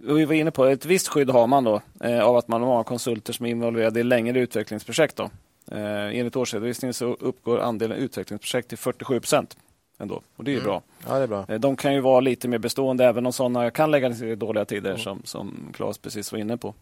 [0.02, 2.84] vi var inne på ett visst skydd har man då eh, av att man har
[2.84, 5.16] konsulter som är involverade i längre utvecklingsprojekt.
[5.16, 5.30] Då.
[5.72, 9.56] Eh, enligt årsredovisningen så uppgår andelen utvecklingsprojekt till 47 procent
[10.00, 10.22] ändå.
[10.36, 10.64] Och det är mm.
[10.64, 10.82] bra.
[11.08, 11.44] Ja, det är bra.
[11.48, 14.36] Eh, de kan ju vara lite mer bestående även om sådana kan lägga sig i
[14.36, 15.02] dåliga tider mm.
[15.02, 16.74] som, som Claes precis var inne på.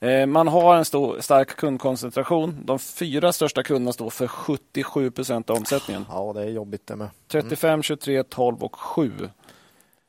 [0.00, 2.56] Eh, man har en stor, stark kundkoncentration.
[2.64, 6.06] De fyra största kunderna står för 77 procent av omsättningen.
[6.08, 7.08] Ja, det är jobbigt det med.
[7.28, 9.12] 35, 23, 12 och 7.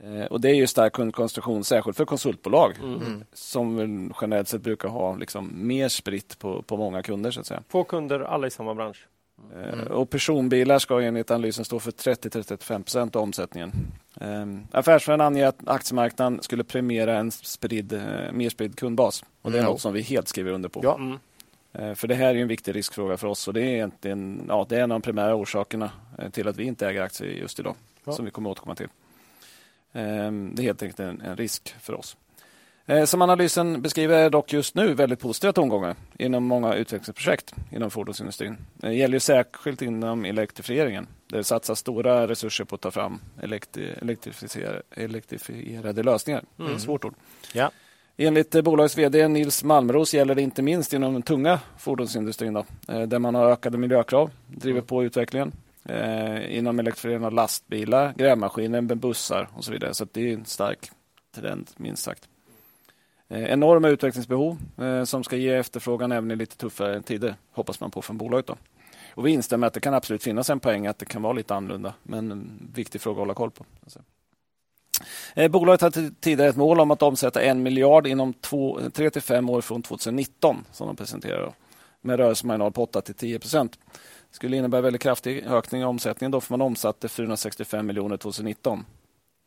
[0.04, 3.24] Eh, och det är ju stark kundkoncentration, särskilt för konsultbolag mm.
[3.34, 7.32] som generellt sett brukar ha liksom mer spritt på, på många kunder.
[7.32, 7.64] så att säga.
[7.70, 9.08] Få kunder, alla i samma bransch.
[9.54, 9.88] Mm.
[9.88, 13.72] Och personbilar ska enligt analysen stå för 30-35 procent av omsättningen.
[14.22, 19.24] Um, affärsvärlden anger att aktiemarknaden skulle premiera en spridd, uh, mer spridd kundbas.
[19.42, 19.72] Och det är mm.
[19.72, 20.80] något som vi helt skriver under på.
[20.84, 20.96] Ja.
[20.96, 21.20] Mm.
[21.80, 24.66] Uh, för det här är en viktig riskfråga för oss och det är egentligen ja,
[24.70, 25.92] det är en av de primära orsakerna
[26.32, 27.76] till att vi inte äger aktier just idag.
[28.04, 28.12] Ja.
[28.12, 28.88] Som vi kommer återkomma till.
[29.92, 32.18] Um, det är helt enkelt en, en risk för oss.
[32.86, 37.92] Eh, som analysen beskriver är dock just nu väldigt positiva tongångar inom många utvecklingsprojekt inom
[37.92, 38.58] fordonsindustrin.
[38.74, 41.08] Det gäller särskilt inom elektrifieringen.
[41.28, 43.96] Där det satsas stora resurser på att ta fram elektri
[44.96, 46.40] elektrifierade lösningar.
[46.40, 46.50] Mm.
[46.56, 46.80] Det är ett mm.
[46.80, 47.14] svårt ord.
[47.54, 47.72] Ja.
[48.18, 53.02] Enligt bolagets vd Nils Malmros gäller det inte minst inom den tunga fordonsindustrin då, eh,
[53.02, 54.88] där man har ökade miljökrav, driver mm.
[54.88, 55.52] på utvecklingen.
[55.86, 59.94] Eh, inom elektrifiering av lastbilar, grävmaskiner, bussar och så vidare.
[59.94, 60.92] Så det är en stark
[61.36, 62.30] trend minst sagt.
[63.34, 67.92] Eh, enorma utvecklingsbehov eh, som ska ge efterfrågan även i lite tuffare tider, hoppas man
[67.92, 68.48] på från bolaget.
[68.48, 68.58] Då.
[69.16, 71.56] Och vi instämmer att det kan absolut finnas en poäng att det kan vara lite
[71.56, 73.66] annorlunda, men en viktig fråga att hålla koll på.
[73.84, 74.00] Alltså.
[75.36, 78.34] Eh, bolaget hade tidigare ett mål om att omsätta en miljard inom
[78.94, 81.54] 3 till 5 år från 2019, som de presenterar,
[82.02, 83.80] med rörelsemarginal på 8 till 10 procent.
[84.30, 88.86] Det skulle innebära väldigt kraftig ökning i omsättningen då, för man omsatte 465 miljoner 2019.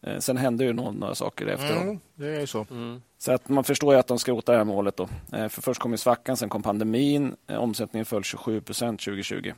[0.03, 1.77] Eh, sen hände ju några saker efter.
[1.77, 2.67] Mm, det är så.
[2.71, 3.03] Mm.
[3.19, 4.97] Så att man förstår ju att de skrotar det här målet.
[4.97, 5.09] Då.
[5.33, 7.37] Eh, för först kom ju svackan, sen kom pandemin.
[7.47, 9.53] Eh, omsättningen föll 27 procent 2020.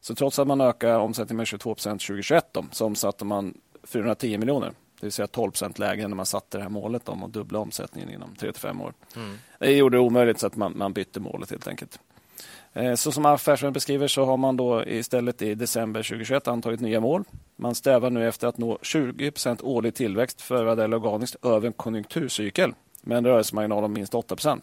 [0.00, 4.38] Så trots att man ökade omsättningen med 22 procent 2021 då, så omsatte man 410
[4.38, 4.72] miljoner.
[5.00, 7.58] Det vill säga 12 procent lägre när man satte det här målet om att dubbla
[7.58, 8.92] omsättningen inom 3-5 år.
[9.16, 9.38] Mm.
[9.58, 12.00] Det gjorde det omöjligt så att man, man bytte målet helt enkelt.
[12.74, 17.00] Eh, så som affärsvärlden beskriver så har man då istället i december 2021 antagit nya
[17.00, 17.24] mål.
[17.56, 22.74] Man strävar nu efter att nå 20% årlig tillväxt förvärvad eller organiskt över en konjunkturcykel
[23.00, 24.62] med en rörelsemarginal om minst 8%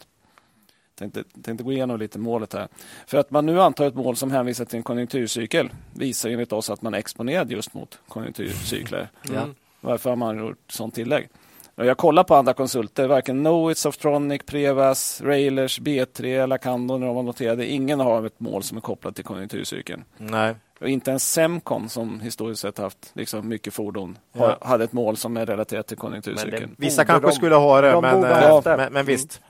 [1.00, 2.68] tänkte, tänkte gå igenom lite målet här.
[3.06, 6.70] För att man nu antar ett mål som hänvisar till en konjunkturcykel visar enligt oss
[6.70, 9.08] att man är exponerad just mot konjunkturcykler.
[9.28, 9.54] Mm.
[9.80, 11.28] Varför har man gjort sånt tillägg?
[11.84, 17.22] Jag kollar på andra konsulter, varken Knowit, Softronic, Prevas, Railers, B3, Lacando när de var
[17.22, 17.66] noterade.
[17.66, 20.04] Ingen har ett mål som är kopplat till konjunkturcykeln.
[20.16, 20.54] Nej.
[20.80, 24.58] Och inte ens Semcon som historiskt sett haft liksom mycket fordon ja.
[24.60, 26.74] hade ett mål som är relaterat till konjunkturcykeln.
[26.78, 29.40] Vissa kanske de, skulle ha det, de men, äh, men, men, visst.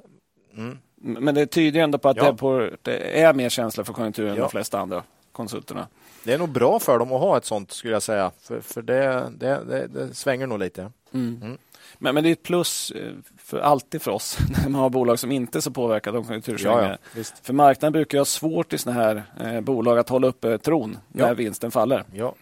[0.57, 0.79] Mm.
[1.05, 1.25] Mm.
[1.25, 2.23] Men det tyder ändå på att ja.
[2.23, 4.43] det, är på, det, är mer känsla för konjunkturen än ja.
[4.43, 5.03] de flesta andra
[5.33, 5.87] konsulterna.
[6.25, 8.31] Det är nog bra för dem att ha ett sånt skulle jag säga.
[8.41, 10.93] För, för det, det, det, det svänger nog lite.
[11.13, 11.41] Mm.
[11.43, 11.59] mm.
[12.03, 15.19] Men, men det är ett plus eh, för alltid för oss när man har bolag
[15.19, 16.99] som inte är så påverkade av konjunktursvängningar.
[17.15, 20.99] Ja, för marknaden brukar ha svårt i sådana här eh, bolag att hålla uppe tron
[21.09, 21.35] när ja.
[21.35, 22.05] vinsten faller.
[22.13, 22.35] Ja.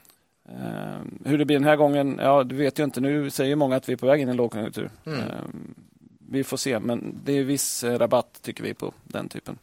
[0.49, 3.01] Eh, hur det blir den här gången, ja du vet ju inte.
[3.01, 4.91] Nu säger många att vi är på väg in i en lågkonjunktur.
[5.07, 5.21] Mm.
[5.21, 5.27] Eh,
[6.31, 9.59] vi får se, men det är viss eh, rabatt tycker vi på den typen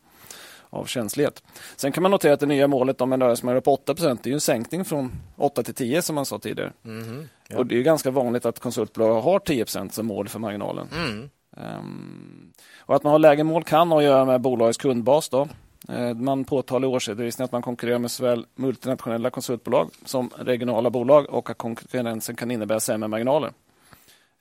[0.76, 1.44] av känslighet.
[1.76, 4.42] Sen kan man notera att det nya målet om en rörelsemarginal på 8% är en
[4.42, 6.74] sänkning från 8 till 10 som man sa tidigare.
[6.86, 7.58] Mm, ja.
[7.58, 10.88] Och Det är ganska vanligt att konsultbolag har 10% som mål för marginalen.
[10.96, 11.30] Mm.
[11.58, 15.30] Um, och Att man har lägre mål kan ha att göra med bolagets kundbas.
[15.30, 15.48] Då.
[15.90, 21.30] Eh, man påtalar i årsredovisningen att man konkurrerar med såväl multinationella konsultbolag som regionala bolag
[21.30, 23.52] och att konkurrensen kan innebära sämre marginaler.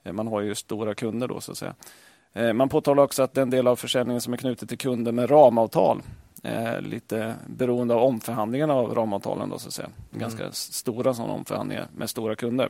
[0.03, 1.73] Eh, man har ju stora kunder då så att säga.
[2.53, 6.01] Man påtalar också att den del av försäljningen som är knuten till kunder med ramavtal
[6.45, 9.49] är lite beroende av omförhandlingarna av ramavtalen.
[9.49, 9.89] Då, så att säga.
[10.11, 10.21] Mm.
[10.21, 12.69] Ganska stora sådana omförhandlingar med stora kunder.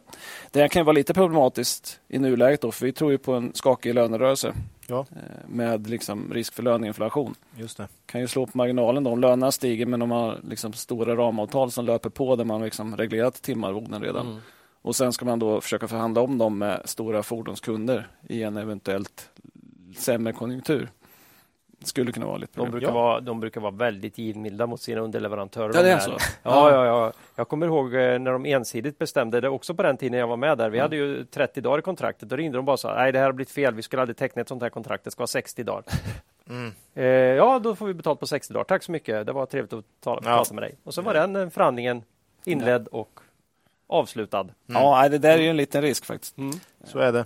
[0.52, 3.52] Det här kan vara lite problematiskt i nuläget då, för vi tror ju på en
[3.54, 4.54] skakig lönerörelse
[4.88, 5.06] ja.
[5.12, 7.36] Eh, med liksom risk för löneinflation.
[7.56, 7.88] Just det.
[8.06, 11.16] kan ju slå på marginalen då om lönerna stiger men om man har liksom stora
[11.16, 14.28] ramavtal som löper på där man liksom reglerat timarvoden redan.
[14.28, 14.42] Mm.
[14.82, 19.30] Och sen ska man då försöka förhandla om dem med stora fordonskunder i en eventuellt
[19.98, 20.90] sämre konjunktur.
[21.84, 22.94] Skulle kunna vara lite de brukar, ja.
[22.94, 25.74] vara, de brukar vara väldigt givmilda mot sina underleverantörer.
[25.76, 26.18] Ja, det är så?
[26.44, 27.14] Ja, ja, ja.
[27.36, 30.38] Jag kommer ihåg eh, när de ensidigt bestämde det också på den tiden jag var
[30.38, 30.70] med där.
[30.70, 30.84] Vi mm.
[30.84, 32.30] hade ju 30 dagar i kontraktet.
[32.30, 33.74] Då ringde de bara och sa nej, det här har blivit fel.
[33.74, 35.04] Vi skulle aldrig teckna ett sånt här kontrakt.
[35.04, 35.84] Det ska vara 60 dagar.
[36.50, 36.74] Mm.
[36.94, 38.64] Eh, ja, då får vi betalt på 60 dagar.
[38.64, 39.26] Tack så mycket.
[39.26, 40.38] Det var trevligt att tala, ja.
[40.38, 40.76] prata med dig.
[40.84, 42.04] Och så var den eh, förhandlingen
[42.44, 43.20] inledd och
[43.88, 44.40] avslutad.
[44.40, 44.54] Mm.
[44.68, 46.38] Ja, det där är ju en liten risk faktiskt.
[46.38, 46.60] Mm.
[46.84, 47.26] Så är det.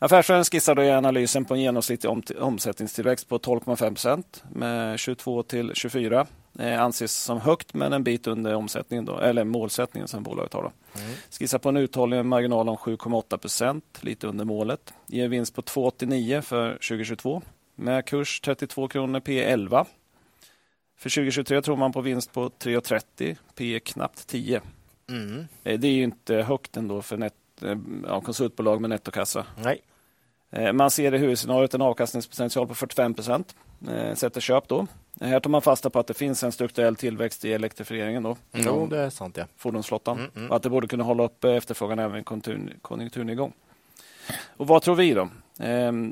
[0.00, 5.74] Affärsvärlden skissar i analysen på en genomsnittlig om omsättningstillväxt på 12,5 procent med 22 till
[5.74, 6.26] 24.
[6.52, 10.62] Det anses som högt men en bit under omsättningen då, eller målsättningen som bolaget har.
[10.62, 11.00] Då.
[11.00, 11.14] Mm.
[11.30, 14.94] Skissar på en uthållig marginal om 7,8 procent, lite under målet.
[15.06, 17.42] Ger vinst på 2,89 för 2022
[17.74, 19.86] med kurs 32 kronor P 11.
[20.98, 24.60] För 2023 tror man på vinst på 3,30 P knappt 10.
[25.08, 25.48] Mm.
[25.64, 29.46] Eh, det är ju inte högt ändå för net, eh, ja, konsultbolag med nettokassa.
[29.56, 29.80] Nej.
[30.50, 33.54] Eh, man ser i huvudscenariot en avkastningspotential på 45 procent.
[34.14, 34.86] Sätter köp då.
[35.20, 38.22] Här tar man fasta på att det finns en strukturell tillväxt i elektrifieringen.
[38.22, 38.66] Då, mm.
[38.66, 39.36] Jo, det är sant.
[39.36, 39.44] Ja.
[39.56, 40.18] Fordonsflottan.
[40.18, 40.52] Mm, mm.
[40.52, 42.24] Att det borde kunna hålla uppe efterfrågan även i
[42.82, 43.52] konjunkturnedgång.
[44.56, 45.28] Och vad tror vi då?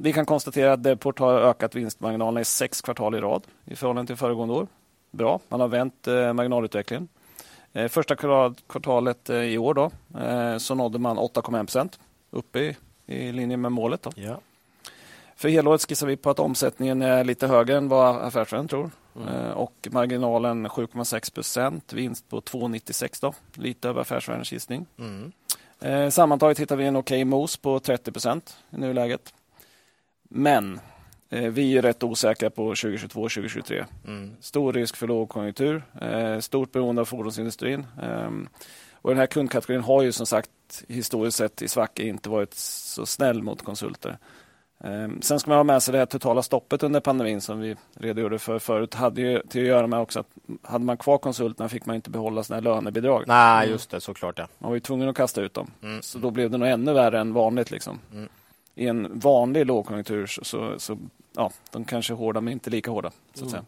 [0.01, 4.07] vi kan konstatera att Deport har ökat vinstmarginalerna i sex kvartal i rad i förhållande
[4.07, 4.67] till föregående år.
[5.11, 7.09] Bra, man har vänt marginalutvecklingen.
[7.77, 9.91] Eh, första kvartalet eh, i år då,
[10.21, 11.99] eh, så nådde man 8,1 procent
[12.31, 12.77] uppe i,
[13.07, 14.03] i linje med målet.
[14.03, 14.13] Då.
[14.15, 14.41] Ja.
[15.37, 18.91] För helåret skissar vi på att omsättningen är lite högre än vad affärsvärlden tror.
[19.17, 19.53] Mm.
[19.53, 24.87] Och marginalen 7,6 procent, vinst på 2,96 då, lite över affärsvärdens gissning.
[24.99, 26.11] Mm.
[26.11, 29.35] Sammantaget hittar vi en okej okay mos på 30 procent i nuläget.
[30.29, 30.81] Men
[31.31, 33.85] Eh, vi är rätt osäkra på 2022 2023.
[34.07, 34.31] Mm.
[34.41, 37.87] Stor risk för lågkonjunktur, eh, stort beroende av fordonsindustrin.
[39.03, 40.51] Och den här kundkategorin har ju som sagt
[40.89, 44.19] historiskt sett i svacka inte varit så snäll mot konsulter.
[44.81, 47.77] Ehm, sen ska man ha med sig det här totala stoppet under pandemin som vi
[47.95, 48.95] redogjorde för förut.
[48.95, 50.29] hade ju till att göra med också att
[50.63, 53.25] hade man kvar konsulterna fick man inte behålla sina lönebidrag.
[53.27, 54.39] Nej, just det, såklart.
[54.39, 54.49] Ja.
[54.59, 55.71] Man var ju tvungen att kasta ut dem.
[55.83, 56.03] Mm.
[56.03, 57.71] Så då blev det nog ännu värre än vanligt.
[57.71, 57.99] Liksom.
[58.13, 58.29] Mm
[58.77, 60.99] i en vanlig lågkonjunktur så, så, så
[61.37, 63.11] ja, de kanske är hårda men inte lika hårda.
[63.11, 63.51] Så att mm.
[63.51, 63.65] säga.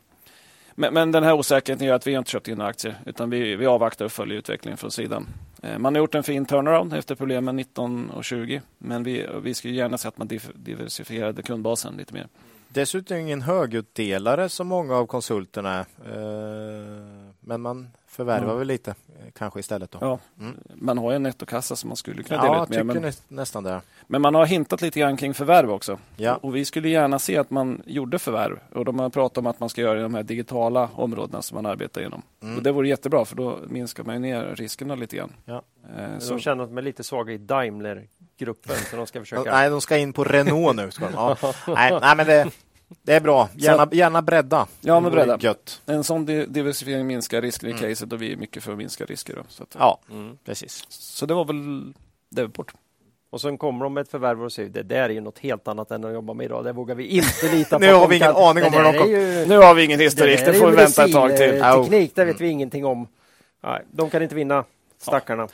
[0.81, 3.57] Men, men, den här osäkerheten gör att vi inte köpt in några aktier utan vi,
[3.57, 5.27] vi avvaktar och följer utvecklingen från sidan.
[5.63, 9.55] Eh, man har gjort en fin turnaround efter problemen 19 och 20 men vi, vi
[9.55, 12.29] skulle gärna se att man diversifierade kundbasen lite mer.
[12.69, 15.81] Dessutom ingen högutdelare som många av konsulterna.
[15.81, 19.91] Eh, men man förvärvar väl lite eh, kanske istället.
[19.91, 19.99] Då.
[20.01, 20.57] Ja, mm.
[20.75, 22.87] Man har ju en nettokassa som man skulle kunna dela ja, ut med.
[22.87, 23.81] Men, nä nästan det.
[24.07, 25.99] Men man har hintat lite grann kring förvärv också.
[26.17, 26.37] Ja.
[26.37, 28.59] Och vi skulle gärna se att man gjorde förvärv.
[28.73, 31.55] Och de har pratat om att man ska göra i de här digitala områdena som
[31.55, 32.23] man arbetar inom.
[32.43, 32.57] Mm.
[32.57, 35.33] Och det vore jättebra för då minskar man ner riskerna lite grann.
[35.45, 35.63] Ja.
[35.97, 36.33] Eh, så.
[36.33, 39.53] De känner att de är lite svaga i Daimler-gruppen så de ska försöka...
[39.53, 40.91] Nej, de ska in på Renault nu.
[40.91, 41.15] Ska de.
[41.15, 41.37] Ja.
[41.67, 42.51] nej, nej, men det,
[43.03, 43.49] det är bra.
[43.55, 44.67] Gärna, gärna bredda.
[44.81, 45.39] Ja, men bredda.
[45.41, 45.83] Gött.
[45.87, 47.83] En sån diversifiering minskar risken i mm.
[47.83, 49.37] caset och vi är mycket för att minska risker.
[49.37, 50.39] Då, så att, ja, mm.
[50.45, 50.85] precis.
[50.89, 51.93] Så det var väl
[52.31, 52.73] Devport.
[53.31, 55.69] Och sen kommer de med ett förvärv och säger det där är ju något helt
[55.69, 56.65] annat än att jobba med idag.
[56.65, 57.85] Det vågar vi inte lita på.
[57.85, 58.43] nu har vi ingen kan...
[58.43, 59.47] aning om vad de ju...
[59.47, 60.39] Nu har vi ingen historik.
[60.39, 61.61] Det, det får vi vänta ett tag till.
[61.61, 63.09] Teknik, det vet vi ingenting om.
[63.63, 64.65] Nej, de kan inte vinna,
[64.99, 65.43] stackarna.
[65.43, 65.49] Ja.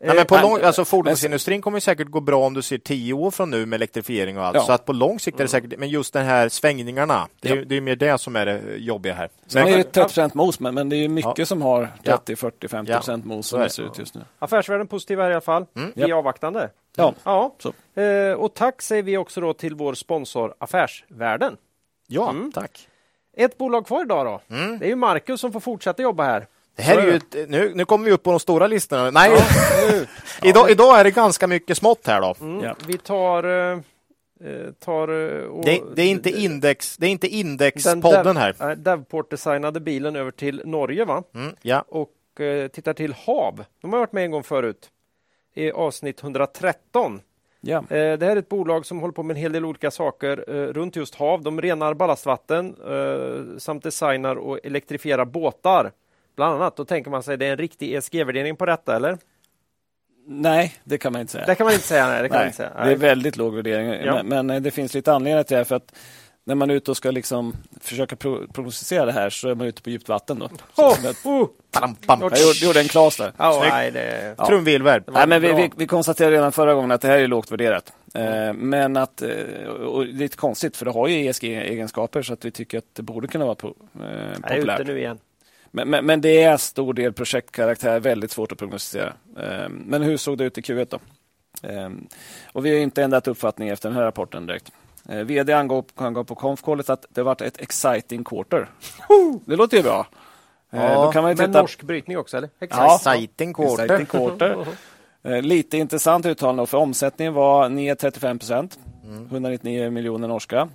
[0.00, 3.30] Nej, men på lång, alltså fordonsindustrin kommer säkert gå bra om du ser tio år
[3.30, 4.56] från nu med elektrifiering och allt.
[4.56, 4.62] Ja.
[4.62, 7.56] Så att på lång sikt är det säkert, men just den här svängningarna, det är,
[7.56, 7.64] ja.
[7.64, 9.28] det är mer det som är det jobbiga här.
[9.46, 11.46] Sen är det 30 mos, men, men det är mycket ja.
[11.46, 14.20] som har 30, 40, 50 procent mos som det ser ut just nu.
[14.38, 15.66] Affärsvärlden positiva i alla fall.
[15.76, 15.92] Mm.
[15.94, 16.70] Vi är avvaktande.
[16.96, 17.14] Ja.
[17.24, 17.54] ja.
[17.58, 18.00] Så.
[18.00, 21.56] Eh, och tack säger vi också då till vår sponsor Affärsvärlden.
[22.06, 22.52] Ja, mm.
[22.52, 22.88] tack.
[23.36, 24.54] Ett bolag kvar idag då.
[24.54, 24.78] Mm.
[24.78, 26.46] Det är ju Marcus som får fortsätta jobba här.
[26.76, 29.10] Det här är ju ett, nu, nu kommer vi upp på de stora listorna.
[29.10, 30.04] Nej, ja,
[30.48, 32.34] idag, idag är det ganska mycket smått här då.
[32.40, 32.76] Mm, ja.
[32.86, 33.44] Vi tar...
[33.44, 33.78] Eh,
[34.44, 38.54] eh tar eh, och, det, det, är inte index, det är inte indexpodden här.
[38.58, 41.22] Nej, Devport designade bilen över till Norge va?
[41.34, 41.84] Mm, ja.
[41.88, 43.64] Och eh, tittar till HAV.
[43.80, 44.90] De har varit med en gång förut.
[45.54, 47.20] I avsnitt 113.
[47.60, 47.78] Ja.
[47.78, 50.44] Eh, Det här är ett bolag som håller på med en hel del olika saker
[50.48, 51.42] eh, runt just hav.
[51.42, 55.92] De renar ballastvatten eh, samt designar och elektrifierar båtar.
[56.36, 56.76] Bland annat.
[56.76, 59.18] Då tänker man sig det är en riktig ESG-värdering på detta, eller?
[60.28, 61.46] Nej, det kan man inte säga.
[61.46, 62.08] Det kan man inte säga.
[62.08, 62.70] Nej, det kan man Nej, inte säga.
[62.74, 62.94] det är Nej.
[62.94, 63.88] väldigt låg värdering.
[64.06, 64.14] Ja.
[64.14, 65.58] Men, men eh, det finns lite anledningar till det.
[65.58, 65.92] här, För att
[66.44, 69.66] när man är ute och ska liksom försöka pro prognostisera det här så är man
[69.66, 70.38] ute på djupt vatten.
[70.38, 70.44] Då.
[70.76, 71.48] Oh, att- oh.
[71.80, 72.20] Bam, bam.
[72.20, 73.32] Jag gjorde, gjorde en klas där.
[73.36, 73.72] Ja, Snyggt.
[73.74, 74.34] nej, det...
[74.38, 74.46] Ja.
[74.46, 75.02] Trumvirvel.
[75.06, 77.92] Nej, men vi, vi, vi konstaterade redan förra gången att det här är lågt värderat.
[78.14, 79.28] Eh, men att, eh,
[79.66, 82.84] och det är lite konstigt för det har ju ESG-egenskaper så att vi tycker att
[82.94, 84.86] det borde kunna vara po eh, Jag är ute populärt.
[84.86, 85.18] nu igen.
[85.76, 89.12] Men, men, men det är stor del projektkaraktär, väldigt svårt att prognostisera.
[89.38, 90.98] Eh, men hur såg det ut i Q1 då?
[91.68, 91.90] Eh,
[92.52, 94.72] och vi har inte ändrat uppfattning efter den här rapporten direkt.
[95.08, 98.68] Eh, VD angav, angav på konfkollet att det varit ett exciting quarter.
[99.44, 100.06] Det låter ju bra.
[100.70, 102.50] Ja, Med titta norsk brytning också, eller?
[102.58, 102.94] Ja.
[102.96, 103.84] Exciting quarter.
[103.84, 104.66] Exciting quarter.
[105.42, 108.78] Lite intressant uttalande för omsättningen var ner 35 procent.
[109.30, 110.68] 199 miljoner norska.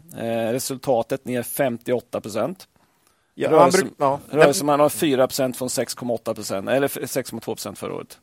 [0.52, 2.68] Resultatet ner 58 procent.
[3.36, 4.20] Ja, Rörelse- ja.
[4.30, 8.20] Rörelseman har 4 procent från 6,8 procent, eller 6,2 procent förra året.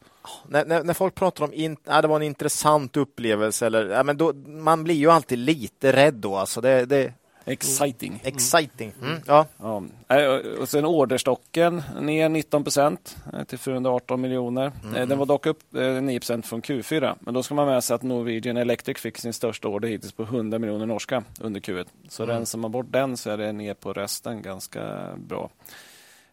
[0.49, 4.03] När, när, när folk pratar om in, ja, det var en intressant upplevelse, eller, ja,
[4.03, 6.37] men då, man blir ju alltid lite rädd då.
[6.37, 7.13] Alltså det, det
[7.53, 8.21] Exciting.
[8.25, 8.93] exciting.
[9.03, 9.21] Mm.
[9.27, 9.47] Ja.
[9.59, 9.83] Ja.
[10.09, 10.29] Eh,
[10.61, 14.73] och- sen orderstocken ner 19 procent eh, till 418 miljoner.
[14.97, 17.15] Eh, Den var dock upp eh, 9 procent från Q4.
[17.21, 20.23] Men då ska man med sig att Norwegian Electric fick sin största order hittills på
[20.23, 21.87] 100 miljoner norska under Q1.
[22.09, 25.51] Så rensar man bort den så är det ner på resten ganska bra.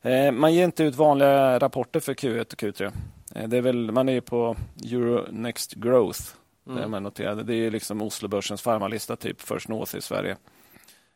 [0.02, 2.92] Eh, Man ger inte ut vanliga rapporter för Q1 och Q3.
[3.36, 6.22] Eh, Det är väl, man är på Euronext Growth.
[6.68, 7.44] Där man noterade.
[7.44, 10.36] Det är liksom Oslobörsens farmalista, typ First North i Sverige.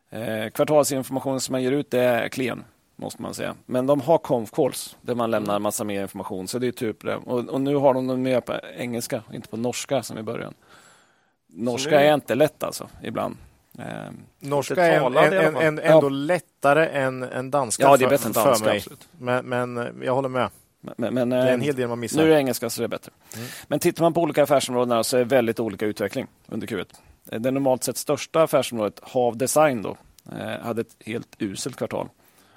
[0.10, 2.64] Eh, kvartalsinformationen som man ger ut det är klen,
[2.96, 3.56] måste man säga.
[3.66, 6.48] Men de har conf calls där man lämnar en massa mer information.
[6.48, 7.16] Så det är typ det.
[7.16, 10.54] Och, och nu har de den med på engelska, inte på norska som i början.
[11.48, 13.38] Norska nu- är inte lätt alltså, ibland.
[13.80, 13.86] Eh,
[14.40, 18.28] Norska är en, en, en, ändå lättare än, än danska ja, det är för, bättre
[18.28, 18.78] än danska, mig.
[18.78, 19.08] absolut.
[19.12, 20.50] Men, men eh, jag håller med.
[20.82, 22.18] Men, men, Det är en eh, hel del man missar.
[22.18, 23.12] Nu är det engelska så det är bättre.
[23.68, 26.86] Men tittar man på olika affärsområden så är det väldigt olika utveckling under Q1.
[27.32, 29.98] Eh, Det normalt sett största affärsområdet, Hav Design, då,
[30.32, 32.10] eh, hade ett helt uselt kvartal.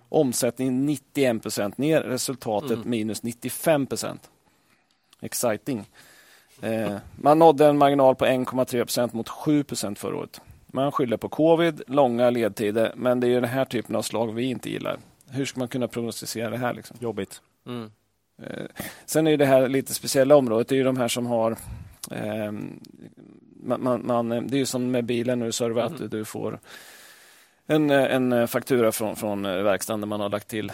[0.08, 4.30] Omsättning 91 procent ner, resultatet minus 95 procent.
[5.20, 5.84] Exciting.
[6.62, 10.40] Eh, man nådde en marginal på 1,3 procent mot 7 procent förra året.
[10.66, 14.32] Man skyller på covid, långa ledtider, men det är ju den här typen av slag
[14.34, 14.98] vi inte gillar.
[15.30, 16.74] Hur ska man kunna prognostisera det här?
[16.74, 16.96] Liksom?
[17.00, 17.40] Jobbigt.
[17.66, 17.90] Mm.
[19.06, 20.68] Sen är det här lite speciella området.
[20.68, 21.56] Det är de här som har...
[22.10, 22.80] ehm,
[23.62, 26.60] man, man, man, det är ju som med bilen när du servar att du får
[27.66, 30.72] en, en faktura från, från verkstaden där man har lagt till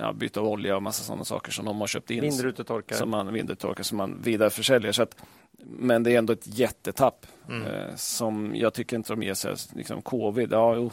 [0.00, 2.20] ja, byte av olja och massa sådana saker som de har köpt in.
[2.20, 2.98] Vindrutetorkare.
[2.98, 4.92] Som man, vindrutetorkare som man vidareförsäljer.
[4.92, 5.16] Så att,
[5.60, 9.54] men det är ändå ett jättetapp eh, som jag tycker inte de ger sig.
[9.74, 10.90] Liksom covid, ja, jo,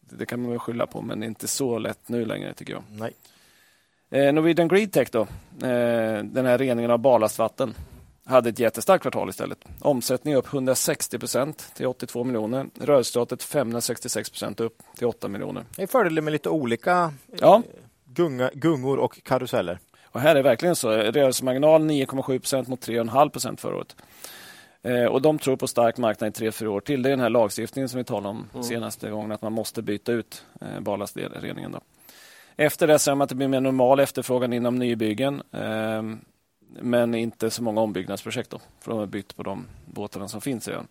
[0.00, 2.72] det kan man väl skylla på men det är inte så lätt nu längre tycker
[2.72, 2.82] jag.
[2.90, 3.12] Nej.
[4.10, 5.20] Eh, Norwegian Greedtech då,
[5.66, 7.74] eh, den här reningen av barlastvatten,
[8.24, 9.58] hade ett jättestarkt kvartal istället.
[9.80, 12.66] Omsättning upp 160 procent till 82 miljoner.
[12.80, 15.64] Rörelseresultatet 566 procent upp till 8 miljoner.
[15.76, 17.62] Det är fördelen med lite olika Ja,
[18.04, 19.78] gunga, gungor och karuseller.
[20.04, 20.90] och här är verkligen så.
[20.90, 23.96] Rörelsemarginal 9,7 procent mot 3,5 procent förra året.
[24.82, 27.02] Eh, och de tror på stark marknad i tre, fyra år till.
[27.02, 30.12] Det är den här lagstiftningen som vi talade om senaste gången, att man måste byta
[30.12, 31.72] ut eh, barlastreningen.
[31.72, 31.80] Då.
[32.56, 35.42] Efter det ser man att det blir mer normal efterfrågan inom nybyggen.
[35.52, 36.02] Eh,
[36.80, 40.68] men inte så många ombyggnadsprojekt då, för de har bytt på de båtarna som finns
[40.68, 40.86] redan.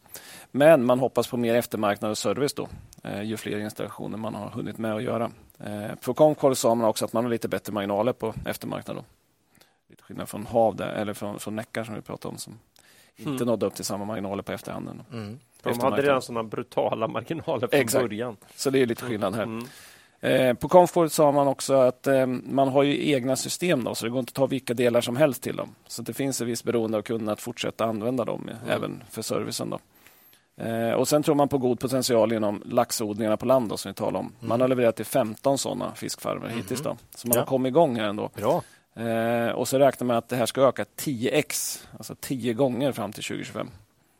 [0.52, 2.68] Men man hoppas på mer eftermarknad och service då,
[3.04, 5.32] eh, ju fler installationer man har hunnit med att göra.
[5.60, 8.98] Eh, på Comcall sa man också att man har lite bättre marginaler på eftermarknad.
[8.98, 9.04] Då.
[9.90, 12.60] Lite skillnad från HAV, där, eller från, från Neckar som vi pratade om, som
[13.16, 15.02] inte nådde upp till samma marginaler på efterhanden.
[15.12, 15.40] Mm.
[15.64, 18.04] De hade redan sådana brutala marginaler från Exakt.
[18.04, 18.38] början.
[18.56, 19.44] Så det är lite skillnad här.
[19.44, 19.66] Mm.
[20.22, 24.06] Eh, på Comfort sa man också att eh, man har ju egna system då, så
[24.06, 25.76] det går inte att ta vilka delar som helst till dem.
[25.88, 29.22] Så det finns ett visst beroende av kunderna att fortsätta använda dem eh, även för
[29.22, 29.70] servicen.
[29.70, 29.80] Då.
[30.64, 33.96] Eh, och sen tror man på god potential inom laxodlingarna på land då, som vi
[33.96, 34.32] talade om.
[34.40, 36.82] Man har levererat till 15 sådana fiskfarmer hittills.
[36.82, 36.98] Då.
[37.16, 37.42] Så man Ja.
[37.42, 38.30] har kommit igång här ändå.
[38.36, 38.64] Bra.
[39.06, 43.12] Eh, och så räknar man att det här ska öka 10x, alltså 10 gånger fram
[43.12, 43.70] till 2025.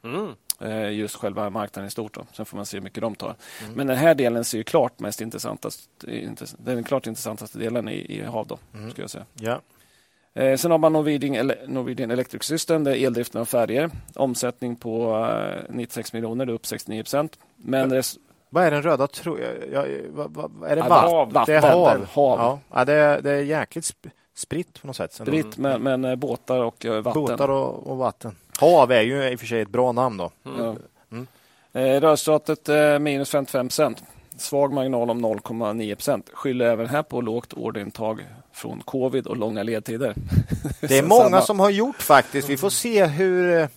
[0.04, 0.28] Mm.
[0.64, 2.14] Eh, just själva marknaden i stort.
[2.14, 2.26] Då.
[2.34, 3.36] Sen får man se hur mycket de tar.
[3.62, 3.74] Mm.
[3.74, 7.94] Men den här delen ser ju klart mest intressantast, intress- den klart intressantaste delen i,
[8.18, 8.48] i HAV.
[8.48, 8.92] Då, Mm.
[8.96, 9.26] jag säga.
[9.34, 9.62] Ja.
[10.34, 13.90] Eh, sen har man Norwegian, Ele- Norwegian Electric System, det är eldriften av färger.
[14.16, 15.18] Omsättning på
[15.70, 17.40] eh, 96 miljoner, det är upp 69 procent.
[17.56, 18.02] Men
[18.50, 19.38] Vad är den röda tro...
[19.74, 21.54] Ja, vad, vad, är det Ja, vatten?
[21.56, 22.06] Det är hav.
[22.06, 22.40] Hav.
[22.40, 22.60] Ja.
[22.74, 24.10] Ja, det, är, det är jäkligt sp-
[24.42, 25.14] spritt på något sätt.
[25.14, 27.22] spritt, men, men eh, båtar och eh, vatten.
[27.22, 28.36] Båtar och, och vatten.
[28.60, 30.32] Hav är ju i och för sig ett bra namn då.
[31.74, 34.04] Eh, Rörelseresultatet eh, minus 55 procent.
[34.38, 36.30] Svag marginal om 0,9 procent.
[36.34, 40.16] Skyller även här på lågt orderintag från covid och långa ledtider.
[40.82, 42.50] Det är många som har gjort faktiskt.
[42.50, 43.60] Vi får se hur...
[43.60, 43.68] eh,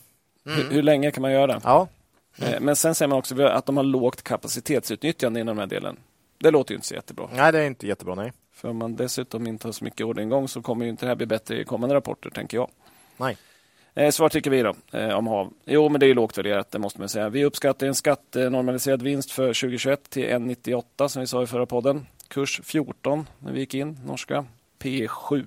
[0.47, 1.61] Hur, hur länge kan man göra det?
[1.65, 1.89] Ja,
[2.39, 5.97] Eh, Men sen säger man också att de har lågt kapacitetsutnyttjande inom den här delen.
[6.39, 7.29] Det låter ju inte så jättebra.
[7.33, 8.33] nej det är inte jättebra nej.
[8.65, 11.17] För om man dessutom inte har så mycket orderingång så kommer ju inte det här
[11.17, 12.71] bli bättre i kommande rapporter, tänker jag.
[13.17, 13.37] Nej.
[13.95, 15.51] Eh, så vad tycker vi då eh, om HAV?
[15.65, 17.29] Jo, men det är lågt värderat, det måste man säga.
[17.29, 22.07] Vi uppskattar en skattenormaliserad vinst för 2021 till 1,98 som vi sa i förra podden.
[22.29, 24.45] Kurs 14 när vi gick in, norska.
[24.79, 25.45] P 7.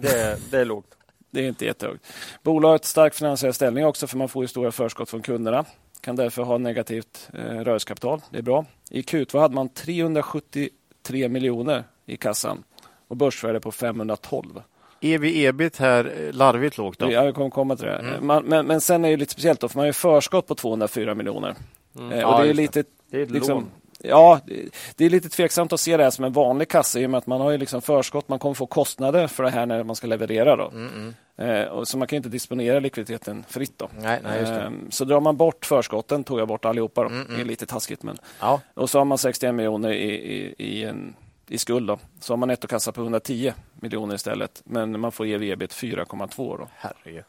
[0.00, 0.96] Det, det är lågt.
[1.30, 2.06] Det är inte jättehögt.
[2.42, 5.64] Bolaget har stark finansiell ställning också för man får ju stora förskott från kunderna.
[6.00, 8.20] Kan därför ha negativt eh, rörelsekapital.
[8.30, 8.66] Det är bra.
[8.90, 12.62] I Q2 hade man 373 miljoner i kassan
[13.08, 14.62] och börsvärde på 512.
[15.00, 17.12] EV ebit här, eh, larvigt lågt då.
[17.12, 18.18] Ja, jag kommer komma till det.
[18.22, 21.14] Man, men, men sen är det lite speciellt då, för man har förskott på 204
[21.14, 21.54] miljoner.
[21.98, 23.70] Eh, och Ja, det är lite Det är ett liksom, lån.
[24.02, 24.40] Ja,
[24.96, 27.18] det- är lite tveksamt att se det här som en vanlig kassa i och med
[27.18, 28.28] att man har ju liksom förskott.
[28.28, 30.56] Man kommer få kostnader för det här när man ska leverera.
[30.56, 30.72] Då.
[31.44, 33.72] Eh, och så man kan inte disponera likviditeten fritt.
[33.78, 33.88] Då.
[33.98, 34.40] Nej, nej.
[34.42, 37.02] Eh, så drar man bort förskotten, tog jag bort allihopa.
[37.02, 37.08] Då.
[37.08, 38.02] Det är lite taskigt.
[38.02, 38.18] Men...
[38.40, 38.60] Ja.
[38.74, 41.14] Och så har man 61 miljoner i, i, i, en,
[41.50, 41.86] i skuld.
[41.88, 41.98] Då.
[42.20, 44.62] Så har man nettokassa på 110 miljoner istället.
[44.64, 46.58] Men man får ev ebit 4,2.
[46.58, 46.68] Då.
[46.76, 47.24] Herregud.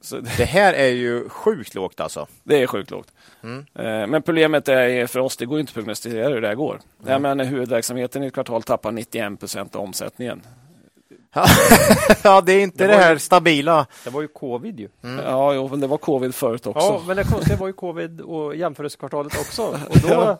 [0.00, 2.26] Så det, Det här är ju sjukt lågt alltså.
[2.42, 3.08] det är sjukt lågt.
[3.42, 3.66] Mm.
[3.74, 6.80] Eh, Men problemet är för oss, det går inte att prognostisera hur det här går.
[7.06, 10.42] Jag menar, huvudverksamheten i ett kvartal tappar 91 procent av omsättningen.
[12.22, 13.86] ja, det är inte Det det, var ju- här stabila.
[14.04, 14.88] Det var ju covid ju.
[15.24, 16.86] Ja, jo, men det var covid förut också.
[16.86, 19.62] Ja, men det konstiga var ju covid och jämförelsekvartalet också.
[19.88, 20.38] Och då,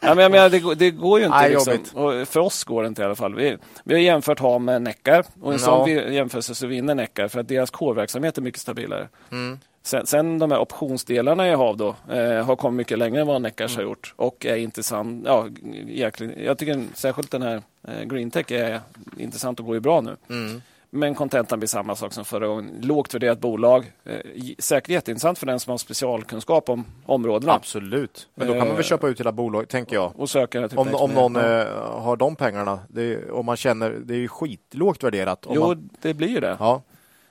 [0.00, 0.14] Ja.
[0.14, 1.38] Men jag menar, det, går- det går ju inte.
[1.38, 2.26] Nej, liksom.
[2.26, 3.34] för oss går det inte i alla fall.
[3.34, 5.64] Vi, vi har jämfört HAM med Neckar och en Ja.
[5.64, 9.08] sån jämförelse så vinner Neckar för att deras core-verksamhet är mycket stabilare.
[9.32, 9.58] Mm.
[9.82, 13.42] Sen, sen de här optionsdelarna i HAV då, eh, har kommit mycket längre än vad
[13.42, 15.22] Neckars har gjort och är intressant.
[15.26, 15.46] Ja,
[15.88, 18.80] egentligen, jag tycker särskilt den här eh, Greentech är
[19.16, 20.16] intressant och går ju bra nu.
[20.30, 20.62] Mm.
[20.90, 22.80] Men kontentan blir samma sak som förra gången.
[22.82, 23.92] Lågt värderat bolag.
[24.04, 24.16] Eh,
[24.58, 27.52] säkert jätteintressant för den som har specialkunskap om områdena.
[27.52, 28.28] Absolut.
[28.34, 30.12] Men då kan man väl Eh, köpa ut hela bolag, tänker jag.
[30.20, 31.42] Och söka till Om, om någon eh,
[31.82, 32.78] har de pengarna.
[32.88, 35.46] Det om man känner, det är ju skitlågt värderat.
[35.46, 36.56] Om Jo, man, det blir ju det.
[36.60, 36.82] ja.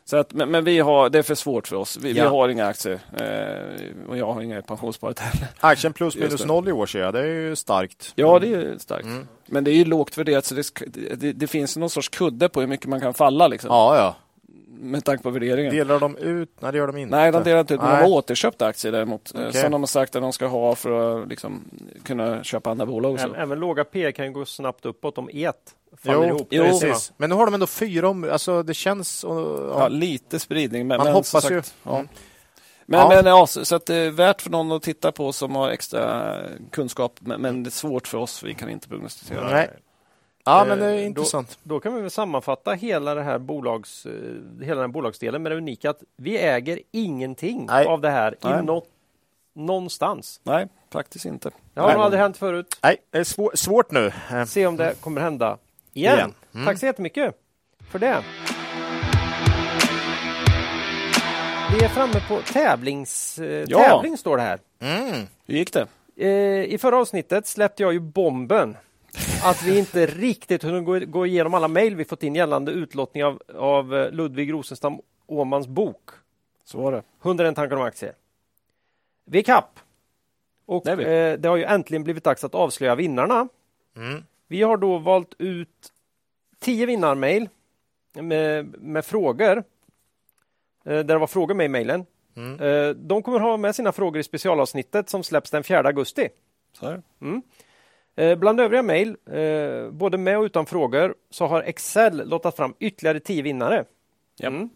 [0.10, 1.98] Så att, men, men vi har, det är för svårt för oss.
[1.98, 2.30] Vi, vi Ja.
[2.30, 5.48] har inga aktier eh, och jag har inga i pensionssparet heller.
[5.60, 7.14] Aktien plus minus noll i år ser jag.
[7.14, 8.12] Det är ju starkt.
[8.16, 9.06] Ja, det är ju starkt.
[9.06, 9.28] Mm.
[9.46, 10.72] Men det är ju lågt värderat så det,
[11.16, 14.16] det, det finns någon sorts kudde på hur mycket man kan falla liksom, Ja, ja.
[14.80, 15.74] med tanke på värderingen.
[15.76, 16.50] Delar de ut?
[16.60, 17.16] Nej, det gör de inte.
[17.16, 19.36] Nej, de delar inte ut, men de har återköpt aktier däremot.
[19.36, 19.62] eh, Okej.
[19.62, 21.62] Som de har sagt att de ska ha för att liksom,
[22.04, 23.14] kunna köpa andra bolag.
[23.14, 23.26] Och så.
[23.26, 25.56] även, även låga P kan ju gå snabbt uppåt om et
[25.98, 26.48] faller Jo, ihop.
[26.52, 26.64] jo.
[26.64, 27.14] Precis.
[27.18, 28.24] Men nu har de ändå fyra om...
[28.32, 29.24] Alltså det känns...
[29.24, 29.36] och-
[29.72, 29.88] Ja, Ja.
[29.88, 30.88] lite spridning.
[30.88, 31.62] Men, Man men hoppas som ju.
[31.62, 31.96] sagt, Ja.
[31.96, 32.08] Mm.
[32.86, 33.10] Men, Ja.
[33.10, 35.70] men ja, så, så att det är värt för någon att titta på som har
[35.70, 36.34] extra
[36.72, 37.14] kunskap.
[37.20, 39.50] Men, men det är svårt för oss, vi kan inte prognostisera.
[39.50, 39.70] Nej.
[40.46, 41.60] Ja, men det Eh, är då- intressant.
[41.64, 44.12] Då kan vi väl sammanfatta hela, det här bolags, eh,
[44.62, 47.86] hela den här bolagsdelen med det unika att vi äger ingenting Nej.
[47.86, 48.60] av det här Nej.
[48.60, 48.88] i något,
[49.56, 50.40] någonstans.
[50.44, 51.50] Nej, faktiskt inte.
[51.74, 51.98] Det har Nej.
[51.98, 52.80] aldrig hänt förut.
[52.84, 54.12] Nej, det är svår, svårt nu.
[54.32, 55.58] Eh, Se om det kommer hända
[55.98, 56.16] igen.
[56.18, 56.34] Igen.
[56.54, 56.66] Mm.
[56.66, 57.36] Tack så jättemycket
[57.92, 58.24] för det.
[61.72, 63.80] Vi är framme på tävlings, eh, Ja.
[63.80, 64.60] tävling står det här.
[64.80, 65.28] Mm.
[65.46, 65.88] Hur gick det?
[66.16, 68.78] Eh, I förra avsnittet släppte jag ju bomben
[69.44, 73.42] att vi inte riktigt kunde gå, igenom alla mejl vi fått in gällande utlottning av,
[73.56, 76.10] av eh, Ludvig Rosenstam Åmans bok
[76.66, 77.04] Så var det.
[77.24, 78.14] 101 tankar om aktier.
[79.26, 79.80] Vi är kapp.
[80.66, 81.04] Och Det är vi.
[81.34, 83.48] eh, det har ju äntligen blivit dags att avslöja vinnarna.
[83.98, 84.24] Mm.
[84.48, 85.92] Vi har då valt ut
[86.60, 87.50] 10 vinnarmail
[88.14, 89.58] med, med frågor.
[90.86, 92.06] Eh, där det var frågor med i mejlen.
[92.36, 92.60] Mm.
[92.60, 96.30] Eh, de kommer ha med sina frågor i specialavsnittet som släpps den 4 augusti.
[96.74, 97.02] Så här.
[98.16, 99.18] Eh, Bland övriga mejl,
[99.92, 103.86] både med och utan frågor, så har Excel lottat fram ytterligare 10 vinnare.
[104.40, 104.54] Japp.
[104.54, 104.70] Mm.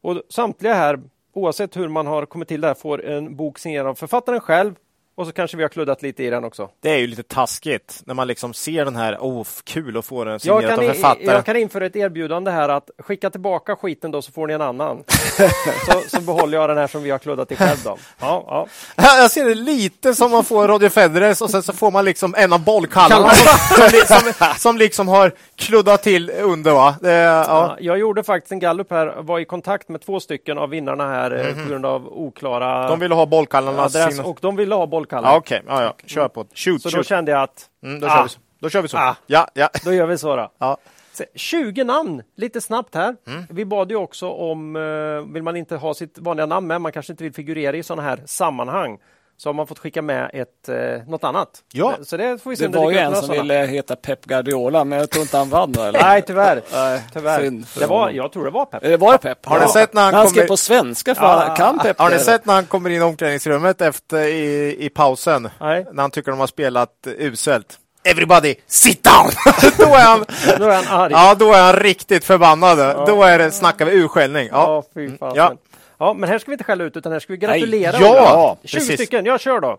[0.00, 1.00] Och samtliga här,
[1.32, 4.74] oavsett hur man har kommit till det här, får en bok signerad av författaren själv
[5.20, 6.68] och så kanske vi har kluddat lite i den också.
[6.80, 10.24] Det är ju lite taskigt när man liksom ser den här, oh, kul att få
[10.24, 11.26] den signerad av författaren.
[11.26, 14.60] jag kan införa ett erbjudande här att skicka tillbaka skiten då så får ni en
[14.62, 15.04] annan.
[15.86, 17.96] så, så behåller jag den här som vi har kluddat i själv då.
[18.20, 18.66] Ja, ja.
[18.96, 22.34] Jag ser det lite som man får Roger Federers och sen så får man liksom
[22.38, 26.94] en av bollkallarna som, som, li- som, som liksom har kluddat till under va.
[27.00, 27.44] Det, ja.
[27.48, 31.08] Ja, jag gjorde faktiskt en gallup här, var i kontakt med två stycken av vinnarna
[31.08, 32.88] här eh, på grund av oklara.
[32.88, 35.30] De ville ha bollkallarnas adress och de ville ha bollkallar.
[35.32, 35.94] Ja, Okej, ja, ja.
[36.06, 36.46] kör på.
[36.54, 37.06] Shoot, Så då shoot.
[37.06, 38.10] kände jag att Mm, då, Ah.
[38.16, 38.38] kör vi så.
[38.60, 38.96] då kör vi så.
[38.98, 39.16] Ah.
[39.26, 39.68] Ja, ja.
[39.84, 40.52] då gör vi så då.
[40.58, 40.76] ja.
[41.12, 43.16] Se, 20 namn, lite snabbt här.
[43.50, 46.92] Vi bad ju också om, eh, vill man inte ha sitt vanliga namn med, man
[46.92, 48.98] kanske inte vill figurera i sådana här sammanhang,
[49.42, 51.48] så har man fått skicka med ett, eh, något annat.
[51.72, 51.94] Ja.
[52.02, 54.98] Så det får vi se Det var ju en som ville heta Pep Guardiola, men
[54.98, 55.72] jag tror inte han vann.
[55.72, 56.02] då, Eller?
[56.02, 56.62] Nej, tyvärr.
[56.72, 57.40] Nej, tyvärr.
[57.40, 58.84] synd Det var, jag tror det var Pep.
[58.84, 59.46] Eh, Var det Pep?
[59.46, 61.14] Har ni sett när han han skrev kommer- på svenska?
[61.14, 64.76] För han kan Pep Har ni sett när han kommer in i omklädningsrummet efter i,
[64.84, 65.48] i pausen?
[65.60, 65.86] Nej.
[65.92, 67.78] När han tycker de har spelat eh, uselt.
[68.04, 69.30] Everybody sit down!
[69.78, 70.24] då, är han,
[70.58, 71.12] Nu är han arg.
[71.12, 72.78] ja, då är han riktigt förbannad.
[73.06, 74.48] Då är det, snackar vi urskällning.
[74.52, 74.82] Ja, Ja.
[74.94, 75.32] fy fan.
[75.34, 75.52] Ja.
[76.00, 76.14] Ja.
[76.14, 77.92] men här ska vi inte skälla ut, utan här ska vi gratulera.
[77.98, 78.56] Nej, ja, Ola.
[78.64, 78.94] 20 precis.
[78.94, 79.78] stycken, jag kör då.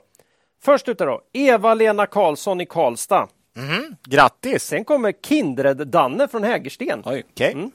[0.64, 3.28] Först ut då, Eva-Lena Karlsson i Karlstad.
[4.04, 4.64] Grattis!
[4.64, 7.04] Sen kommer Kindred-Danne från Hägersten.
[7.06, 7.24] Oj.
[7.34, 7.70] Okej.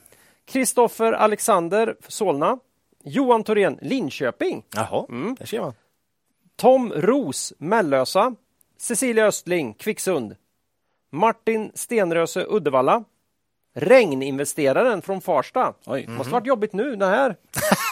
[0.45, 2.59] Kristoffer Alexander, Solna.
[3.03, 4.63] Johan Thorén, Linköping.
[4.75, 5.35] Jaha, Mm.
[5.39, 5.73] där ser man.
[6.55, 8.35] Tom Ros, Mellösa.
[8.79, 10.35] Cecilia Östling, Kvicksund.
[11.11, 13.03] Martin Stenröse, Uddevalla.
[13.79, 15.73] Regninvesteraren från Farsta.
[15.85, 16.05] Oj.
[16.07, 17.35] Det måste varit jobbigt nu den här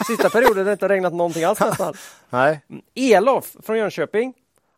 [0.08, 1.94] sista perioden det inte har regnat någonting alls nästan.
[2.30, 2.60] Nej.
[2.96, 4.34] Elof från Jönköping.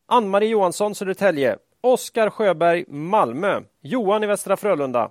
[0.08, 1.58] Ann-Marie Johansson, Södertälje.
[1.82, 3.62] Oskar Sjöberg, Malmö.
[3.82, 5.10] Johan i Västra Frölunda.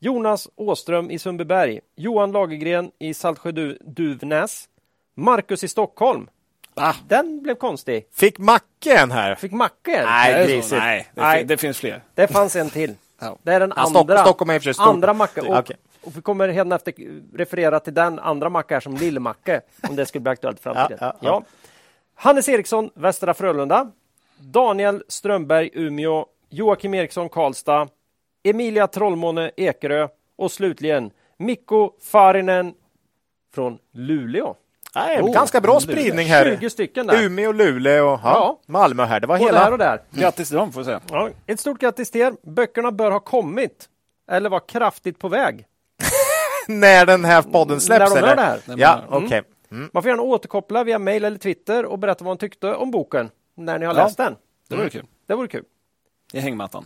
[0.00, 1.80] Jonas Åström i Sundbyberg.
[1.96, 4.64] Johan Lagergren i Saltsjö-Duvnäs.
[5.16, 6.28] Marcus i Stockholm.
[6.74, 8.06] Ah, Den blev konstig.
[8.14, 9.34] Fick Macke en här?
[9.34, 10.04] Fick Macke en?
[10.04, 10.76] Nej, det.
[10.78, 11.38] Nej, det, Nej.
[11.38, 12.02] fin- det finns fler.
[12.14, 12.94] Det fanns en till.
[13.20, 13.38] Ja.
[13.42, 14.18] Det är den Ja, Stock- andra.
[14.18, 14.82] Stockholm är för.
[14.82, 15.40] Andra Macke.
[15.40, 15.76] Och, Okej.
[16.04, 16.94] och vi kommer redan efter
[17.36, 19.60] referera till den andra Macke här som Lill-Macke.
[19.88, 20.98] om det skulle bli aktuellt i framtiden.
[21.00, 21.42] Ja, ja, ja.
[22.14, 23.90] Hannes Eriksson, Västra Frölunda.
[24.40, 26.26] Daniel Strömberg, Umeå.
[26.50, 27.88] Joakim Eriksson, Karlstad.
[28.44, 30.08] Emilia Trollmåne, Ekerö.
[30.36, 32.74] Och slutligen Mikko Farinen
[33.54, 34.54] från Luleå.
[35.06, 36.56] Nej, Oh, ganska bra spridning här.
[36.60, 37.22] 20 stycken där.
[37.24, 38.60] Umeå, Luleå och ja, Ja.
[38.66, 39.20] Malmö här.
[39.20, 39.58] Det var Både hela...
[39.58, 40.02] här och där.
[40.10, 41.00] Grattis till dem får vi säga.
[41.10, 42.34] Ja, ett stort grattis till er.
[42.42, 43.88] Böckerna bör ha kommit.
[44.30, 45.64] Eller var kraftigt på väg.
[46.68, 48.36] När den här podden släpps När de eller?
[48.36, 48.60] det här.
[48.76, 49.24] Ja, Mm.
[49.24, 49.42] okej.
[49.92, 53.30] Man får gärna återkoppla via mail eller Twitter och berätta vad man tyckte om boken
[53.56, 54.04] när ni har Ja.
[54.04, 54.36] läst den.
[54.68, 55.06] Det vore kul.
[55.26, 55.64] Det vore kul.
[56.32, 56.84] I hängmattan.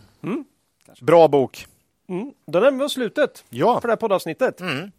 [1.01, 1.67] Bra bok.
[2.09, 2.31] Mm.
[2.47, 3.81] Då närmar vi oss slutet Ja.
[3.81, 4.61] för det här poddavsnittet.
[4.61, 4.91] Mm.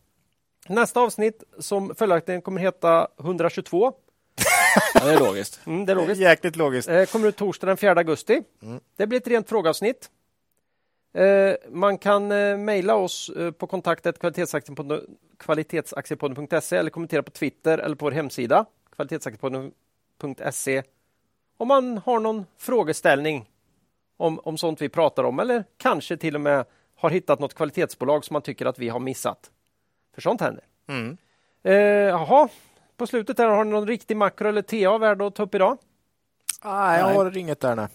[0.69, 3.93] Nästa avsnitt som följaktligen kommer heta 122.
[4.95, 5.61] Ja, det är logiskt.
[5.67, 6.21] Mm, det är logiskt.
[6.21, 6.89] Jäkligt logiskt.
[6.89, 8.43] Eh, kommer ut torsdag den 4 augusti.
[8.97, 10.11] Det blir ett rent frågeavsnitt.
[11.15, 17.79] Eh, man kan eh, mejla oss eh, på kontaktet kvalitetsaktiepodden- kvalitetsaktiepodden.se eller kommentera på Twitter
[17.79, 18.65] eller på vår hemsida
[18.97, 20.83] kvalitetsaktiepodden.se
[21.57, 23.51] om man har någon frågeställning
[24.17, 26.65] om, om sånt vi pratar om eller kanske till och med
[26.97, 29.51] har hittat något kvalitetsbolag som man tycker att vi har missat.
[30.15, 30.65] För sånt händer.
[30.89, 31.17] Mm.
[31.63, 32.49] Eh, jaha,
[32.97, 35.79] på slutet här, har ni någon riktig makro eller TA värd att ta upp idag?
[36.65, 37.89] Nej, jag har inget där nu.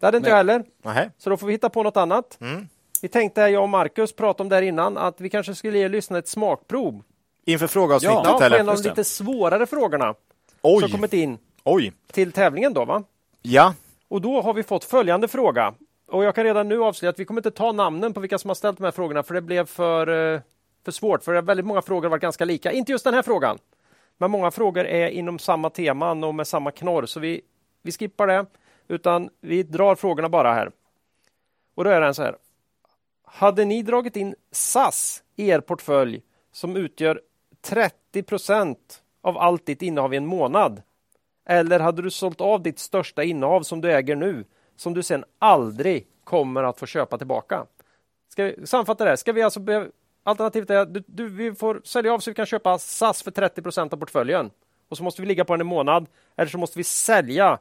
[0.00, 0.64] Det hade inte jag heller.
[0.82, 1.10] Nej.
[1.18, 2.38] Så då får vi hitta på något annat.
[2.40, 2.68] Mm.
[3.02, 5.88] Vi tänkte, jag och Marcus pratade om det här innan, att vi kanske skulle ge
[5.88, 7.02] lyssnarna ett smakprov.
[7.46, 8.58] Inför frågeavsnittet Ja, på eller?
[8.58, 10.14] en av de lite svårare frågorna
[10.62, 11.92] Oj, som kommit in oj.
[12.12, 13.02] till tävlingen då va?
[13.42, 13.74] Ja,
[14.08, 15.74] Och då har vi fått följande fråga.
[16.08, 18.50] Och jag kan redan nu avslöja att vi kommer inte ta namnen på vilka som
[18.50, 20.40] har ställt de här frågorna för det blev för, eh,
[20.84, 21.24] för svårt.
[21.24, 22.72] För väldigt många frågor har varit ganska lika.
[22.72, 23.58] Inte just den här frågan.
[24.18, 27.06] Men många frågor är inom samma teman och med samma knorr.
[27.06, 27.40] Så vi,
[27.82, 28.46] vi skippar det.
[28.88, 30.70] Utan vi drar frågorna bara här.
[31.74, 32.36] Och då är den så här.
[33.24, 37.20] Hade ni dragit in SAS i er portfölj som utgör
[37.62, 40.82] 30 procent av allt ditt innehav i en månad?
[41.46, 44.44] Eller hade du sålt av ditt största innehav som du äger nu,
[44.76, 47.66] som du sen aldrig kommer att få köpa tillbaka?
[48.28, 49.10] Ska vi sammanfatta det?
[49.10, 49.16] här?
[49.16, 49.60] Ska vi alltså
[50.24, 53.30] alternativet är att du, du, vi får sälja av så vi kan köpa SAS för
[53.30, 54.50] 30 procent av portföljen
[54.88, 56.06] och så måste vi ligga på den en månad.
[56.36, 57.58] Eller så måste vi sälja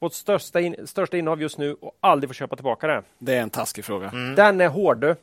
[0.00, 3.02] vårt största, in, största innehav just nu och aldrig få köpa tillbaka det.
[3.18, 4.10] Det är en taskig fråga.
[4.36, 5.16] Den är hård.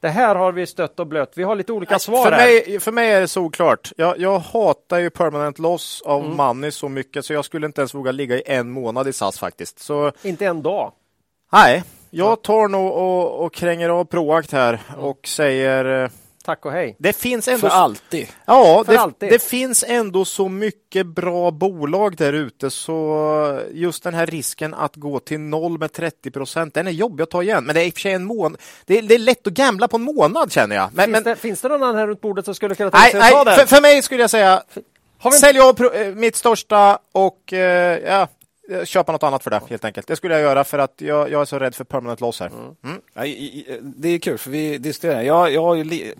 [0.00, 1.32] Det här har vi stött och blött.
[1.36, 2.46] Vi har lite olika svar för här.
[2.46, 3.92] mig, för mig är det såklart.
[3.96, 6.36] Jag, jag hatar ju permanent loss av Mm.
[6.36, 9.38] money så mycket så jag skulle inte ens våga ligga i en månad i SAS
[9.38, 9.78] faktiskt.
[9.78, 10.92] Så Inte en dag.
[11.52, 11.84] nej,
[12.16, 16.10] jag tar nog och, och kränger av Proact här och säger eh,
[16.44, 16.96] Tack och hej.
[16.98, 18.28] det finns ändå För alltid.
[18.44, 19.30] Ja, För det, alltid.
[19.30, 24.96] det finns ändå så mycket bra bolag där ute så just den här risken att
[24.96, 27.64] gå till noll med 30 procent, den är jobbig att ta igen.
[27.64, 28.60] Men det är i och för sig en månad.
[28.86, 30.90] Det det är lätt att gambla på en månad känner jag.
[30.92, 33.10] Men, Finns, men, det, finns det någon annan här runt bordet som skulle kunna tänka
[33.10, 33.54] sig att ta den?
[33.54, 34.62] för, för mig skulle jag säga
[35.40, 38.28] sälj av eh, mitt största och eh, ja,
[38.84, 40.06] köpa något annat för det helt enkelt.
[40.06, 42.50] Det skulle jag göra för att jag, jag är så rädd för permanent loss här.
[42.84, 43.00] Mm.
[43.24, 45.22] I- i- det är kul för vi diskuterar.
[45.22, 46.14] Jag, jag har ju.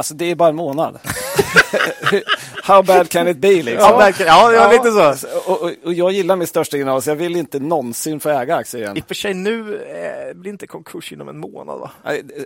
[0.00, 0.98] Alltså det är bara en månad.
[2.62, 3.48] how bad can it be?
[3.48, 3.74] Liksom.
[3.74, 4.32] Ja, verkligen.
[4.32, 5.28] ja, ja, lite så.
[5.46, 8.56] Och, och, och jag gillar mitt största innehav, så jag vill inte någonsin få äga
[8.56, 8.96] aktier igen.
[8.96, 11.90] I och för sig nu eh, blir inte konkurs inom en månad va?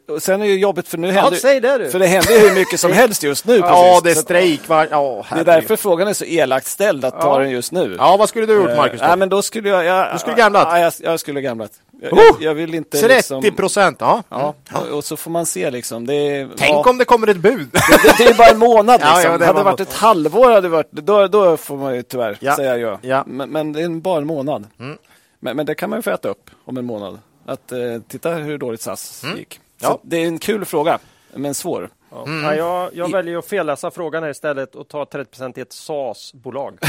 [0.09, 1.91] Och sen är det ju jobbigt, för nu Ja, händer säg det du.
[1.91, 3.57] För det händer hur mycket som helst just nu.
[3.59, 4.03] Ja, precis.
[4.03, 4.69] det är strejk.
[4.69, 4.87] Va?
[4.91, 7.39] Ja, Det är därför frågan är så elakt ställd att ta Ja.
[7.39, 7.95] den just nu.
[7.99, 9.01] Ja, vad skulle du gjort Marcus?
[9.01, 9.17] Nej, Då?
[9.17, 9.85] men då skulle jag...
[9.85, 10.69] jag Du skulle gamblat?
[10.71, 11.71] Ja, jag, jag skulle gamblat.
[12.01, 12.19] Jag, Oh!
[12.19, 13.57] jag, jag vill inte 30 liksom...
[13.57, 14.23] procent, ja.
[14.29, 14.55] Ja,
[14.93, 16.07] och, så får man se liksom.
[16.07, 17.69] Det är, Tänk ja, om det kommer ett bud.
[17.73, 19.23] det, det är bara en månad liksom.
[19.33, 19.89] ja, det hade det varit något.
[19.89, 22.57] ett halvår, hade det varit, då, då får man ju tyvärr Ja.
[22.57, 22.99] säga ja.
[23.03, 23.25] Ja.
[23.27, 24.67] Men, men det är en- bara en månad.
[24.81, 24.99] Mm.
[25.41, 27.19] Men, men det kan man ju få äta upp om en månad.
[27.47, 29.61] Att eh, titta hur dåligt SAS gick.
[29.81, 29.93] Så Mm.
[29.95, 29.99] Ja.
[30.03, 30.99] Det är en kul fråga,
[31.35, 31.91] men svår.
[32.27, 32.45] Mm.
[32.45, 36.79] Ja, jag, jag väljer att felläsa frågan här istället och ta 30 i ett SAS-bolag.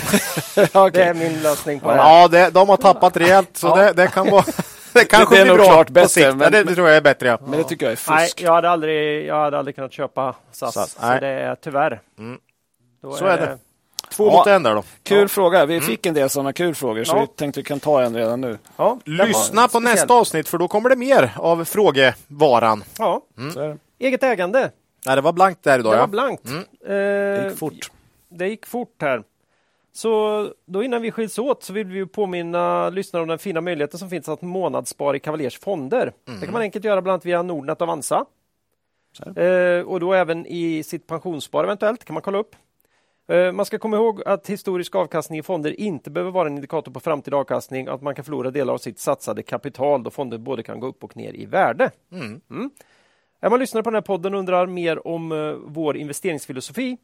[0.73, 0.90] Okej.
[0.94, 1.98] Det är min lösning på det.
[1.98, 3.76] Ja, det, de har tappat rejält, så Ja.
[3.76, 4.44] det, det kan vara...
[5.00, 6.28] Det kanske Det är blir bra klart på bättre, sikt.
[6.28, 7.38] men- Ja, det, det tror jag är bättre, ja.
[7.48, 8.42] Men det tycker jag är Nej, fusk.
[8.42, 10.74] jag hade aldrig, jag hade aldrig kunnat köpa SAS.
[10.74, 11.20] SAS, så nej.
[11.20, 12.02] det är tyvärr.
[12.20, 12.40] Mm.
[13.02, 13.58] Då Så är det.
[14.10, 14.32] Två Ja.
[14.38, 14.84] mot en där då.
[15.04, 15.66] Kul fråga.
[15.66, 17.22] Vi fick en del sådana kul frågor, så Ja.
[17.22, 18.58] vi tänkte vi kan ta en redan nu.
[18.78, 19.84] Ja, Lyssna på speciellt.
[19.96, 22.84] nästa avsnitt, för då kommer det mer av frågevaran.
[22.98, 23.22] Ja.
[23.54, 23.78] Så är det.
[24.00, 24.72] Eget ägande.
[25.06, 26.08] Nej, det var blankt där idag, Det var ja.
[26.08, 26.46] blankt.
[26.50, 26.60] Mm.
[26.60, 27.92] Eh, Det gick fort.
[28.30, 29.24] Det gick fort här.
[29.96, 33.62] Så då innan vi skiljs åt så vill vi ju påminna lyssnare om den fina
[33.62, 36.14] möjligheten som finns att månadsspara i Cavaliers fonder.
[36.40, 38.26] Det kan man enkelt göra bland annat via Nordnet och Avanza.
[39.36, 42.56] Eh, och då även i sitt pensionsspar eventuellt kan man kolla upp.
[43.28, 46.92] Eh, man ska komma ihåg att historisk avkastning i fonder inte behöver vara en indikator
[46.92, 50.38] på framtida avkastning och att man kan förlora delar av sitt satsade kapital då fonder
[50.38, 51.92] både kan gå upp och ner i värde.
[52.12, 52.42] Mm.
[52.50, 52.70] Mm.
[53.42, 56.98] Är man lyssnare på den här podden och undrar mer om eh, vår investeringsfilosofi,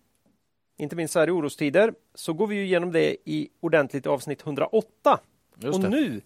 [0.82, 4.42] inte minst så här i orostider, så går vi ju igenom det i ordentligt avsnitt
[4.42, 5.20] 108.
[5.58, 5.90] Just och det.
[5.90, 6.22] nu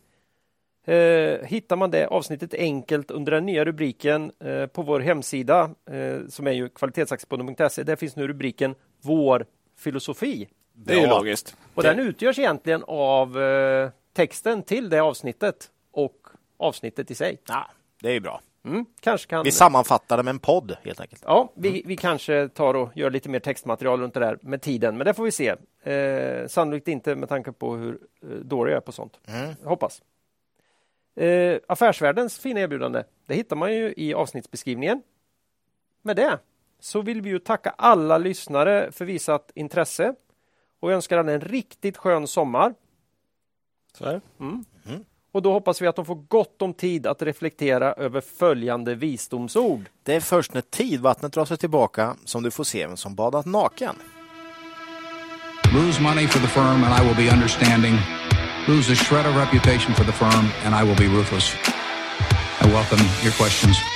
[0.94, 6.18] eh, hittar man det avsnittet enkelt under den nya rubriken eh, på vår hemsida eh,
[6.30, 7.84] som är ju kvalitetsaktiepodden.se.
[7.84, 9.46] Där finns nu rubriken Vår
[9.78, 10.48] filosofi.
[10.74, 11.58] Det är ju logiskt.
[11.74, 16.28] Och den utgörs egentligen av eh, texten till det avsnittet och
[16.58, 17.38] avsnittet i sig.
[17.48, 17.70] Ja,
[18.02, 18.42] det är bra.
[18.66, 19.44] Mm, kanske kan...
[19.44, 21.24] Vi sammanfattar det med en podd, helt enkelt.
[21.26, 24.98] Ja, vi, vi kanske tar och gör lite mer textmaterial runt det där med tiden,
[24.98, 25.56] men det får vi se.
[25.84, 29.20] Eh, sannolikt inte med tanke på hur eh, dålig jag är på sånt.
[29.28, 29.56] Mm.
[29.64, 30.02] Hoppas.
[31.16, 35.02] Eh, affärsvärldens fina erbjudande, det hittar man ju i avsnittsbeskrivningen.
[36.02, 36.40] Med det
[36.80, 40.16] så vill vi ju tacka alla lyssnare för visat intresse
[40.80, 42.74] och önskar alla en riktigt skön sommar.
[43.94, 44.22] Så är det.
[45.36, 49.90] Och då hoppas vi att de får gott om tid att reflektera över följande visdomsord.
[50.04, 53.46] Det är först när tidvattnet drar sig tillbaka som du får se vem som badat
[53.46, 53.96] naken.
[55.74, 57.96] Lose money for the firm and I will be understanding.
[58.68, 61.56] Lose a shred of reputation for the firm and I will be ruthless.
[62.62, 63.95] I welcome your questions.